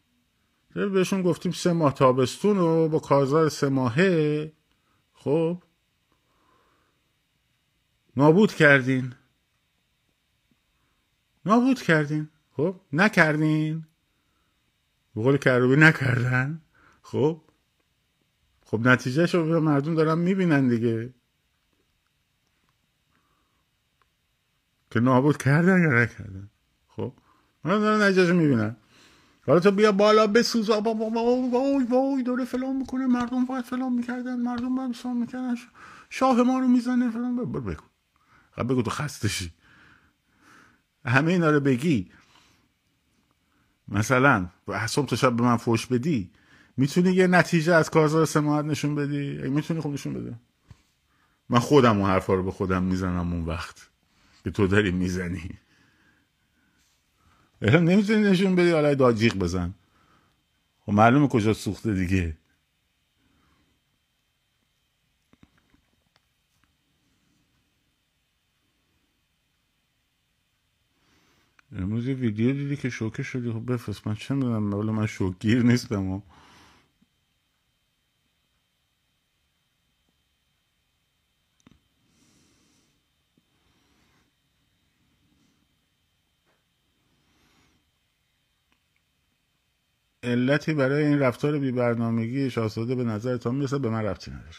بهشون 0.75 1.23
گفتیم 1.23 1.53
سه 1.53 1.73
ماه 1.73 1.95
تابستون 1.95 2.57
رو 2.57 2.89
با 2.89 2.99
کارزار 2.99 3.49
سه 3.49 3.68
ماهه. 3.68 4.53
خب. 5.12 5.62
نابود 8.16 8.53
کردین. 8.53 9.14
نابود 11.47 11.83
کردین. 11.83 12.29
خب. 12.57 12.81
نکردین. 12.93 13.87
به 15.14 15.22
قول 15.22 15.36
کروبی 15.36 15.76
نکردن. 15.76 16.62
خب؟ 17.02 17.40
خب 18.64 18.88
نتیجه 18.88 19.26
شو 19.26 19.44
مردم 19.44 19.94
دارن 19.94 20.18
می‌بینن 20.18 20.68
دیگه. 20.68 21.14
که 24.90 25.00
نابود 25.00 25.36
کردن 25.36 25.82
یا 25.82 26.02
نکردن. 26.02 26.50
خب؟ 26.88 27.12
من 27.64 27.78
دارن 27.78 28.02
نتیجه 28.02 28.32
می‌بینن. 28.32 28.76
حالا 29.46 29.60
تو 29.60 29.70
بیا 29.70 29.92
بالا 29.92 30.26
بسوز. 30.26 30.70
وای 30.70 31.84
وای 31.90 32.22
داره 32.22 32.44
فلان 32.44 32.76
می‌کنه. 32.76 33.06
مردم 33.06 33.44
باید 33.44 33.64
فلان 33.64 33.92
می‌کردن. 33.92 34.36
مردم 34.36 34.74
باید 34.74 34.92
فلان 34.92 35.16
می‌کردن. 35.16 35.56
شاه 36.10 36.42
ما 36.42 36.58
رو 36.58 36.68
می‌زنه 36.68 37.10
فلان. 37.10 37.36
بگو. 37.36 37.60
بگو 37.60 37.82
بگو 38.68 38.82
تو 38.82 38.90
خستشی 38.90 39.52
همه 41.04 41.32
اینا 41.32 41.50
رو 41.50 41.60
بگی. 41.60 42.10
مثلا 43.93 44.49
صبح 44.86 45.07
تا 45.07 45.16
شب 45.16 45.36
به 45.36 45.43
من 45.43 45.57
فوش 45.57 45.86
بدی 45.86 46.30
می‌تونی 46.76 47.12
یه 47.12 47.26
نتیجه 47.26 47.74
از 47.74 47.90
کارزار 47.90 48.24
سماعت 48.24 48.64
نشون 48.64 48.95
بدی؟ 48.95 49.49
می‌تونی 49.49 49.80
خب 49.80 49.88
نشون 49.88 50.14
بده. 50.14 50.34
من 51.49 51.59
خودم 51.59 51.99
اون 51.99 52.11
حرفا 52.11 52.34
رو 52.34 52.43
به 52.43 52.51
خودم 52.51 52.82
می‌زنم 52.82 53.32
اون 53.32 53.45
وقت 53.45 53.90
که 54.45 54.51
تو 54.51 54.66
داری 54.66 54.90
می‌زنی. 54.90 55.51
نمی‌تونی 57.62 58.30
نشون 58.30 58.55
بدی؟ 58.55 58.70
حالا 58.70 58.95
داجیق 58.95 59.34
بزن. 59.34 59.74
خب 60.86 60.93
معلومه 60.93 61.28
کجا 61.28 61.53
سوخته 61.53 61.95
دیگه. 61.95 62.36
امروز 71.77 72.09
یه 72.09 72.14
ویدیو 72.14 72.53
دیدی 72.53 72.77
که 72.77 72.91
شوکه 72.91 73.23
شدی. 73.23 73.53
خب 73.53 73.73
بفرست. 73.73 74.07
من 74.07 74.14
چه 74.14 74.35
می‌دونم؟ 74.35 74.62
من 74.93 75.07
شوکگیر 75.07 75.62
نیستم. 75.62 76.11
و 76.11 76.23
علتی 90.25 90.75
برای 90.75 91.07
این 91.07 91.18
رفتار 91.18 91.59
بی 91.59 91.73
برنامگی 91.73 92.51
شاهزاده 92.51 92.95
به 92.95 93.05
نظر 93.05 93.37
تا 93.37 93.51
می‌رسه 93.51 93.79
به 93.79 93.91
من 93.91 94.03
رفتی 94.05 94.31
نداره. 94.31 94.57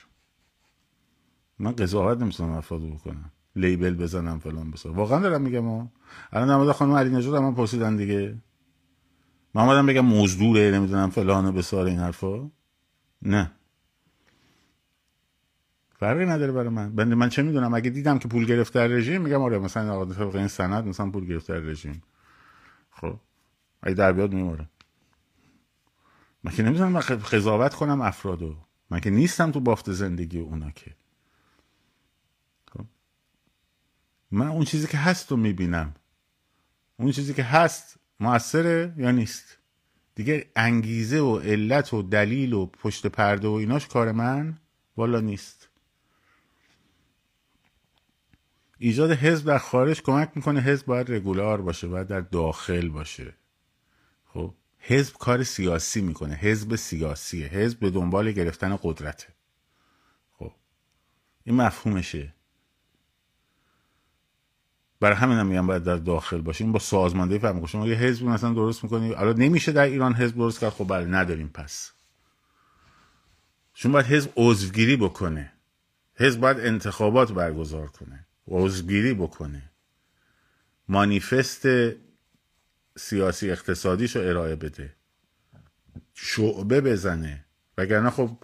من 1.60 1.72
قضاوت 1.72 2.18
نمی‌تونم 2.18 2.52
افراد 2.52 2.82
بکنم. 2.82 3.32
لیبل 3.56 3.94
بزنم 3.94 4.40
فلان 4.40 4.72
بسا 4.72 4.94
واقعا 4.94 5.20
دارم 5.20 5.42
میگم 5.42 5.66
ها 5.66 5.88
الان 6.32 6.50
نماده 6.50 6.74
خانم 6.74 6.94
علی 6.94 7.10
نجات 7.10 7.42
من 7.42 7.54
پرسیدن 7.54 7.96
دیگه. 7.96 8.38
من 9.54 9.62
آمدم 9.62 9.86
بگم 9.86 10.06
مزدوره 10.06 10.72
نمی‌دونم 10.72 11.10
فلانه 11.10 11.52
بسار 11.52 11.86
این 11.86 12.00
حرفا. 12.00 12.52
نه. 13.22 13.52
فرقی 16.00 16.26
نداره 16.26 16.52
برای 16.52 16.70
من. 16.70 16.96
بنده 16.96 17.16
من 17.16 17.30
چه 17.30 17.44
می‌دونم؟ 17.44 17.74
اگه 17.74 17.90
دیدم 17.90 18.20
که 18.20 18.28
پول 18.28 18.46
گرفته 18.46 18.80
در 18.80 18.88
رژیم 18.88 19.22
میگم 19.22 19.42
آره 19.42 19.60
مثلا 19.60 19.94
آقا 19.94 20.14
طبق 20.14 20.36
این 20.36 20.48
سند 20.48 20.88
مثلا 20.88 21.10
پول 21.10 21.26
گرفته 21.26 21.54
در 21.54 21.60
رژیم. 21.60 22.04
خب. 22.92 23.16
اگه 23.84 23.96
در 23.96 24.14
بیاد 24.14 24.34
میماره 24.34 24.70
من 26.44 26.52
که 26.52 26.64
نمی‌تونم 26.64 27.00
قضاوت 27.00 27.74
کنم 27.74 28.02
افرادو. 28.02 28.56
من 28.90 29.00
که 29.00 29.10
نیستم 29.10 29.52
تو 29.52 29.60
بافت 29.60 29.92
زندگی 29.92 30.40
اونا 30.40 30.72
که. 30.72 30.96
من 34.34 34.48
اون 34.48 34.66
چیزی 34.66 34.88
که 34.88 34.98
هست 34.98 35.32
رو 35.32 35.38
می‌بینم. 35.38 35.96
اون 37.00 37.12
چیزی 37.12 37.34
که 37.34 37.44
هست 37.44 38.00
موثره 38.20 38.94
یا 38.98 39.12
نیست؟ 39.12 39.58
دیگه 40.16 40.52
انگیزه 40.56 41.20
و 41.20 41.40
علت 41.40 41.94
و 41.94 42.02
دلیل 42.02 42.54
و 42.54 42.66
پشت 42.66 43.08
پرده 43.08 43.48
و 43.48 43.52
ایناش 43.52 43.88
کار 43.88 44.12
من 44.12 44.58
والا 44.98 45.20
نیست. 45.20 45.70
ایجاد 48.78 49.12
حزب 49.12 49.46
در 49.48 49.58
خارج 49.58 50.02
کمک 50.02 50.32
می‌کنه 50.36 50.62
حزب 50.62 50.86
باید 50.86 51.12
رگولار 51.12 51.62
باشه 51.62 51.88
باید 51.88 52.08
در 52.08 52.22
داخل 52.22 52.90
باشه. 52.90 53.34
خب 54.26 54.54
حزب 54.80 55.18
کار 55.18 55.44
سیاسی 55.44 56.02
می‌کنه 56.02 56.36
حزب 56.36 56.76
سیاسیه 56.76 57.48
حزب 57.48 57.80
به 57.80 57.90
دنبال 57.90 58.32
گرفتن 58.32 58.80
قدرته. 58.84 59.28
خب 60.32 60.52
این 61.44 61.56
مفهومشه. 61.56 62.34
برای 65.04 65.16
همین 65.16 65.38
هم 65.38 65.48
میگم 65.48 65.68
باید 65.68 65.84
در 65.84 65.96
داخل 65.96 66.42
باشیم. 66.42 66.72
با 66.72 66.80
سازماندهی 66.80 67.40
فهم 67.40 67.66
شما 67.66 67.88
یه 67.88 67.96
حزب 67.96 68.26
مثلا 68.26 68.54
درست 68.54 68.84
می‌کنی 68.84 69.14
الان 69.14 69.42
نمیشه 69.42 69.72
در 69.72 69.84
ایران 69.84 70.14
حزب 70.14 70.36
درست 70.36 70.60
کرد. 70.60 70.70
خب 70.70 70.88
بله 70.88 71.06
نداریم. 71.06 71.48
پس 71.54 71.92
شما 73.74 73.94
باید 73.94 74.06
حزب 74.06 74.32
عضوگیری 74.38 74.96
بکنه. 74.96 75.54
حزب 76.16 76.40
باید 76.40 76.60
انتخابات 76.60 77.32
برگزار 77.32 77.88
کنه. 77.88 78.28
عضوگیری 78.48 79.14
بکنه. 79.14 79.72
مانیفست 80.90 81.68
سیاسی 82.98 83.52
اقتصادیشو 83.52 84.20
ارائه 84.20 84.56
بده. 84.56 84.94
شعبه 86.14 86.82
بزنه. 86.82 87.46
وگرنه 87.78 88.10
خب 88.10 88.38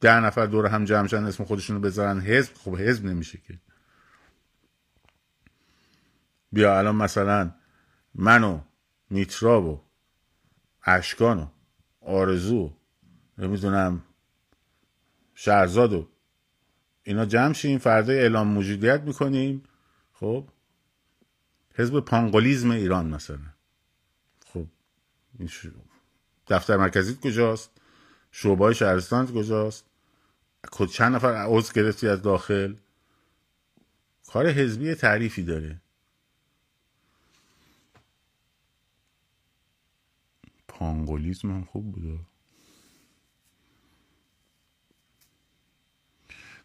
ده 0.00 0.20
نفر 0.20 0.46
دور 0.46 0.66
هم 0.66 0.84
جمع 0.84 1.06
شدن 1.06 1.24
اسم 1.24 1.44
خودشونو 1.44 1.80
بذارن. 1.80 2.20
حزب 2.20 2.54
خب 2.54 2.76
حزب 2.76 3.04
نمیشه 3.04 3.38
که. 3.38 3.58
بیا 6.54 6.78
الان 6.78 6.96
مثلا 6.96 7.50
من 8.14 8.44
و 8.44 8.60
میترا 9.10 9.62
و 9.62 9.80
اشکان 10.84 11.38
و 11.38 11.46
آرزو 12.00 12.72
نمی‌دونم 13.38 14.02
شهرزاد 15.34 15.92
و 15.92 16.08
اینا 17.02 17.24
جمع 17.24 17.52
شیم 17.52 17.78
فردا 17.78 18.12
اعلام 18.12 18.48
موجودیت 18.48 19.00
می‌کنیم. 19.00 19.62
خب؟ 20.12 20.48
حزب 21.74 22.00
پانگولیزم 22.00 22.70
ایران 22.70 23.06
مثلا. 23.06 23.38
خب 24.46 24.66
دفتر 26.48 26.76
مرکزی 26.76 27.18
کجاست؟ 27.22 27.70
شعبه 28.30 28.74
شهرستان 28.74 29.26
کجاست؟ 29.26 29.84
چند 30.92 31.14
نفر 31.14 31.32
عضو 31.48 31.72
گرفتی 31.72 32.08
از 32.08 32.22
داخل؟ 32.22 32.74
کار 34.26 34.46
حزبی 34.46 34.94
تعریفی 34.94 35.42
داره. 35.42 35.80
پانگولیزم 40.84 41.50
هم 41.50 41.64
خوب 41.64 41.92
بوده. 41.92 42.18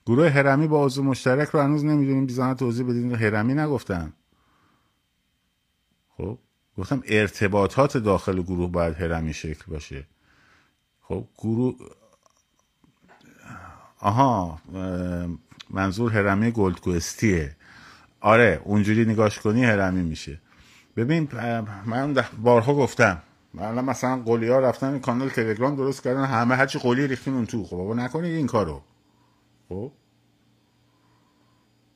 گروه 0.06 0.30
هرمی 0.30 0.68
با 0.68 0.86
عضو 0.86 1.04
مشترک 1.04 1.50
رو 1.50 1.62
هنوز 1.62 1.86
نمی‌دونیم. 1.86 2.26
بیزانه 2.26 2.54
توضیح 2.54 2.86
بدین. 2.88 3.16
هرمی 3.16 3.54
نگفتم 3.54 4.14
خب 6.18 6.40
گفتم 6.78 7.04
ارتباطات 7.08 7.98
داخل 7.98 8.42
گروه 8.42 8.72
باید 8.72 8.96
هرمی 8.96 9.34
شکل 9.34 9.72
باشه. 9.72 10.08
خب 11.02 11.28
گروه 11.38 11.76
آها 14.00 14.62
منظور 15.70 16.14
هرمی 16.14 16.52
گلدکوستیه 16.52 17.56
آره 18.22 18.62
اونجوری 18.64 19.06
نگاش 19.06 19.40
کنی 19.40 19.66
هرمی 19.66 20.02
میشه. 20.02 20.42
ببین 20.96 21.30
من 21.86 22.14
بارها 22.44 22.76
گفتم. 22.76 23.22
من 23.54 23.86
مثلا 23.86 24.18
قولی 24.18 24.48
ها 24.48 24.60
رفتن 24.60 25.00
کانال 25.00 25.30
تلگرام 25.30 25.76
درست 25.76 26.04
کردن 26.04 26.26
همه 26.26 26.56
هرچی 26.56 26.80
قولی 26.80 27.08
ریختین 27.08 27.34
اون 27.34 27.46
تو. 27.46 27.64
خب 27.64 27.78
بابا 27.78 27.94
نکنید 27.94 28.36
این 28.36 28.48
کارو. 28.48 28.82
خب؟ 29.70 29.92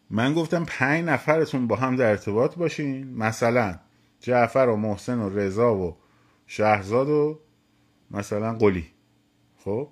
من 0.09 0.33
گفتم 0.33 0.65
پنج 0.67 1.05
نفرتون 1.05 1.67
با 1.67 1.75
هم 1.75 1.95
در 1.95 2.09
ارتباط 2.09 2.55
باشین. 2.55 3.17
مثلا 3.17 3.79
جعفر 4.19 4.67
و 4.69 4.75
محسن 4.75 5.19
و 5.19 5.29
رضا 5.29 5.75
و 5.75 5.97
شهرزاد 6.47 7.09
و 7.09 7.39
مثلا 8.11 8.53
قلی. 8.53 8.85
خب؟ 9.57 9.87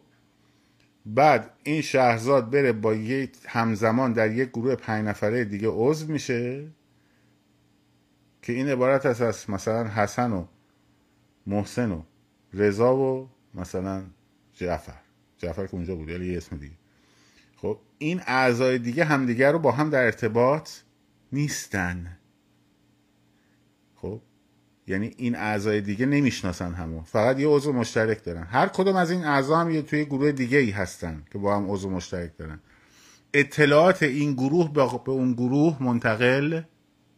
بعد 1.06 1.54
این 1.64 1.82
شهرزاد 1.82 2.50
بره 2.50 2.72
با 2.72 2.94
یک 2.94 3.38
همزمان 3.48 4.14
در 4.14 4.32
یک 4.32 4.50
گروه 4.50 4.76
پنج 4.76 5.06
نفره 5.06 5.46
دیگه 5.46 5.68
عضو 5.72 6.12
میشه 6.12 6.68
که 8.42 8.54
این 8.54 8.70
عبارت 8.70 9.06
است 9.06 9.22
از 9.22 9.50
مثلا 9.50 9.88
حسن 9.88 10.32
و 10.32 10.46
محسن 11.48 11.92
و 11.92 12.02
رضا 12.54 12.96
و 12.96 13.30
مثلا 13.54 14.04
جعفر. 14.54 15.00
جعفر 15.38 15.68
که 15.68 15.74
اونجا 15.76 15.96
بود 15.96 16.10
یعنی 16.10 16.26
یه 16.26 16.38
اسم 16.38 16.58
دیگه. 16.58 16.76
خب 17.56 17.78
این 17.98 18.22
اعضای 18.28 18.78
دیگه 18.78 19.06
همدیگه 19.06 19.52
رو 19.52 19.60
با 19.60 19.72
هم 19.72 19.90
در 19.90 20.04
ارتباط 20.04 20.70
نیستن. 21.32 22.18
خب 23.96 24.22
یعنی 24.88 25.14
این 25.18 25.36
اعضای 25.36 25.82
دیگه 25.82 26.06
نمی‌شناسن 26.06 26.74
همو. 26.74 27.04
فقط 27.04 27.40
یه 27.40 27.48
عضو 27.48 27.74
مشترک 27.74 28.24
دارن. 28.24 28.44
هر 28.44 28.68
کدوم 28.68 28.96
از 28.96 29.12
این 29.12 29.24
اعضا 29.24 29.58
هم 29.58 29.72
یه 29.72 29.82
توی 29.82 30.06
گروه 30.06 30.32
دیگه 30.32 30.58
ای 30.58 30.70
هستن 30.70 31.24
که 31.32 31.38
با 31.38 31.56
هم 31.56 31.72
عضو 31.72 31.90
مشترک 31.90 32.38
دارن. 32.38 32.60
اطلاعات 33.34 34.04
این 34.04 34.34
گروه 34.34 34.74
به 34.74 35.12
اون 35.12 35.34
گروه 35.34 35.84
منتقل 35.84 36.62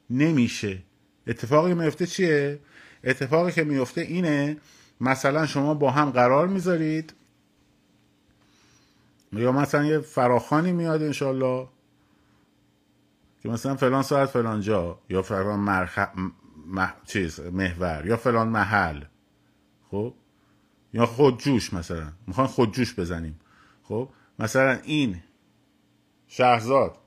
نمیشه. 0.09 0.83
اتفاقی 1.27 1.73
میفته 1.73 2.05
چیه؟ 2.05 2.59
اتفاقی 3.03 3.51
که 3.51 3.63
میفته 3.63 4.01
اینه 4.01 4.57
مثلا 5.01 5.45
شما 5.45 5.73
با 5.73 5.91
هم 5.91 6.09
قرار 6.09 6.47
می‌ذارید 6.47 7.13
یا 9.33 9.51
مثلا 9.51 9.85
یه 9.85 9.99
فراخانی 9.99 10.71
میاد 10.71 11.03
انشالله 11.03 11.67
که 13.41 13.49
مثلا 13.49 13.75
فلان 13.75 14.03
ساعت 14.03 14.29
فلان 14.29 14.61
جا 14.61 14.99
یا 15.09 15.21
فلان 15.21 15.59
مرخ... 15.59 15.99
چیز 17.05 17.39
محور 17.39 18.05
یا 18.05 18.17
فلان 18.17 18.47
محل 18.47 19.03
خب؟ 19.91 20.13
یا 20.93 21.05
خودجوش 21.05 21.73
مثلا 21.73 22.11
می‌خوان 22.27 22.47
خودجوش 22.47 22.99
بزنیم 22.99 23.39
خب؟ 23.83 24.09
مثلا 24.39 24.79
این 24.83 25.23
شهرزاد 26.27 26.97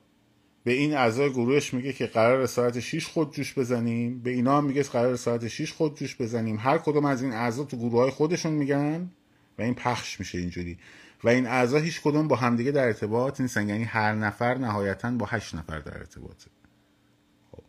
به 0.66 0.72
این 0.72 0.94
اعضای 0.96 1.30
گروهش 1.30 1.74
میگه 1.74 1.92
که 1.92 2.06
قرار 2.06 2.46
ساعت 2.46 2.80
6 2.80 3.06
خودجوش 3.06 3.58
بزنیم. 3.58 4.18
به 4.18 4.30
اینا 4.30 4.58
هم 4.58 4.64
میگه 4.64 4.82
قرار 4.82 5.16
ساعت 5.16 5.48
6 5.48 5.72
خودجوش 5.72 6.16
بزنیم. 6.16 6.56
هر 6.58 6.78
کدوم 6.78 7.04
از 7.04 7.22
این 7.22 7.32
اعضا 7.32 7.64
تو 7.64 7.76
گروه 7.76 8.00
های 8.00 8.10
خودشون 8.10 8.52
میگن 8.52 9.10
و 9.58 9.62
این 9.62 9.74
پخش 9.74 10.20
میشه 10.20 10.38
اینجوری. 10.38 10.78
و 11.24 11.28
این 11.28 11.46
اعضا 11.46 11.78
هیچ 11.78 12.00
کدوم 12.00 12.28
با 12.28 12.36
همدیگه 12.36 12.70
در 12.70 12.84
ارتباط 12.84 13.40
نیستن. 13.40 13.68
یعنی 13.68 13.84
هر 13.84 14.14
نفر 14.14 14.54
نهایتا 14.54 15.10
با 15.10 15.26
هشت 15.26 15.54
نفر 15.54 15.78
در 15.78 15.98
ارتباطه. 15.98 16.50
خب. 17.52 17.62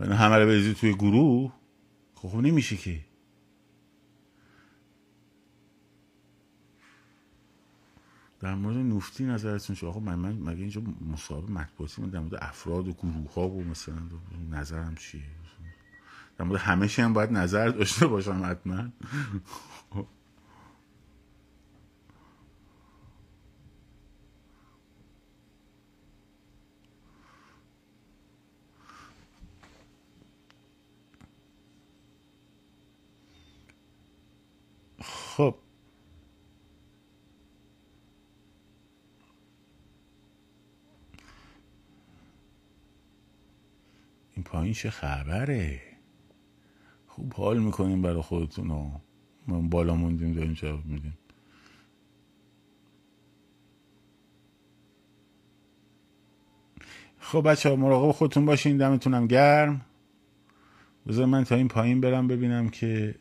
یعنی 0.00 0.14
همه 0.14 0.36
رو 0.36 0.46
بریزی 0.46 0.74
توی 0.74 0.94
گروه 0.94 1.52
خب, 2.14 2.28
خب 2.28 2.36
نمیشه 2.38 2.76
که. 2.76 3.00
در 8.40 8.54
مورد 8.54 8.76
نفتی 8.76 9.24
نظرتون 9.24 9.76
شو 9.76 9.88
آقا 9.88 10.00
من, 10.00 10.14
من 10.14 10.32
مگه 10.32 10.60
اینجا 10.60 10.82
مصاحبه 11.12 11.52
مطبوعاتی 11.52 12.02
من 12.02 12.08
در 12.08 12.18
مورد 12.18 12.34
افراد 12.34 12.88
و 12.88 12.92
گروه 12.92 13.34
ها 13.34 13.48
و 13.48 13.64
مثلا 13.64 13.96
نظرم 14.50 14.94
چیه؟ 14.94 15.22
در 16.38 16.44
مورد 16.44 16.60
همه 16.60 16.86
هم 16.98 17.12
باید 17.12 17.32
نظر 17.32 17.68
داشته 17.68 18.06
باشم 18.06 18.42
حتما 18.44 18.88
خب 35.36 35.56
این 44.70 44.74
چه 44.74 44.90
خبره؟ 44.90 45.80
خوب 47.06 47.32
حال 47.32 47.58
می‌کنیم 47.58 48.02
برای 48.02 48.22
خودتون 48.22 48.70
و 48.70 48.90
من 49.48 49.68
بالا 49.68 49.94
موندیم 49.94 50.32
داریم 50.32 50.52
جواب 50.52 50.86
میدیم. 50.86 51.18
خب 57.18 57.50
بچه 57.50 57.68
ها 57.68 57.76
مراقب 57.76 58.12
خودتون 58.12 58.46
باشین 58.46 58.76
دمتونم 58.76 59.26
گرم. 59.26 59.80
بذار 61.06 61.26
من 61.26 61.44
تا 61.44 61.54
این 61.54 61.68
پایین 61.68 62.00
برم 62.00 62.28
ببینم 62.28 62.68
که 62.68 63.14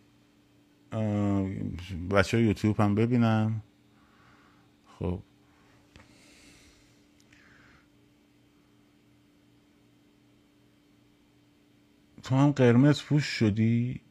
بچه 2.11 2.37
ها 2.37 2.43
یوتیوب 2.43 2.79
هم 2.79 2.95
ببینم 2.95 3.63
خب 4.99 5.19
تو 12.29 12.35
هم 12.35 12.51
قرمز 12.51 13.03
پوش 13.03 13.25
شدی؟ 13.25 14.01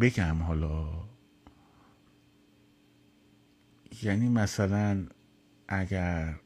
بگم 0.00 0.42
حالا. 0.42 0.88
یعنی 4.02 4.28
مثلا 4.28 5.06
اگر 5.68 6.40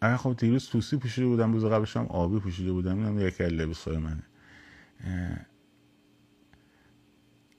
اگر 0.00 0.16
خب 0.16 0.36
دیروز 0.38 0.68
توسی 0.68 0.96
پوشیده 0.96 1.26
بودم 1.26 1.52
روز 1.52 1.64
قبلش 1.64 1.96
هم 1.96 2.06
آبی 2.06 2.40
پوشیده 2.40 2.72
بودم 2.72 2.98
اینم 2.98 3.18
یکی 3.18 3.44
از 3.44 3.52
لباسای 3.52 3.98
منه. 3.98 4.26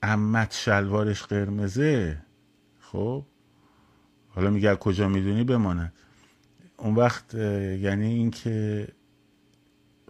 امت 0.02 0.52
شلوارش 0.52 1.22
قرمزه 1.22 2.22
خب؟ 2.80 3.26
حالا 4.28 4.50
میگه 4.50 4.76
کجا 4.76 5.08
می‌دونی؟ 5.08 5.44
بماند. 5.44 5.92
اون 6.78 6.94
وقت 6.94 7.34
یعنی 7.34 8.06
اینکه 8.06 8.88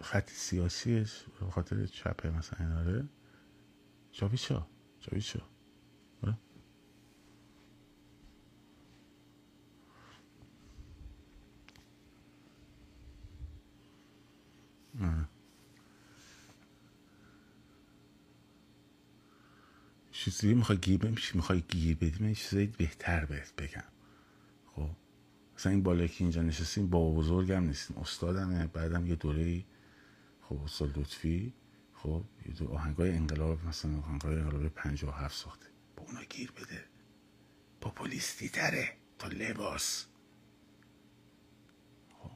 خط 0.01 0.29
سیاسیش 0.29 1.23
به 1.39 1.51
خاطر 1.51 1.85
چپه 1.85 2.31
مثلا 2.31 2.59
ایناره. 2.67 3.09
چاوی 4.11 4.37
چا 4.37 4.67
چاوی 4.99 5.21
چا 5.21 5.39
چیزی 20.11 20.53
می‌خوای 20.53 20.77
گیر 20.77 20.99
می‌خوای 21.33 21.61
گیر 21.61 21.95
بدی 21.97 22.23
من 22.23 22.33
چیزایی 22.33 22.67
بهتر 22.67 23.25
بهت 23.25 23.53
بگم. 23.55 23.96
مثلا 25.57 25.71
این 25.71 25.83
بالا 25.83 26.07
که 26.07 26.23
اینجا 26.23 26.41
نشستیم 26.41 26.89
با 26.89 27.11
بزرگم 27.11 27.63
نیستیم 27.63 27.97
استادمه. 27.97 28.67
بعدم 28.67 29.07
یه 29.07 29.15
دوره 29.15 29.63
خب 30.41 30.59
استاد 30.63 30.99
لطفی. 30.99 31.53
خب 31.93 32.23
یه 32.45 32.53
دو 32.53 32.73
آهنگای 32.73 33.11
انقلاب 33.15 33.65
مثلا 33.65 33.97
آهنگای 33.97 34.35
انقلاب 34.35 34.67
57 34.67 35.37
ساخته. 35.37 35.65
با 35.95 36.03
اونا 36.03 36.23
گیر 36.29 36.51
بده. 36.51 36.83
پوپولیستی 37.81 38.49
تره. 38.49 38.93
تا 39.19 39.27
لباس. 39.27 40.05
خب. 42.19 42.31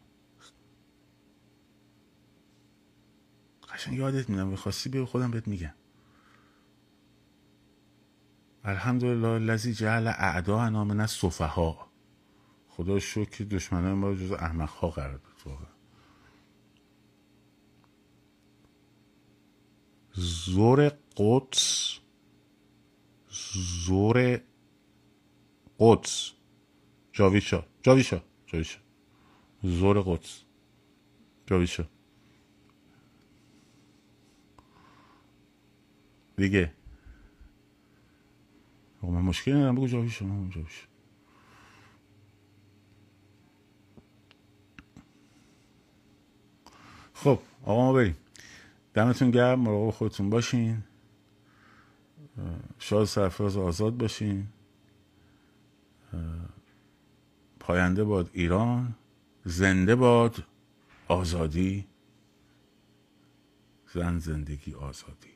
قشنگ 3.73 3.97
یادت 3.97 4.29
میدم 4.29 4.47
می‌خواستی 4.47 4.89
بیا 4.89 5.05
خودم 5.05 5.31
بهت 5.31 5.47
میگم. 5.47 5.73
الحمدلله 8.63 9.27
الذی 9.27 9.73
جعل 9.73 10.07
اعداءنا 10.07 10.85
من 10.85 10.99
السفها 10.99 11.90
خدا 12.81 12.99
شکر 12.99 13.29
که 13.29 13.43
دشمنان 13.43 13.93
ما 13.93 14.13
جز 14.13 14.31
احمق 14.31 14.69
ها 14.69 14.89
قرار 14.89 15.21
داد 15.45 15.57
زور 20.13 20.91
قدس 21.17 21.99
زور 23.85 24.41
قدس. 25.79 26.31
جاویشا 27.11 27.65
جاویشا 27.83 28.23
جاویشا 28.47 28.79
زور 29.63 30.01
قدس. 30.01 30.43
جاویشا 31.47 31.85
دیگه. 36.37 36.73
من 39.03 39.21
مشکلی 39.21 39.53
ندارم 39.53 39.75
بگو 39.75 39.87
جاویشا 39.87 40.25
من 40.25 40.49
جاویشا 40.49 40.90
خب 47.23 47.39
آقا 47.63 47.81
ما 47.85 47.93
بریم. 47.93 48.17
دمتون 48.93 49.31
گرم 49.31 49.59
مراقب 49.59 49.91
خودتون 49.91 50.29
باشین. 50.29 50.83
شاد 52.79 53.05
سرفراز 53.05 53.57
آزاد 53.57 53.97
باشین. 53.97 54.47
پاینده 57.59 58.03
باد 58.03 58.29
ایران 58.33 58.95
زنده 59.45 59.95
باد 59.95 60.43
آزادی. 61.07 61.87
زن 63.93 64.19
زندگی 64.19 64.73
آزادی. 64.73 65.30